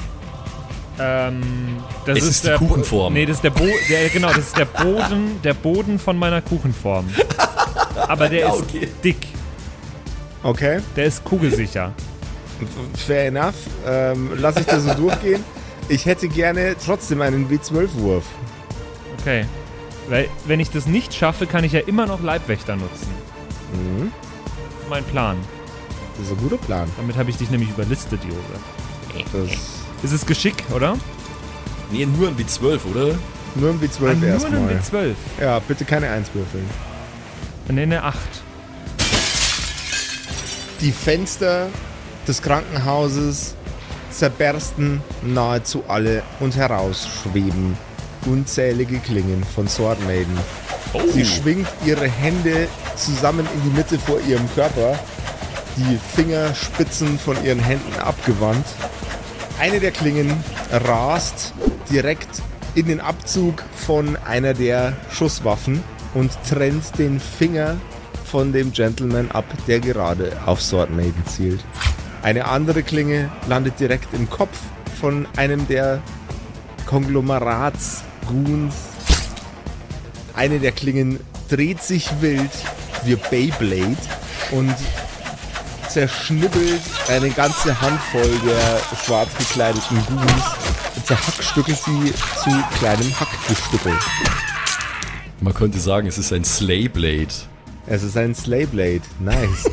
Ähm, 0.99 1.40
das 2.07 2.18
Es 2.18 2.24
ist 2.24 2.45
die 2.45 2.49
der 2.49 2.59
Bo- 2.59 2.66
Kuchenform. 2.66 3.14
Nee, 3.14 3.26
das 3.26 3.36
ist 3.36 3.45
der, 3.45 3.51
Bo 3.51 3.64
der 3.88 4.09
genau, 4.11 4.28
das 4.28 4.38
ist 4.38 4.59
der 4.59 4.64
Boden, 4.66 5.40
der 5.43 5.55
Boden 5.55 5.99
von 5.99 6.16
meiner 6.18 6.43
Kuchenform. 6.43 7.09
Aber 7.97 8.28
der 8.28 8.40
Ja, 8.40 8.49
ist 8.55 8.62
okay. 8.62 8.88
dick, 9.03 9.16
Okay, 10.43 10.80
der 10.97 11.05
ist 11.07 11.22
kugelsicher. 11.24 11.93
fair 13.07 13.26
enough. 13.28 13.55
Ähm, 13.86 14.30
lass 14.38 14.57
ich 14.57 14.66
das 14.66 14.82
so 14.84 14.95
durchgehen. 14.95 15.43
Ich 15.88 16.05
hätte 16.07 16.28
gerne 16.28 16.74
trotzdem 16.84 17.22
einen 17.22 17.49
W12-Wurf. 17.49 18.24
Okay. 19.20 19.47
Weil, 20.09 20.28
wenn 20.47 20.59
ich 20.61 20.70
das 20.70 20.86
nicht 20.86 21.14
schaffe, 21.14 21.47
kann 21.47 21.62
ich 21.64 21.72
ja 21.72 21.80
immer 21.80 22.07
noch 22.07 22.20
Leibwächter 22.22 22.74
nutzen. 22.76 23.09
Mhm. 23.72 24.11
Das 24.55 24.82
ist 24.82 24.90
mein 24.90 25.05
Plan. 25.05 25.36
Das 26.18 26.26
ist 26.26 26.32
ein 26.32 26.38
guter 26.38 26.57
Plan. 26.59 26.88
Damit 26.97 27.16
habe 27.16 27.30
ich 27.30 27.36
dich 27.36 27.51
nämlich 27.51 27.70
überlistet, 27.70 28.20
Josef. 28.24 29.26
Das 29.32 29.59
Ist 30.03 30.12
es 30.12 30.26
Geschick, 30.26 30.55
oder? 30.74 30.96
Nee, 31.90 32.07
nur 32.07 32.28
ein 32.28 32.36
W12, 32.36 32.78
oder? 32.90 33.14
nur 33.55 33.70
ein 33.70 33.80
W12 33.80 34.11
Ah, 34.11 34.14
nur 34.14 34.28
erstmal. 34.28 34.61
einen 34.61 34.80
W12. 34.80 35.14
Ja, 35.40 35.59
bitte 35.61 35.84
keine 35.84 36.09
1 36.11 36.28
würfeln. 36.34 36.64
Nee, 37.68 37.82
eine 37.82 38.03
8. 38.03 38.16
Die 40.80 40.90
Fenster 40.92 41.68
des 42.26 42.42
Krankenhauses 42.42 43.55
zerbersten 44.11 45.00
nahezu 45.22 45.84
alle 45.88 46.22
und 46.40 46.57
heraus 46.57 47.07
schweben 47.22 47.76
unzählige 48.26 48.98
Klingen 48.98 49.42
von 49.55 49.66
Sword 49.68 49.98
Maiden. 50.07 50.36
Oh, 50.92 51.00
Sie 51.12 51.24
schwingt 51.24 51.66
ihre 51.84 52.07
Hände 52.09 52.68
zusammen 52.96 53.46
in 53.55 53.62
die 53.70 53.76
Mitte 53.76 53.98
vor 53.98 54.20
ihrem 54.28 54.48
Körper, 54.55 54.98
die 55.76 55.98
Fingerspitzen 56.14 57.18
von 57.18 57.42
ihren 57.44 57.59
Händen 57.59 57.98
abgewandt. 57.98 58.66
Eine 59.59 59.80
der 59.80 59.90
Klingen 59.92 60.42
rast 60.70 61.53
direkt 61.90 62.42
in 62.74 62.86
den 62.86 63.00
Abzug 63.00 63.62
von 63.76 64.16
einer 64.16 64.55
der 64.55 64.96
Schusswaffen 65.11 65.82
und 66.14 66.30
trennt 66.48 66.98
den 66.98 67.20
Finger 67.20 67.76
von 68.24 68.53
dem 68.53 68.72
Gentleman 68.72 69.30
ab, 69.30 69.44
der 69.66 69.80
gerade 69.80 70.32
auf 70.46 70.61
Sword 70.62 70.90
Maiden 70.90 71.26
zielt. 71.26 71.64
Eine 72.22 72.46
andere 72.46 72.82
Klinge 72.82 73.30
landet 73.48 73.78
direkt 73.78 74.14
im 74.14 74.30
Kopf 74.30 74.59
von 75.00 75.26
einem 75.36 75.66
der 75.68 76.03
Konglomeratsgoons. 76.86 78.74
Eine 80.34 80.59
der 80.61 80.72
Klingen 80.72 81.20
dreht 81.48 81.82
sich 81.82 82.09
wild 82.20 82.50
wie 83.05 83.16
Beyblade 83.16 83.96
und 84.53 84.74
zerschnibbelt 85.93 86.80
eine 87.09 87.28
ganze 87.30 87.78
Handvoll 87.78 88.30
der 88.47 88.80
schwarz 89.05 89.28
gekleideten 89.36 89.99
Goons 90.07 90.45
und 90.97 91.07
zerhackstückelt 91.07 91.76
sie 91.76 92.12
zu 92.43 92.51
kleinem 92.78 93.20
Hackgestückel. 93.20 93.93
Man 95.40 95.53
könnte 95.53 95.78
sagen, 95.78 96.07
es 96.07 96.16
ist 96.16 96.32
ein 96.32 96.45
Slayblade. 96.45 97.34
Es 97.86 98.03
ist 98.03 98.16
ein 98.16 98.34
Slayblade. 98.34 99.03
Nice. 99.20 99.70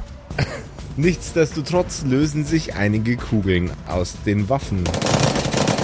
Nichtsdestotrotz 0.96 2.04
lösen 2.06 2.46
sich 2.46 2.74
einige 2.74 3.16
Kugeln 3.16 3.70
aus 3.86 4.14
den 4.24 4.48
Waffen. 4.48 4.84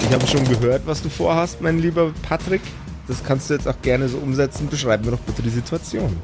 Ich 0.07 0.11
habe 0.11 0.25
schon 0.25 0.47
gehört, 0.47 0.83
was 0.87 1.03
du 1.03 1.09
vorhast, 1.09 1.61
mein 1.61 1.77
lieber 1.77 2.13
Patrick. 2.27 2.61
Das 3.07 3.23
kannst 3.23 3.49
du 3.49 3.53
jetzt 3.53 3.67
auch 3.67 3.79
gerne 3.83 4.09
so 4.09 4.17
umsetzen. 4.17 4.69
Beschreib 4.69 5.05
mir 5.05 5.11
doch 5.11 5.19
bitte 5.19 5.43
die 5.43 5.49
Situation. 5.49 6.17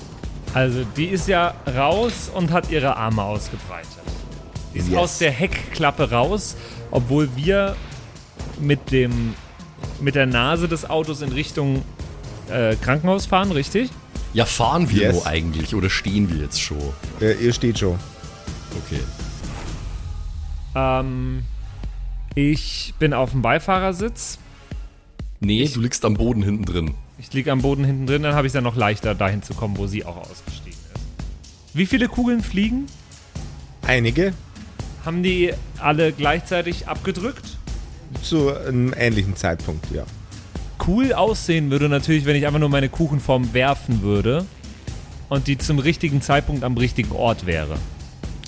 Also, 0.53 0.83
die 0.95 1.05
ist 1.05 1.27
ja 1.27 1.53
raus 1.75 2.31
und 2.33 2.51
hat 2.51 2.69
ihre 2.71 2.95
Arme 2.97 3.21
ausgebreitet. 3.23 3.89
Die 4.73 4.79
ist 4.79 4.89
Yes. 4.89 4.97
aus 4.97 5.17
der 5.19 5.31
Heckklappe 5.31 6.09
raus, 6.11 6.55
obwohl 6.91 7.29
wir 7.35 7.75
mit 8.59 8.91
dem 8.91 9.33
mit 10.01 10.15
der 10.15 10.25
Nase 10.25 10.67
des 10.67 10.89
Autos 10.89 11.21
in 11.21 11.31
Richtung 11.31 11.83
äh, 12.49 12.75
Krankenhaus 12.75 13.25
fahren, 13.27 13.51
richtig? 13.51 13.89
Ja, 14.33 14.45
fahren 14.45 14.89
wir 14.89 15.03
Yes. 15.03 15.15
nur 15.15 15.27
eigentlich 15.27 15.75
oder 15.75 15.89
stehen 15.89 16.29
wir 16.31 16.37
jetzt 16.43 16.59
schon? 16.61 16.77
Äh, 17.21 17.33
ihr 17.33 17.53
steht 17.53 17.79
schon. 17.79 17.99
Okay. 18.85 18.99
Ähm, 20.75 21.43
ich 22.35 22.93
bin 22.99 23.13
auf 23.13 23.31
dem 23.31 23.41
Beifahrersitz. 23.41 24.37
Nee, 25.39 25.67
du 25.71 25.81
liegst 25.81 26.03
am 26.05 26.15
Boden 26.15 26.43
hinten 26.43 26.65
drin. 26.65 26.93
Ich 27.19 27.33
liege 27.33 27.51
am 27.51 27.61
Boden 27.61 27.83
hinten 27.83 28.05
drin, 28.05 28.23
dann 28.23 28.35
habe 28.35 28.45
ich 28.45 28.51
es 28.51 28.55
ja 28.55 28.61
noch 28.61 28.75
leichter, 28.75 29.15
dahin 29.15 29.41
zu 29.41 29.53
kommen, 29.53 29.77
wo 29.77 29.87
sie 29.87 30.05
auch 30.05 30.17
ausgestiegen 30.17 30.77
ist. 30.93 31.75
Wie 31.75 31.85
viele 31.85 32.07
Kugeln 32.07 32.41
fliegen? 32.43 32.85
Einige 33.81 34.33
Haben 35.05 35.23
die 35.23 35.53
alle 35.79 36.11
gleichzeitig 36.11 36.87
abgedrückt? 36.87 37.57
zu 38.21 38.55
einem 38.55 38.93
ähnlichen 38.97 39.35
Zeitpunkt, 39.35 39.85
ja. 39.93 40.05
Cool 40.85 41.11
aussehen 41.11 41.69
würde 41.71 41.89
natürlich, 41.89 42.25
wenn 42.25 42.37
ich 42.37 42.47
einfach 42.47 42.59
nur 42.59 42.69
meine 42.69 42.87
Kuchenform 42.87 43.53
werfen 43.53 44.01
würde 44.01 44.45
und 45.27 45.47
die 45.47 45.57
zum 45.57 45.79
richtigen 45.79 46.21
Zeitpunkt 46.21 46.63
am 46.63 46.77
richtigen 46.77 47.11
Ort 47.11 47.45
wäre. 47.45 47.77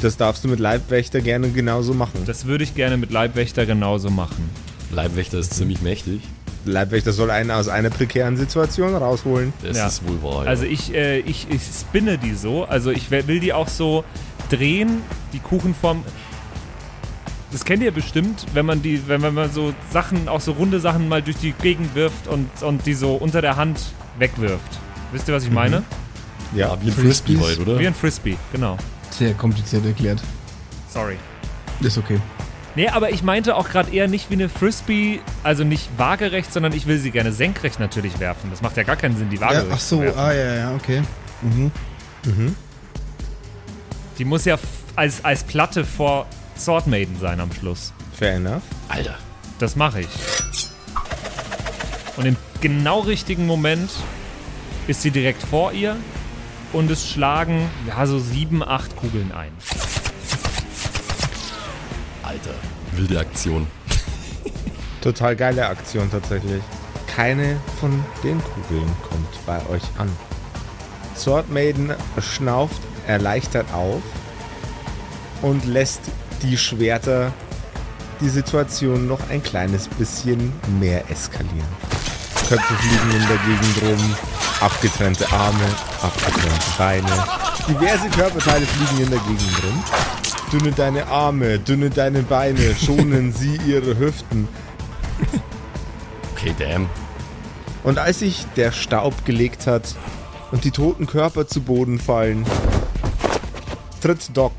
Das 0.01 0.15
darfst 0.15 0.45
du 0.45 0.47
mit 0.47 0.59
Leibwächter 0.59 1.19
gerne 1.19 1.49
genauso 1.49 1.93
machen. 1.93 2.23
Das 2.25 2.45
würde 2.45 2.63
ich 2.63 2.73
gerne 2.73 2.95
mit 2.95 3.11
Leibwächter 3.11 3.65
genauso 3.65 4.09
machen. 4.09 4.49
Leibwächter 4.91 5.39
ist 5.39 5.53
ziemlich 5.55 5.81
mächtig. 5.81 6.21
Leibwächter 6.65 7.13
soll 7.13 7.31
einen 7.31 7.51
aus 7.51 7.67
einer 7.67 7.89
prekären 7.89 8.37
Situation 8.37 8.93
rausholen. 8.95 9.53
Das 9.63 9.77
Ja. 9.77 9.87
ist 9.87 10.07
wohl 10.07 10.21
wahr. 10.21 10.43
Ja. 10.43 10.49
Also 10.49 10.63
ich, 10.65 10.93
äh, 10.93 11.19
ich, 11.19 11.47
ich 11.49 11.61
spinne 11.63 12.17
die 12.17 12.33
so, 12.35 12.65
also 12.65 12.91
ich 12.91 13.09
will 13.11 13.39
die 13.39 13.53
auch 13.53 13.67
so 13.67 14.03
drehen, 14.49 15.01
die 15.33 15.39
Kuchenform. 15.39 16.03
Das 17.51 17.65
kennt 17.65 17.81
ihr 17.81 17.91
bestimmt, 17.91 18.45
wenn 18.53 18.65
man 18.65 18.81
die, 18.81 19.07
wenn 19.07 19.21
man 19.21 19.51
so 19.51 19.73
Sachen, 19.91 20.27
auch 20.27 20.41
so 20.41 20.51
runde 20.51 20.79
Sachen 20.79 21.07
mal 21.09 21.21
durch 21.21 21.37
die 21.37 21.51
Gegend 21.53 21.95
wirft 21.95 22.27
und, 22.27 22.49
und 22.61 22.85
die 22.85 22.93
so 22.93 23.15
unter 23.15 23.41
der 23.41 23.55
Hand 23.55 23.79
wegwirft. 24.19 24.79
Wisst 25.11 25.27
ihr, 25.27 25.33
was 25.33 25.43
ich 25.45 25.51
meine? 25.51 25.83
Ja, 26.53 26.67
ja, 26.73 26.77
wie 26.81 26.87
ein 26.87 26.93
Frisbee 26.93 27.35
Frisbees. 27.35 27.57
halt, 27.57 27.67
oder? 27.67 27.79
Wie 27.79 27.87
ein 27.87 27.95
Frisbee, 27.95 28.37
genau. 28.51 28.77
Sehr 29.09 29.33
kompliziert 29.33 29.85
erklärt. 29.85 30.21
Sorry. 30.93 31.15
Ist 31.81 31.97
okay. 31.97 32.19
Nee, 32.75 32.87
aber 32.89 33.09
ich 33.09 33.23
meinte 33.23 33.55
auch 33.55 33.69
gerade 33.69 33.91
eher 33.91 34.07
nicht 34.07 34.29
wie 34.29 34.35
eine 34.35 34.47
Frisbee, 34.49 35.19
also 35.43 35.63
nicht 35.63 35.89
waagerecht, 35.97 36.53
sondern 36.53 36.73
ich 36.73 36.85
will 36.87 36.97
sie 36.97 37.11
gerne 37.11 37.31
senkrecht 37.31 37.79
natürlich 37.79 38.19
werfen. 38.19 38.49
Das 38.51 38.61
macht 38.61 38.77
ja 38.77 38.83
gar 38.83 38.95
keinen 38.95 39.17
Sinn, 39.17 39.29
die 39.29 39.37
Ja, 39.37 39.41
waagerecht 39.41 39.67
ach 39.73 39.79
so, 39.79 40.01
ah 40.01 40.31
ja, 40.31 40.55
ja, 40.55 40.75
okay. 40.75 41.01
Mhm. 41.41 41.71
Die 44.17 44.25
muss 44.25 44.45
ja 44.45 44.57
als, 44.95 45.23
als 45.23 45.43
Platte 45.43 45.85
vor 45.85 46.27
Sword 46.57 46.87
Maiden 46.87 47.17
sein 47.19 47.39
am 47.39 47.51
Schluss. 47.53 47.93
fair 48.17 48.33
enough. 48.35 48.63
Alter. 48.89 49.15
Das 49.59 49.75
mache 49.75 50.01
ich. 50.01 50.07
Und 52.17 52.25
im 52.25 52.35
genau 52.61 52.99
richtigen 52.99 53.45
Moment 53.45 53.89
ist 54.87 55.01
sie 55.01 55.11
direkt 55.11 55.41
vor 55.41 55.71
ihr 55.71 55.95
und 56.73 56.91
es 56.91 57.09
schlagen 57.09 57.69
ja 57.87 58.05
so 58.05 58.19
sieben, 58.19 58.61
acht 58.61 58.95
Kugeln 58.95 59.31
ein. 59.31 59.51
Alter. 62.29 62.53
Wilde 62.91 63.19
Aktion. 63.19 63.65
Total 65.01 65.35
geile 65.35 65.65
Aktion 65.65 66.11
tatsächlich. 66.11 66.61
Keine 67.07 67.59
von 67.79 68.03
den 68.23 68.39
Kugeln 68.43 68.95
kommt 69.09 69.45
bei 69.47 69.57
euch 69.69 69.81
an. 69.97 70.15
Sword 71.17 71.49
Maiden 71.49 71.91
schnauft 72.19 72.79
erleichtert 73.07 73.65
auf 73.73 74.03
und 75.41 75.65
lässt 75.65 76.01
die 76.43 76.55
Schwerter 76.55 77.33
die 78.21 78.29
Situation 78.29 79.07
noch 79.07 79.27
ein 79.29 79.41
kleines 79.41 79.87
bisschen 79.87 80.53
mehr 80.79 81.09
eskalieren. 81.09 81.67
Köpfe 82.47 82.73
fliegen 82.75 83.21
in 83.21 83.27
der 83.27 83.37
Gegend 83.37 83.81
rum, 83.81 84.15
Abgetrennte 84.61 85.25
Arme, 85.31 85.65
abgetrennte 86.01 86.77
Beine. 86.77 87.25
Diverse 87.67 88.09
Körperteile 88.09 88.65
fliegen 88.65 89.05
in 89.05 89.09
der 89.09 89.19
Gegend 89.19 89.63
rum. 89.63 89.83
Dünne 90.51 90.71
deine 90.71 91.07
Arme, 91.07 91.59
dünne 91.59 91.91
deine 91.91 92.23
Beine, 92.23 92.75
schonen 92.75 93.31
sie 93.37 93.59
ihre 93.67 93.99
Hüften. 93.99 94.47
Okay, 96.33 96.55
damn. 96.57 96.89
Und 97.83 97.99
als 97.99 98.19
sich 98.19 98.45
der 98.55 98.71
Staub 98.71 99.25
gelegt 99.25 99.67
hat 99.67 99.95
und 100.51 100.63
die 100.63 100.71
toten 100.71 101.05
Körper 101.05 101.47
zu 101.47 101.61
Boden 101.61 101.99
fallen, 101.99 102.45
tritt 104.01 104.35
Doc 104.35 104.53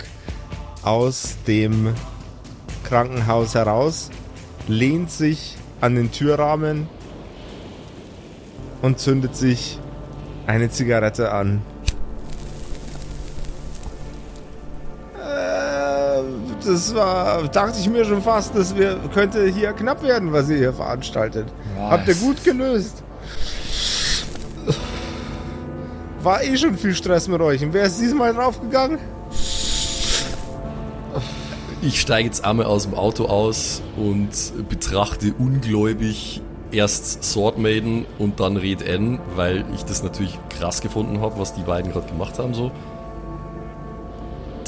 aus 0.82 1.36
dem 1.46 1.94
Krankenhaus 2.84 3.54
heraus, 3.54 4.10
lehnt 4.68 5.10
sich 5.10 5.56
an 5.80 5.94
den 5.94 6.12
Türrahmen 6.12 6.88
und 8.82 8.98
zündet 8.98 9.36
sich 9.36 9.78
eine 10.46 10.70
Zigarette 10.70 11.32
an. 11.32 11.62
Das 16.70 16.94
war, 16.94 17.48
dachte 17.48 17.80
ich 17.80 17.90
mir 17.90 18.04
schon 18.04 18.22
fast, 18.22 18.54
das 18.54 18.76
wir, 18.76 18.96
könnte 19.12 19.44
hier 19.44 19.72
knapp 19.72 20.04
werden, 20.04 20.32
was 20.32 20.48
ihr 20.48 20.58
hier 20.58 20.72
veranstaltet. 20.72 21.48
Habt 21.76 22.06
ihr 22.06 22.14
gut 22.14 22.44
gelöst. 22.44 23.02
War 26.22 26.44
eh 26.44 26.56
schon 26.56 26.78
viel 26.78 26.94
Stress 26.94 27.26
mit 27.26 27.40
euch. 27.40 27.64
Und 27.64 27.72
wer 27.72 27.82
ist 27.86 28.00
diesmal 28.00 28.32
draufgegangen? 28.32 28.98
Ich 31.82 32.00
steige 32.00 32.28
jetzt 32.28 32.44
einmal 32.44 32.66
aus 32.66 32.84
dem 32.84 32.94
Auto 32.94 33.24
aus 33.24 33.82
und 33.96 34.28
betrachte 34.68 35.34
ungläubig 35.36 36.40
erst 36.70 37.24
Sword 37.24 37.58
Maiden 37.58 38.06
und 38.20 38.38
dann 38.38 38.56
Red 38.56 38.82
N, 38.82 39.18
weil 39.34 39.64
ich 39.74 39.84
das 39.84 40.04
natürlich 40.04 40.38
krass 40.50 40.82
gefunden 40.82 41.20
habe, 41.20 41.36
was 41.40 41.52
die 41.52 41.62
beiden 41.62 41.90
gerade 41.90 42.06
gemacht 42.06 42.38
haben 42.38 42.54
so. 42.54 42.70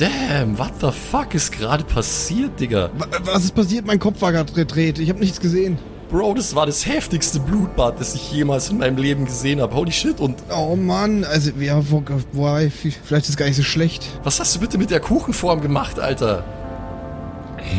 Damn, 0.02 0.58
what 0.58 0.72
the 0.80 0.90
fuck 0.90 1.32
ist 1.34 1.52
gerade 1.52 1.84
passiert, 1.84 2.58
Digga? 2.58 2.90
Wa- 2.98 3.06
Was 3.22 3.44
ist 3.44 3.54
passiert? 3.54 3.86
Mein 3.86 4.00
Kopf 4.00 4.20
war 4.20 4.32
gerade 4.32 4.52
gedreht. 4.52 4.98
Ich 4.98 5.08
habe 5.08 5.20
nichts 5.20 5.38
gesehen. 5.38 5.78
Bro, 6.10 6.34
das 6.34 6.54
war 6.56 6.66
das 6.66 6.84
heftigste 6.86 7.38
Blutbad, 7.38 8.00
das 8.00 8.14
ich 8.16 8.32
jemals 8.32 8.68
in 8.68 8.78
meinem 8.78 8.96
Leben 8.96 9.24
gesehen 9.26 9.60
habe. 9.60 9.74
Holy 9.76 9.92
shit. 9.92 10.18
Und 10.20 10.42
Oh 10.54 10.74
Mann, 10.74 11.22
also 11.24 11.52
ja, 11.58 11.80
wo, 11.88 12.02
wo, 12.32 12.58
vielleicht 12.68 13.24
ist 13.26 13.28
es 13.30 13.36
gar 13.36 13.46
nicht 13.46 13.56
so 13.56 13.62
schlecht. 13.62 14.04
was 14.24 14.40
hast 14.40 14.56
du 14.56 14.60
bitte 14.60 14.76
mit 14.76 14.90
der 14.90 14.98
Kuchenform 15.00 15.60
gemacht, 15.60 16.00
Alter? 16.00 16.42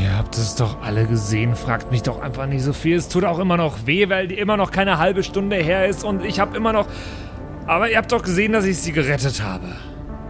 Ihr 0.01 0.17
habt 0.17 0.37
es 0.37 0.55
doch 0.55 0.81
alle 0.81 1.05
gesehen. 1.05 1.55
Fragt 1.57 1.91
mich 1.91 2.03
doch 2.03 2.21
einfach 2.21 2.45
nicht 2.45 2.63
so 2.63 2.71
viel. 2.71 2.95
Es 2.95 3.09
tut 3.09 3.25
auch 3.25 3.37
immer 3.39 3.57
noch 3.57 3.85
weh, 3.85 4.07
weil 4.07 4.29
die 4.29 4.35
immer 4.39 4.55
noch 4.55 4.71
keine 4.71 4.97
halbe 4.97 5.23
Stunde 5.23 5.57
her 5.57 5.87
ist 5.87 6.05
und 6.05 6.23
ich 6.23 6.39
habe 6.39 6.55
immer 6.55 6.71
noch. 6.71 6.87
Aber 7.67 7.89
ihr 7.91 7.97
habt 7.97 8.11
doch 8.13 8.23
gesehen, 8.23 8.53
dass 8.53 8.63
ich 8.65 8.77
sie 8.77 8.93
gerettet 8.93 9.43
habe. 9.43 9.65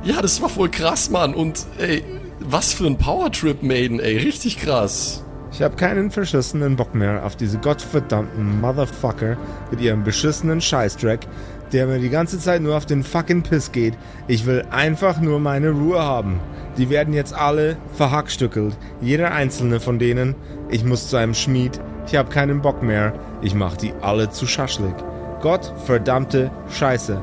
Ja, 0.03 0.21
das 0.21 0.41
war 0.41 0.49
voll 0.49 0.69
krass, 0.69 1.09
Mann. 1.09 1.33
Und 1.33 1.65
ey, 1.79 2.03
was 2.39 2.73
für 2.73 2.85
ein 2.85 2.97
Powertrip, 2.97 3.63
Maiden, 3.63 3.99
ey. 3.99 4.17
Richtig 4.17 4.57
krass. 4.57 5.23
Ich 5.53 5.61
habe 5.61 5.75
keinen 5.75 6.11
verschissenen 6.11 6.75
Bock 6.75 6.95
mehr 6.95 7.23
auf 7.25 7.35
diese 7.35 7.59
gottverdammten 7.59 8.59
Motherfucker 8.59 9.37
mit 9.69 9.79
ihrem 9.79 10.03
beschissenen 10.03 10.61
Scheißdreck, 10.61 11.27
der 11.71 11.85
mir 11.85 11.99
die 11.99 12.09
ganze 12.09 12.39
Zeit 12.39 12.61
nur 12.61 12.75
auf 12.75 12.85
den 12.85 13.03
fucking 13.03 13.43
Piss 13.43 13.71
geht. 13.71 13.93
Ich 14.27 14.45
will 14.45 14.65
einfach 14.71 15.21
nur 15.21 15.39
meine 15.39 15.69
Ruhe 15.69 16.01
haben. 16.01 16.39
Die 16.77 16.89
werden 16.89 17.13
jetzt 17.13 17.35
alle 17.35 17.77
verhackstückelt. 17.95 18.75
Jeder 18.99 19.31
einzelne 19.31 19.79
von 19.79 19.99
denen. 19.99 20.35
Ich 20.69 20.83
muss 20.83 21.09
zu 21.09 21.17
einem 21.17 21.35
Schmied. 21.35 21.79
Ich 22.07 22.15
habe 22.15 22.29
keinen 22.29 22.61
Bock 22.61 22.81
mehr. 22.81 23.13
Ich 23.41 23.53
mach 23.53 23.77
die 23.77 23.93
alle 24.01 24.31
zu 24.31 24.47
Schaschlik. 24.47 24.95
Gottverdammte 25.41 26.49
Scheiße. 26.69 27.21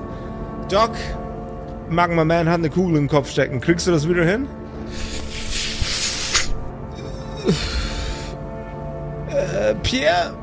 Doc, 0.71 0.93
Magma 1.91 2.25
Man 2.25 2.49
hat 2.49 2.59
eine 2.59 2.71
Kugel 2.71 2.97
im 2.97 3.09
Kopf 3.09 3.31
stecken. 3.31 3.61
Kriegst 3.61 3.87
du 3.87 3.91
das 3.91 4.09
wieder 4.09 4.25
hin? 4.25 4.47
Äh, 9.29 9.75
Pierre, 9.83 10.35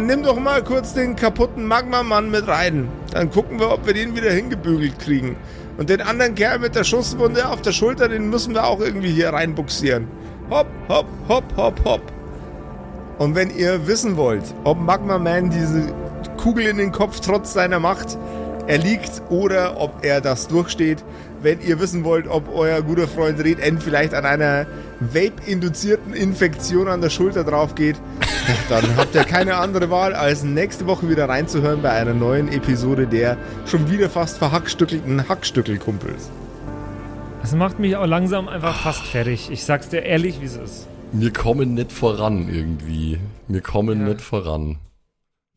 nimm 0.00 0.22
doch 0.22 0.38
mal 0.38 0.62
kurz 0.62 0.94
den 0.94 1.14
kaputten 1.14 1.66
Magma-Mann 1.66 2.30
mit 2.30 2.48
rein. 2.48 2.88
Dann 3.12 3.30
gucken 3.30 3.60
wir, 3.60 3.70
ob 3.70 3.86
wir 3.86 3.94
den 3.94 4.16
wieder 4.16 4.30
hingebügelt 4.30 4.98
kriegen. 4.98 5.36
Und 5.76 5.90
den 5.90 6.00
anderen 6.00 6.34
Kerl 6.34 6.58
mit 6.58 6.74
der 6.74 6.84
Schusswunde 6.84 7.48
auf 7.48 7.60
der 7.60 7.72
Schulter, 7.72 8.08
den 8.08 8.30
müssen 8.30 8.54
wir 8.54 8.64
auch 8.64 8.80
irgendwie 8.80 9.10
hier 9.10 9.30
reinbuxieren. 9.30 10.08
Hopp, 10.48 10.68
hopp, 10.88 11.06
hopp, 11.28 11.44
hopp, 11.56 11.84
hopp. 11.84 12.02
Und 13.18 13.34
wenn 13.34 13.50
ihr 13.50 13.86
wissen 13.86 14.16
wollt, 14.16 14.44
ob 14.64 14.78
Magma 14.78 15.18
Man 15.18 15.50
diese 15.50 15.92
Kugel 16.36 16.66
in 16.66 16.78
den 16.78 16.92
Kopf 16.92 17.20
trotz 17.20 17.52
seiner 17.52 17.80
Macht 17.80 18.18
erliegt 18.66 19.22
oder 19.30 19.80
ob 19.80 20.04
er 20.04 20.20
das 20.20 20.48
durchsteht, 20.48 21.04
wenn 21.42 21.60
ihr 21.60 21.78
wissen 21.78 22.02
wollt, 22.04 22.26
ob 22.28 22.48
euer 22.54 22.82
guter 22.82 23.06
Freund 23.06 23.38
Red 23.42 23.60
N 23.60 23.78
vielleicht 23.80 24.14
an 24.14 24.24
einer 24.24 24.66
Vape-induzierten 25.00 26.14
Infektion 26.14 26.88
an 26.88 27.00
der 27.00 27.10
Schulter 27.10 27.44
drauf 27.44 27.74
geht, 27.74 27.96
dann 28.68 28.96
habt 28.96 29.14
ihr 29.14 29.24
keine 29.24 29.56
andere 29.56 29.90
Wahl, 29.90 30.14
als 30.14 30.42
nächste 30.42 30.86
Woche 30.86 31.08
wieder 31.08 31.28
reinzuhören 31.28 31.82
bei 31.82 31.90
einer 31.90 32.14
neuen 32.14 32.48
Episode 32.52 33.06
der 33.06 33.36
schon 33.66 33.90
wieder 33.90 34.08
fast 34.10 34.38
verhackstückelten 34.38 35.28
Hackstückelkumpels. 35.28 36.30
Das 37.42 37.54
macht 37.54 37.78
mich 37.78 37.96
auch 37.96 38.06
langsam 38.06 38.48
einfach 38.48 38.82
fast 38.82 39.02
fertig. 39.04 39.50
Ich 39.52 39.64
sag's 39.64 39.88
dir 39.88 40.02
ehrlich, 40.02 40.40
wie 40.40 40.46
es 40.46 40.56
ist. 40.56 40.88
Wir 41.12 41.32
kommen 41.32 41.74
nicht 41.74 41.92
voran 41.92 42.48
irgendwie. 42.52 43.20
Wir 43.46 43.60
kommen 43.60 44.00
Ja. 44.00 44.08
nicht 44.08 44.20
voran. 44.20 44.78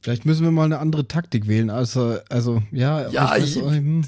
Vielleicht 0.01 0.25
müssen 0.25 0.45
wir 0.45 0.51
mal 0.51 0.63
eine 0.63 0.79
andere 0.79 1.07
Taktik 1.07 1.47
wählen. 1.47 1.69
Also, 1.69 2.17
also 2.29 2.63
ja. 2.71 3.09
Ja, 3.09 3.35
ich, 3.35 3.57
ich, 3.57 3.63
hm. 3.63 4.03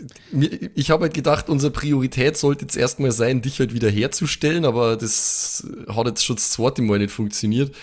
ich 0.73 0.89
habe 0.89 1.03
halt 1.03 1.13
gedacht, 1.13 1.49
unsere 1.49 1.71
Priorität 1.71 2.37
sollte 2.37 2.63
jetzt 2.63 2.77
erstmal 2.77 3.11
sein, 3.11 3.41
dich 3.41 3.59
halt 3.59 3.73
wieder 3.73 3.89
herzustellen, 3.89 4.63
aber 4.63 4.95
das 4.95 5.67
hat 5.89 6.07
jetzt 6.07 6.23
schon 6.23 6.37
das 6.37 6.51
zweite 6.51 6.81
Mal 6.81 6.99
nicht 6.99 7.11
funktioniert. 7.11 7.75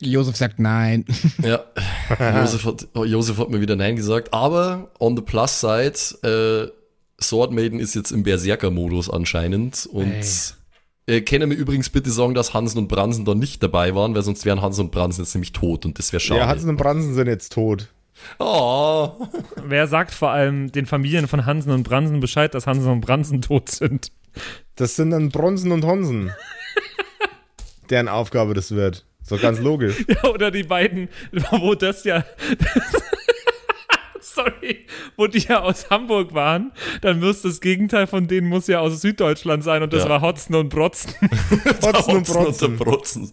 Josef 0.00 0.36
sagt 0.36 0.58
nein. 0.58 1.04
Ja, 1.42 1.64
Josef 2.40 2.66
hat, 2.66 2.88
Josef 2.94 3.38
hat 3.38 3.48
mir 3.48 3.60
wieder 3.60 3.76
Nein 3.76 3.96
gesagt, 3.96 4.34
aber 4.34 4.90
on 4.98 5.16
the 5.16 5.22
plus 5.22 5.60
side, 5.60 5.94
äh, 6.22 6.70
Sword 7.22 7.52
Maiden 7.52 7.78
ist 7.78 7.94
jetzt 7.94 8.10
im 8.10 8.24
Berserker-Modus 8.24 9.08
anscheinend 9.08 9.86
und 9.86 10.54
äh, 11.06 11.20
können 11.20 11.48
mir 11.48 11.54
übrigens 11.54 11.90
bitte 11.90 12.10
sagen, 12.10 12.34
dass 12.34 12.54
Hansen 12.54 12.78
und 12.78 12.88
Bransen 12.88 13.24
da 13.24 13.34
nicht 13.34 13.62
dabei 13.62 13.94
waren, 13.94 14.14
weil 14.14 14.22
sonst 14.22 14.44
wären 14.44 14.62
Hansen 14.62 14.86
und 14.86 14.90
Bransen 14.92 15.22
jetzt 15.22 15.34
nämlich 15.34 15.52
tot 15.52 15.84
und 15.84 15.98
das 15.98 16.12
wäre 16.12 16.20
schade. 16.20 16.40
Ja, 16.40 16.46
Hansen 16.46 16.70
und 16.70 16.76
Bransen 16.76 17.14
sind 17.14 17.26
jetzt 17.26 17.52
tot. 17.52 17.88
oh, 18.38 19.10
Wer 19.64 19.86
sagt 19.88 20.12
vor 20.12 20.30
allem 20.30 20.70
den 20.70 20.86
Familien 20.86 21.28
von 21.28 21.46
Hansen 21.46 21.72
und 21.72 21.82
Bransen 21.82 22.20
Bescheid, 22.20 22.54
dass 22.54 22.66
Hansen 22.66 22.90
und 22.90 23.00
Bransen 23.00 23.42
tot 23.42 23.70
sind? 23.70 24.12
Das 24.76 24.96
sind 24.96 25.10
dann 25.10 25.30
Bronsen 25.30 25.72
und 25.72 25.84
Honsen. 25.84 26.32
Deren 27.90 28.08
Aufgabe 28.08 28.54
das 28.54 28.70
wird. 28.70 29.04
So 29.24 29.36
ganz 29.36 29.60
logisch. 29.60 30.04
Ja, 30.08 30.30
oder 30.30 30.50
die 30.50 30.64
beiden, 30.64 31.08
wo 31.50 31.74
das 31.74 32.04
ja. 32.04 32.24
Sorry, 34.42 34.86
wo 35.16 35.26
die 35.26 35.38
ja 35.40 35.60
aus 35.60 35.90
Hamburg 35.90 36.34
waren, 36.34 36.72
dann 37.00 37.20
muss 37.20 37.42
das 37.42 37.60
Gegenteil 37.60 38.06
von 38.06 38.26
denen 38.26 38.48
muss 38.48 38.66
ja 38.66 38.80
aus 38.80 39.00
Süddeutschland 39.00 39.62
sein 39.64 39.82
und 39.82 39.92
das 39.92 40.04
Ja. 40.04 40.08
war 40.10 40.20
Hotzen 40.20 40.54
und 40.54 40.68
Brotzen. 40.68 41.14
Hotzen 41.82 42.16
und 42.16 42.28
der 42.28 42.32
Bronzen. 42.34 42.76
Brotzen. 42.76 43.32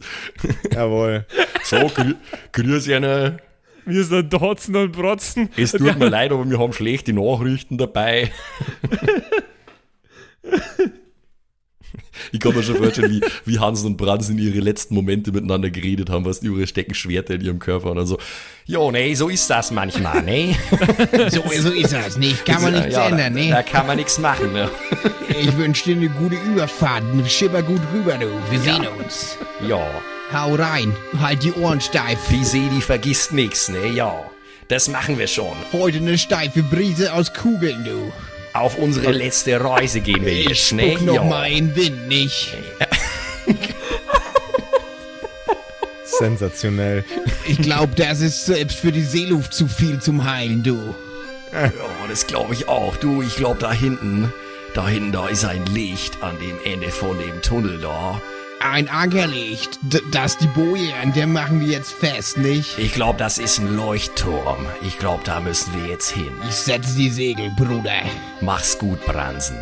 Jawohl. 0.73 1.25
So, 1.63 1.77
grü 1.93 2.15
grüß 2.51 2.89
eine. 2.89 3.39
Wir 3.85 4.03
sind 4.03 4.33
Hotzen 4.33 4.75
und 4.75 4.91
Brotzen. 4.91 5.49
Es 5.57 5.71
tut 5.71 5.81
ja, 5.81 5.95
mir 5.95 6.09
leid, 6.09 6.31
aber 6.31 6.47
wir 6.47 6.59
haben 6.59 6.73
schlechte 6.73 7.13
Nachrichten 7.13 7.77
dabei. 7.77 8.31
Ich 12.31 12.39
kann 12.39 12.53
mir 12.53 12.63
schon 12.63 12.75
vorstellen, 12.75 13.11
wie, 13.11 13.21
wie 13.45 13.59
Hansen 13.59 13.87
und 13.87 13.97
Bransen 13.97 14.37
ihre 14.37 14.59
letzten 14.59 14.93
Momente 14.93 15.31
miteinander 15.31 15.69
geredet 15.69 16.09
haben, 16.09 16.25
was 16.25 16.41
die 16.41 16.47
ihre 16.47 16.67
stecken 16.67 16.93
Schwerter 16.93 17.35
in 17.35 17.41
ihrem 17.41 17.59
Körper 17.59 17.91
und 17.91 17.97
dann 17.97 18.05
so, 18.05 18.19
ja, 18.65 18.91
nee, 18.91 19.15
so 19.15 19.29
ist 19.29 19.49
das 19.49 19.71
manchmal, 19.71 20.21
ne? 20.23 20.55
So, 21.29 21.43
so 21.57 21.71
ist 21.71 21.93
das 21.93 22.17
nicht. 22.17 22.45
Kann 22.45 22.61
man 22.61 22.73
nichts 22.73 22.93
ja, 22.93 23.07
ändern, 23.07 23.33
ne? 23.33 23.49
da 23.49 23.63
kann 23.63 23.87
man 23.87 23.97
nichts 23.97 24.19
machen, 24.19 24.53
ne? 24.53 24.69
Ich 25.41 25.57
wünsche 25.57 25.85
dir 25.85 25.95
eine 25.95 26.09
gute 26.09 26.35
Überfahrt. 26.35 27.03
Schipper 27.27 27.63
gut 27.63 27.81
rüber, 27.93 28.17
du. 28.17 28.27
Wir 28.51 28.59
sehen 28.59 28.85
uns. 28.99 29.37
Ja, 29.67 29.87
Hau 30.31 30.53
rein. 30.53 30.95
Halt 31.19 31.43
die 31.43 31.53
Ohren 31.53 31.81
steif. 31.81 32.19
die 32.29 32.43
Seele 32.43 32.81
vergisst 32.81 33.33
nichts, 33.33 33.69
ne? 33.69 33.87
Ja, 33.87 34.13
das 34.67 34.87
machen 34.87 35.17
wir 35.17 35.25
schon. 35.25 35.55
Heute 35.73 35.97
eine 35.97 36.19
steife 36.19 36.61
Brise 36.61 37.13
aus 37.13 37.33
Kugeln, 37.33 37.83
du. 37.83 38.11
Auf 38.59 38.77
unsere 38.77 39.11
letzte 39.13 39.63
Reise 39.63 40.01
gehen 40.01 40.25
wir 40.25 40.33
Ich 40.33 40.49
jetzt, 40.49 40.73
ne? 40.73 40.91
spuck 40.91 41.01
noch 41.05 41.23
mal 41.23 41.49
in 41.49 41.73
den 41.73 41.75
Wind, 41.75 42.07
nicht? 42.09 42.57
Sensationell. 46.03 47.05
Ich 47.47 47.61
glaube, 47.61 47.95
das 47.95 48.19
ist 48.19 48.45
selbst 48.45 48.77
für 48.79 48.91
die 48.91 49.03
Seeluft 49.03 49.53
zu 49.53 49.67
viel 49.67 49.99
zum 49.99 50.29
Heilen, 50.29 50.63
du. 50.63 50.93
Ja, 51.53 51.71
das 52.09 52.27
glaube 52.27 52.53
ich 52.53 52.67
auch. 52.67 52.97
Du, 52.97 53.21
ich 53.21 53.37
glaube 53.37 53.59
da 53.59 53.71
hinten, 53.71 54.33
da 54.73 54.87
hinten, 54.87 55.13
da 55.13 55.29
ist 55.29 55.45
ein 55.45 55.65
Licht 55.67 56.21
an 56.21 56.37
dem 56.39 56.59
Ende 56.65 56.89
von 56.89 57.17
dem 57.17 57.41
Tunnel 57.41 57.79
da. 57.79 58.21
Ein 58.61 58.89
Anker 58.89 59.27
liegt. 59.27 59.79
D 59.81 60.01
das 60.11 60.37
die 60.37 60.47
Boje, 60.47 60.93
an 61.01 61.13
der 61.13 61.27
machen 61.27 61.61
wir 61.61 61.67
jetzt 61.67 61.91
fest, 61.91 62.37
nicht? 62.37 62.77
Ich 62.77 62.93
glaube, 62.93 63.17
das 63.17 63.37
ist 63.37 63.59
ein 63.59 63.75
Leuchtturm. 63.75 64.65
Ich 64.81 64.97
glaube, 64.97 65.23
da 65.23 65.39
müssen 65.39 65.73
wir 65.73 65.89
jetzt 65.89 66.09
hin. 66.09 66.31
Ich 66.47 66.55
setze 66.55 66.95
die 66.95 67.09
Segel, 67.09 67.51
Bruder. 67.55 68.01
Mach's 68.41 68.77
gut, 68.77 69.03
Bransen. 69.05 69.57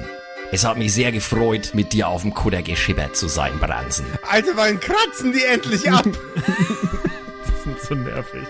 Es 0.51 0.63
hat 0.65 0.77
mich 0.77 0.93
sehr 0.93 1.11
gefreut, 1.11 1.71
mit 1.73 1.93
dir 1.93 2.07
auf 2.07 2.21
dem 2.21 2.33
Kutter 2.33 2.61
geschippert 2.61 3.15
zu 3.15 3.27
sein, 3.27 3.59
Bransen. 3.59 4.05
Alter, 4.29 4.51
wann 4.55 4.79
kratzen 4.79 5.33
die 5.33 5.43
endlich 5.43 5.91
ab? 5.91 6.05
Die 6.07 7.63
sind 7.63 7.81
so 7.81 7.95
nervig. 7.95 8.47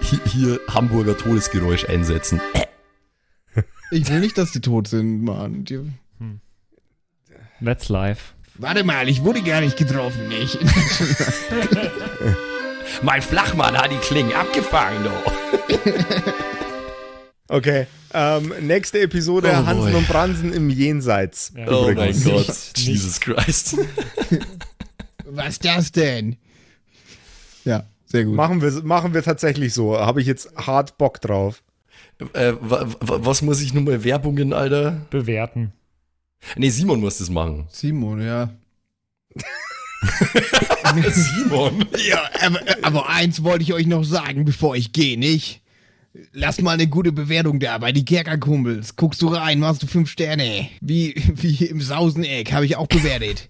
Hier, 0.00 0.20
hier 0.24 0.60
Hamburger 0.68 1.16
Todesgeräusch 1.16 1.84
einsetzen. 1.86 2.40
Ich 3.90 4.08
will 4.08 4.20
nicht, 4.20 4.38
dass 4.38 4.52
die 4.52 4.60
tot 4.60 4.88
sind, 4.88 5.24
Mann. 5.24 5.64
Die, 5.64 5.80
Let's 7.60 7.88
live. 7.88 8.34
Warte 8.58 8.84
mal, 8.84 9.08
ich 9.08 9.24
wurde 9.24 9.42
gar 9.42 9.60
nicht 9.60 9.76
getroffen, 9.76 10.28
nicht? 10.28 10.58
Mein 13.02 13.22
Flachmann 13.22 13.76
hat 13.78 13.90
die 13.92 13.96
Klingen 13.98 14.32
abgefangen, 14.32 15.04
du. 15.04 15.10
Okay, 17.50 17.86
ähm, 18.12 18.52
nächste 18.60 19.00
Episode 19.00 19.48
Oh 19.50 19.64
Hansen 19.64 19.92
boy. 19.92 19.94
und 19.94 20.06
Bransen 20.08 20.52
im 20.52 20.68
Jenseits. 20.68 21.50
Ja. 21.56 21.66
Oh 21.70 21.84
mein 21.84 21.92
Übrigens. 22.14 22.24
Gott, 22.26 22.68
Jesus 22.78 23.18
Christ. 23.20 23.78
Was 25.24 25.58
das 25.58 25.90
denn? 25.90 26.36
ja, 27.64 27.84
sehr 28.04 28.24
gut. 28.26 28.34
Machen 28.34 28.60
wir, 28.60 28.70
machen 28.82 29.14
wir 29.14 29.22
tatsächlich 29.22 29.72
so. 29.72 29.98
Habe 29.98 30.20
ich 30.20 30.26
jetzt 30.26 30.50
hart 30.58 30.98
Bock 30.98 31.22
drauf. 31.22 31.62
äh, 32.34 32.52
wa, 32.60 32.84
wa, 33.00 33.20
was 33.24 33.40
muss 33.40 33.62
ich 33.62 33.72
nun 33.72 33.84
mal 33.84 34.04
Werbungen, 34.04 34.52
Alter? 34.52 35.00
Bewerten. 35.08 35.72
Nee, 36.56 36.70
Simon 36.70 37.00
muss 37.00 37.18
das 37.18 37.30
machen. 37.30 37.66
Simon, 37.70 38.22
ja. 38.22 38.50
Simon? 41.10 41.84
Ja, 42.08 42.22
aber, 42.40 42.60
aber 42.82 43.08
eins 43.08 43.42
wollte 43.42 43.62
ich 43.62 43.72
euch 43.72 43.86
noch 43.86 44.04
sagen, 44.04 44.44
bevor 44.44 44.76
ich 44.76 44.92
gehe, 44.92 45.18
nicht? 45.18 45.60
Lass 46.32 46.60
mal 46.60 46.72
eine 46.72 46.86
gute 46.88 47.12
Bewertung 47.12 47.60
da 47.60 47.78
bei 47.78 47.92
die 47.92 48.04
Kerkerkumpels. 48.04 48.96
Guckst 48.96 49.22
du 49.22 49.28
rein, 49.28 49.60
machst 49.60 49.82
du 49.82 49.86
fünf 49.86 50.10
Sterne. 50.10 50.68
Wie, 50.80 51.14
wie 51.34 51.66
im 51.66 51.80
Sauseneck, 51.80 52.52
habe 52.52 52.66
ich 52.66 52.76
auch 52.76 52.86
bewertet. 52.86 53.48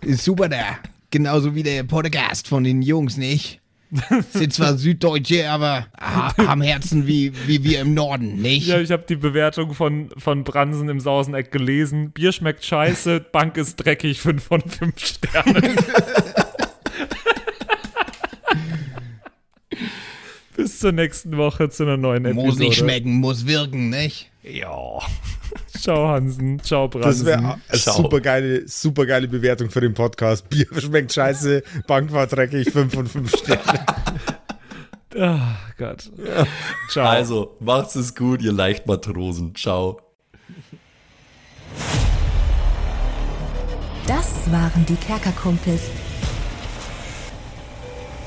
Ist 0.00 0.24
super 0.24 0.48
da. 0.48 0.78
Genauso 1.10 1.54
wie 1.54 1.62
der 1.62 1.84
Podcast 1.84 2.48
von 2.48 2.64
den 2.64 2.82
Jungs, 2.82 3.16
nicht? 3.16 3.60
Sind 4.32 4.52
zwar 4.52 4.76
Süddeutsche, 4.76 5.48
aber 5.48 5.86
ha 6.00 6.34
haben 6.36 6.62
Herzen 6.62 7.06
wie, 7.06 7.32
wie 7.46 7.62
wir 7.62 7.80
im 7.80 7.94
Norden, 7.94 8.36
nicht? 8.36 8.66
Ja, 8.66 8.80
ich 8.80 8.90
habe 8.90 9.04
die 9.08 9.16
Bewertung 9.16 9.74
von, 9.74 10.10
von 10.16 10.44
Bransen 10.44 10.88
im 10.88 11.00
Sauseneck 11.00 11.52
gelesen. 11.52 12.10
Bier 12.10 12.32
schmeckt 12.32 12.64
scheiße, 12.64 13.20
Bank 13.20 13.56
ist 13.56 13.76
dreckig, 13.76 14.20
5 14.20 14.42
von 14.42 14.60
5 14.60 14.98
Sternen. 14.98 15.76
Bis 20.56 20.78
zur 20.78 20.92
nächsten 20.92 21.36
Woche 21.36 21.68
zu 21.68 21.82
einer 21.82 21.96
neuen 21.96 22.24
Episode. 22.24 22.46
Muss 22.46 22.58
nicht 22.58 22.76
schmecken, 22.78 23.14
muss 23.14 23.46
wirken, 23.46 23.90
nicht? 23.90 24.30
Ja. 24.42 25.00
Ciao 25.78 26.08
Hansen, 26.08 26.60
ciao 26.62 26.86
Das 26.88 27.00
Bransen. 27.02 27.26
wäre 27.26 27.38
eine 27.68 27.78
Ciao. 27.78 27.96
super 27.96 28.20
geile, 28.20 28.68
super 28.68 29.04
geile 29.06 29.26
Bewertung 29.28 29.70
für 29.70 29.80
den 29.80 29.94
Podcast. 29.94 30.48
Bier 30.48 30.66
schmeckt 30.78 31.12
scheiße, 31.12 31.62
Bank 31.86 32.12
war 32.12 32.26
dreckig, 32.26 32.70
5 32.70 32.92
von 32.94 33.06
5 33.06 33.36
Sterne. 33.36 33.86
Ah, 35.16 35.54
Gott. 35.78 36.10
Ciao. 36.90 37.06
Also, 37.08 37.56
macht's 37.60 37.94
es 37.94 38.16
gut, 38.16 38.42
ihr 38.42 38.50
Leichtmatrosen. 38.50 39.54
Ciao. 39.54 40.00
Das 44.08 44.50
waren 44.50 44.84
die 44.86 44.96
Kerkerkumpels. 44.96 45.82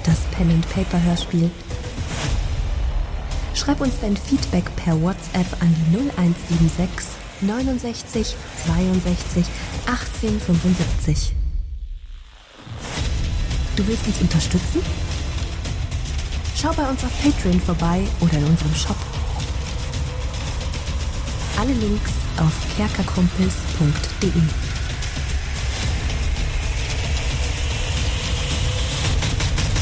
Das 0.05 0.17
Pen 0.32 0.49
and 0.49 0.69
Paper 0.69 1.03
Hörspiel. 1.03 1.51
Schreib 3.68 3.82
uns 3.82 3.99
dein 3.99 4.15
Feedback 4.15 4.63
per 4.78 4.93
WhatsApp 5.01 5.45
an 5.61 5.76
die 5.76 5.97
0176 5.97 7.05
69 7.41 8.36
62 8.65 9.45
18 9.86 10.39
75. 10.39 11.34
Du 13.76 13.86
willst 13.86 14.07
uns 14.07 14.22
unterstützen? 14.22 14.82
Schau 16.55 16.72
bei 16.72 16.89
uns 16.89 17.03
auf 17.03 17.11
Patreon 17.22 17.59
vorbei 17.59 18.03
oder 18.22 18.38
in 18.38 18.45
unserem 18.45 18.74
Shop. 18.74 18.95
Alle 21.59 21.74
Links 21.74 22.11
auf 22.38 22.53
kerkerkumpels.de. 22.78 24.32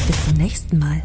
Bis 0.08 0.24
zum 0.24 0.34
nächsten 0.34 0.76
Mal. 0.76 1.04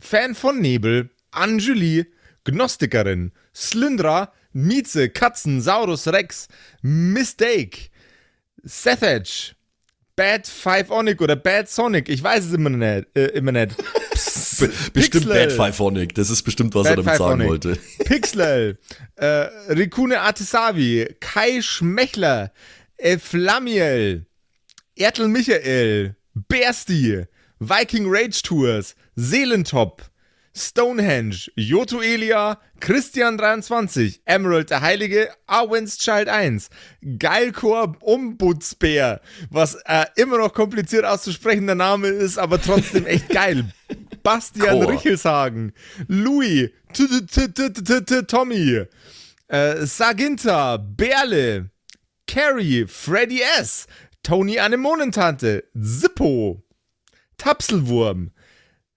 Fan 0.00 0.34
von 0.34 0.60
Nebel, 0.60 1.10
Anjuli, 1.30 2.06
Gnostikerin, 2.44 3.32
Slyndra, 3.54 4.32
Mieze, 4.52 5.08
Katzen, 5.10 5.60
Saurus 5.60 6.08
Rex, 6.08 6.48
Mistake, 6.82 7.90
Sethage, 8.62 9.54
Bad 10.16 10.46
Five 10.46 10.90
Onic 10.90 11.20
oder 11.20 11.36
Bad 11.36 11.68
Sonic, 11.68 12.08
ich 12.08 12.22
weiß 12.22 12.46
es 12.46 12.52
immer 12.52 12.70
nicht. 12.70 13.06
Äh, 13.14 13.26
immer 13.28 13.52
nicht. 13.52 13.76
Be 14.60 14.70
bestimmt 14.92 15.28
Pixel. 15.30 15.48
Bad 15.48 15.52
Fiveonic. 15.52 16.14
Das 16.14 16.28
ist 16.28 16.42
bestimmt, 16.42 16.74
was 16.74 16.84
Bad 16.84 16.98
er 16.98 17.02
damit 17.02 17.18
sagen 17.18 17.48
wollte. 17.48 17.78
Pixlel, 18.04 18.78
äh, 19.16 19.26
Rikune 19.70 20.20
Artisavi, 20.20 21.16
Kai 21.20 21.62
Schmechler, 21.62 22.52
Eflamiel, 22.98 24.26
Ertel 24.96 25.28
Michael, 25.28 26.16
Bersti, 26.34 27.24
Viking 27.58 28.04
Rage 28.06 28.42
Tours, 28.42 28.94
Seelentop, 29.22 30.02
Stonehenge, 30.56 31.50
Joto 31.54 32.00
Elia, 32.00 32.58
Christian23, 32.80 34.20
Emerald 34.24 34.70
der 34.70 34.80
Heilige, 34.80 35.28
Arwen's 35.46 35.98
Child 35.98 36.28
1, 36.28 36.70
Geilkor 37.18 37.98
Ombudsbär, 38.00 39.20
was 39.50 39.74
äh, 39.84 40.06
immer 40.16 40.38
noch 40.38 40.54
kompliziert 40.54 41.04
auszusprechender 41.04 41.74
Name 41.74 42.08
ist, 42.08 42.38
aber 42.38 42.62
trotzdem 42.62 43.04
echt 43.04 43.28
geil. 43.32 43.70
Bastian 44.22 44.80
Chor. 44.80 44.90
Richelshagen, 44.90 45.74
Louis, 46.08 46.70
Tommy, 48.26 48.86
äh, 49.48 49.86
Saginta, 49.86 50.78
Berle, 50.78 51.70
Carrie, 52.26 52.86
Freddy 52.86 53.42
S., 53.58 53.86
Tony 54.22 54.58
Anemonentante, 54.58 55.64
Zippo, 55.78 56.62
Tapselwurm, 57.36 58.32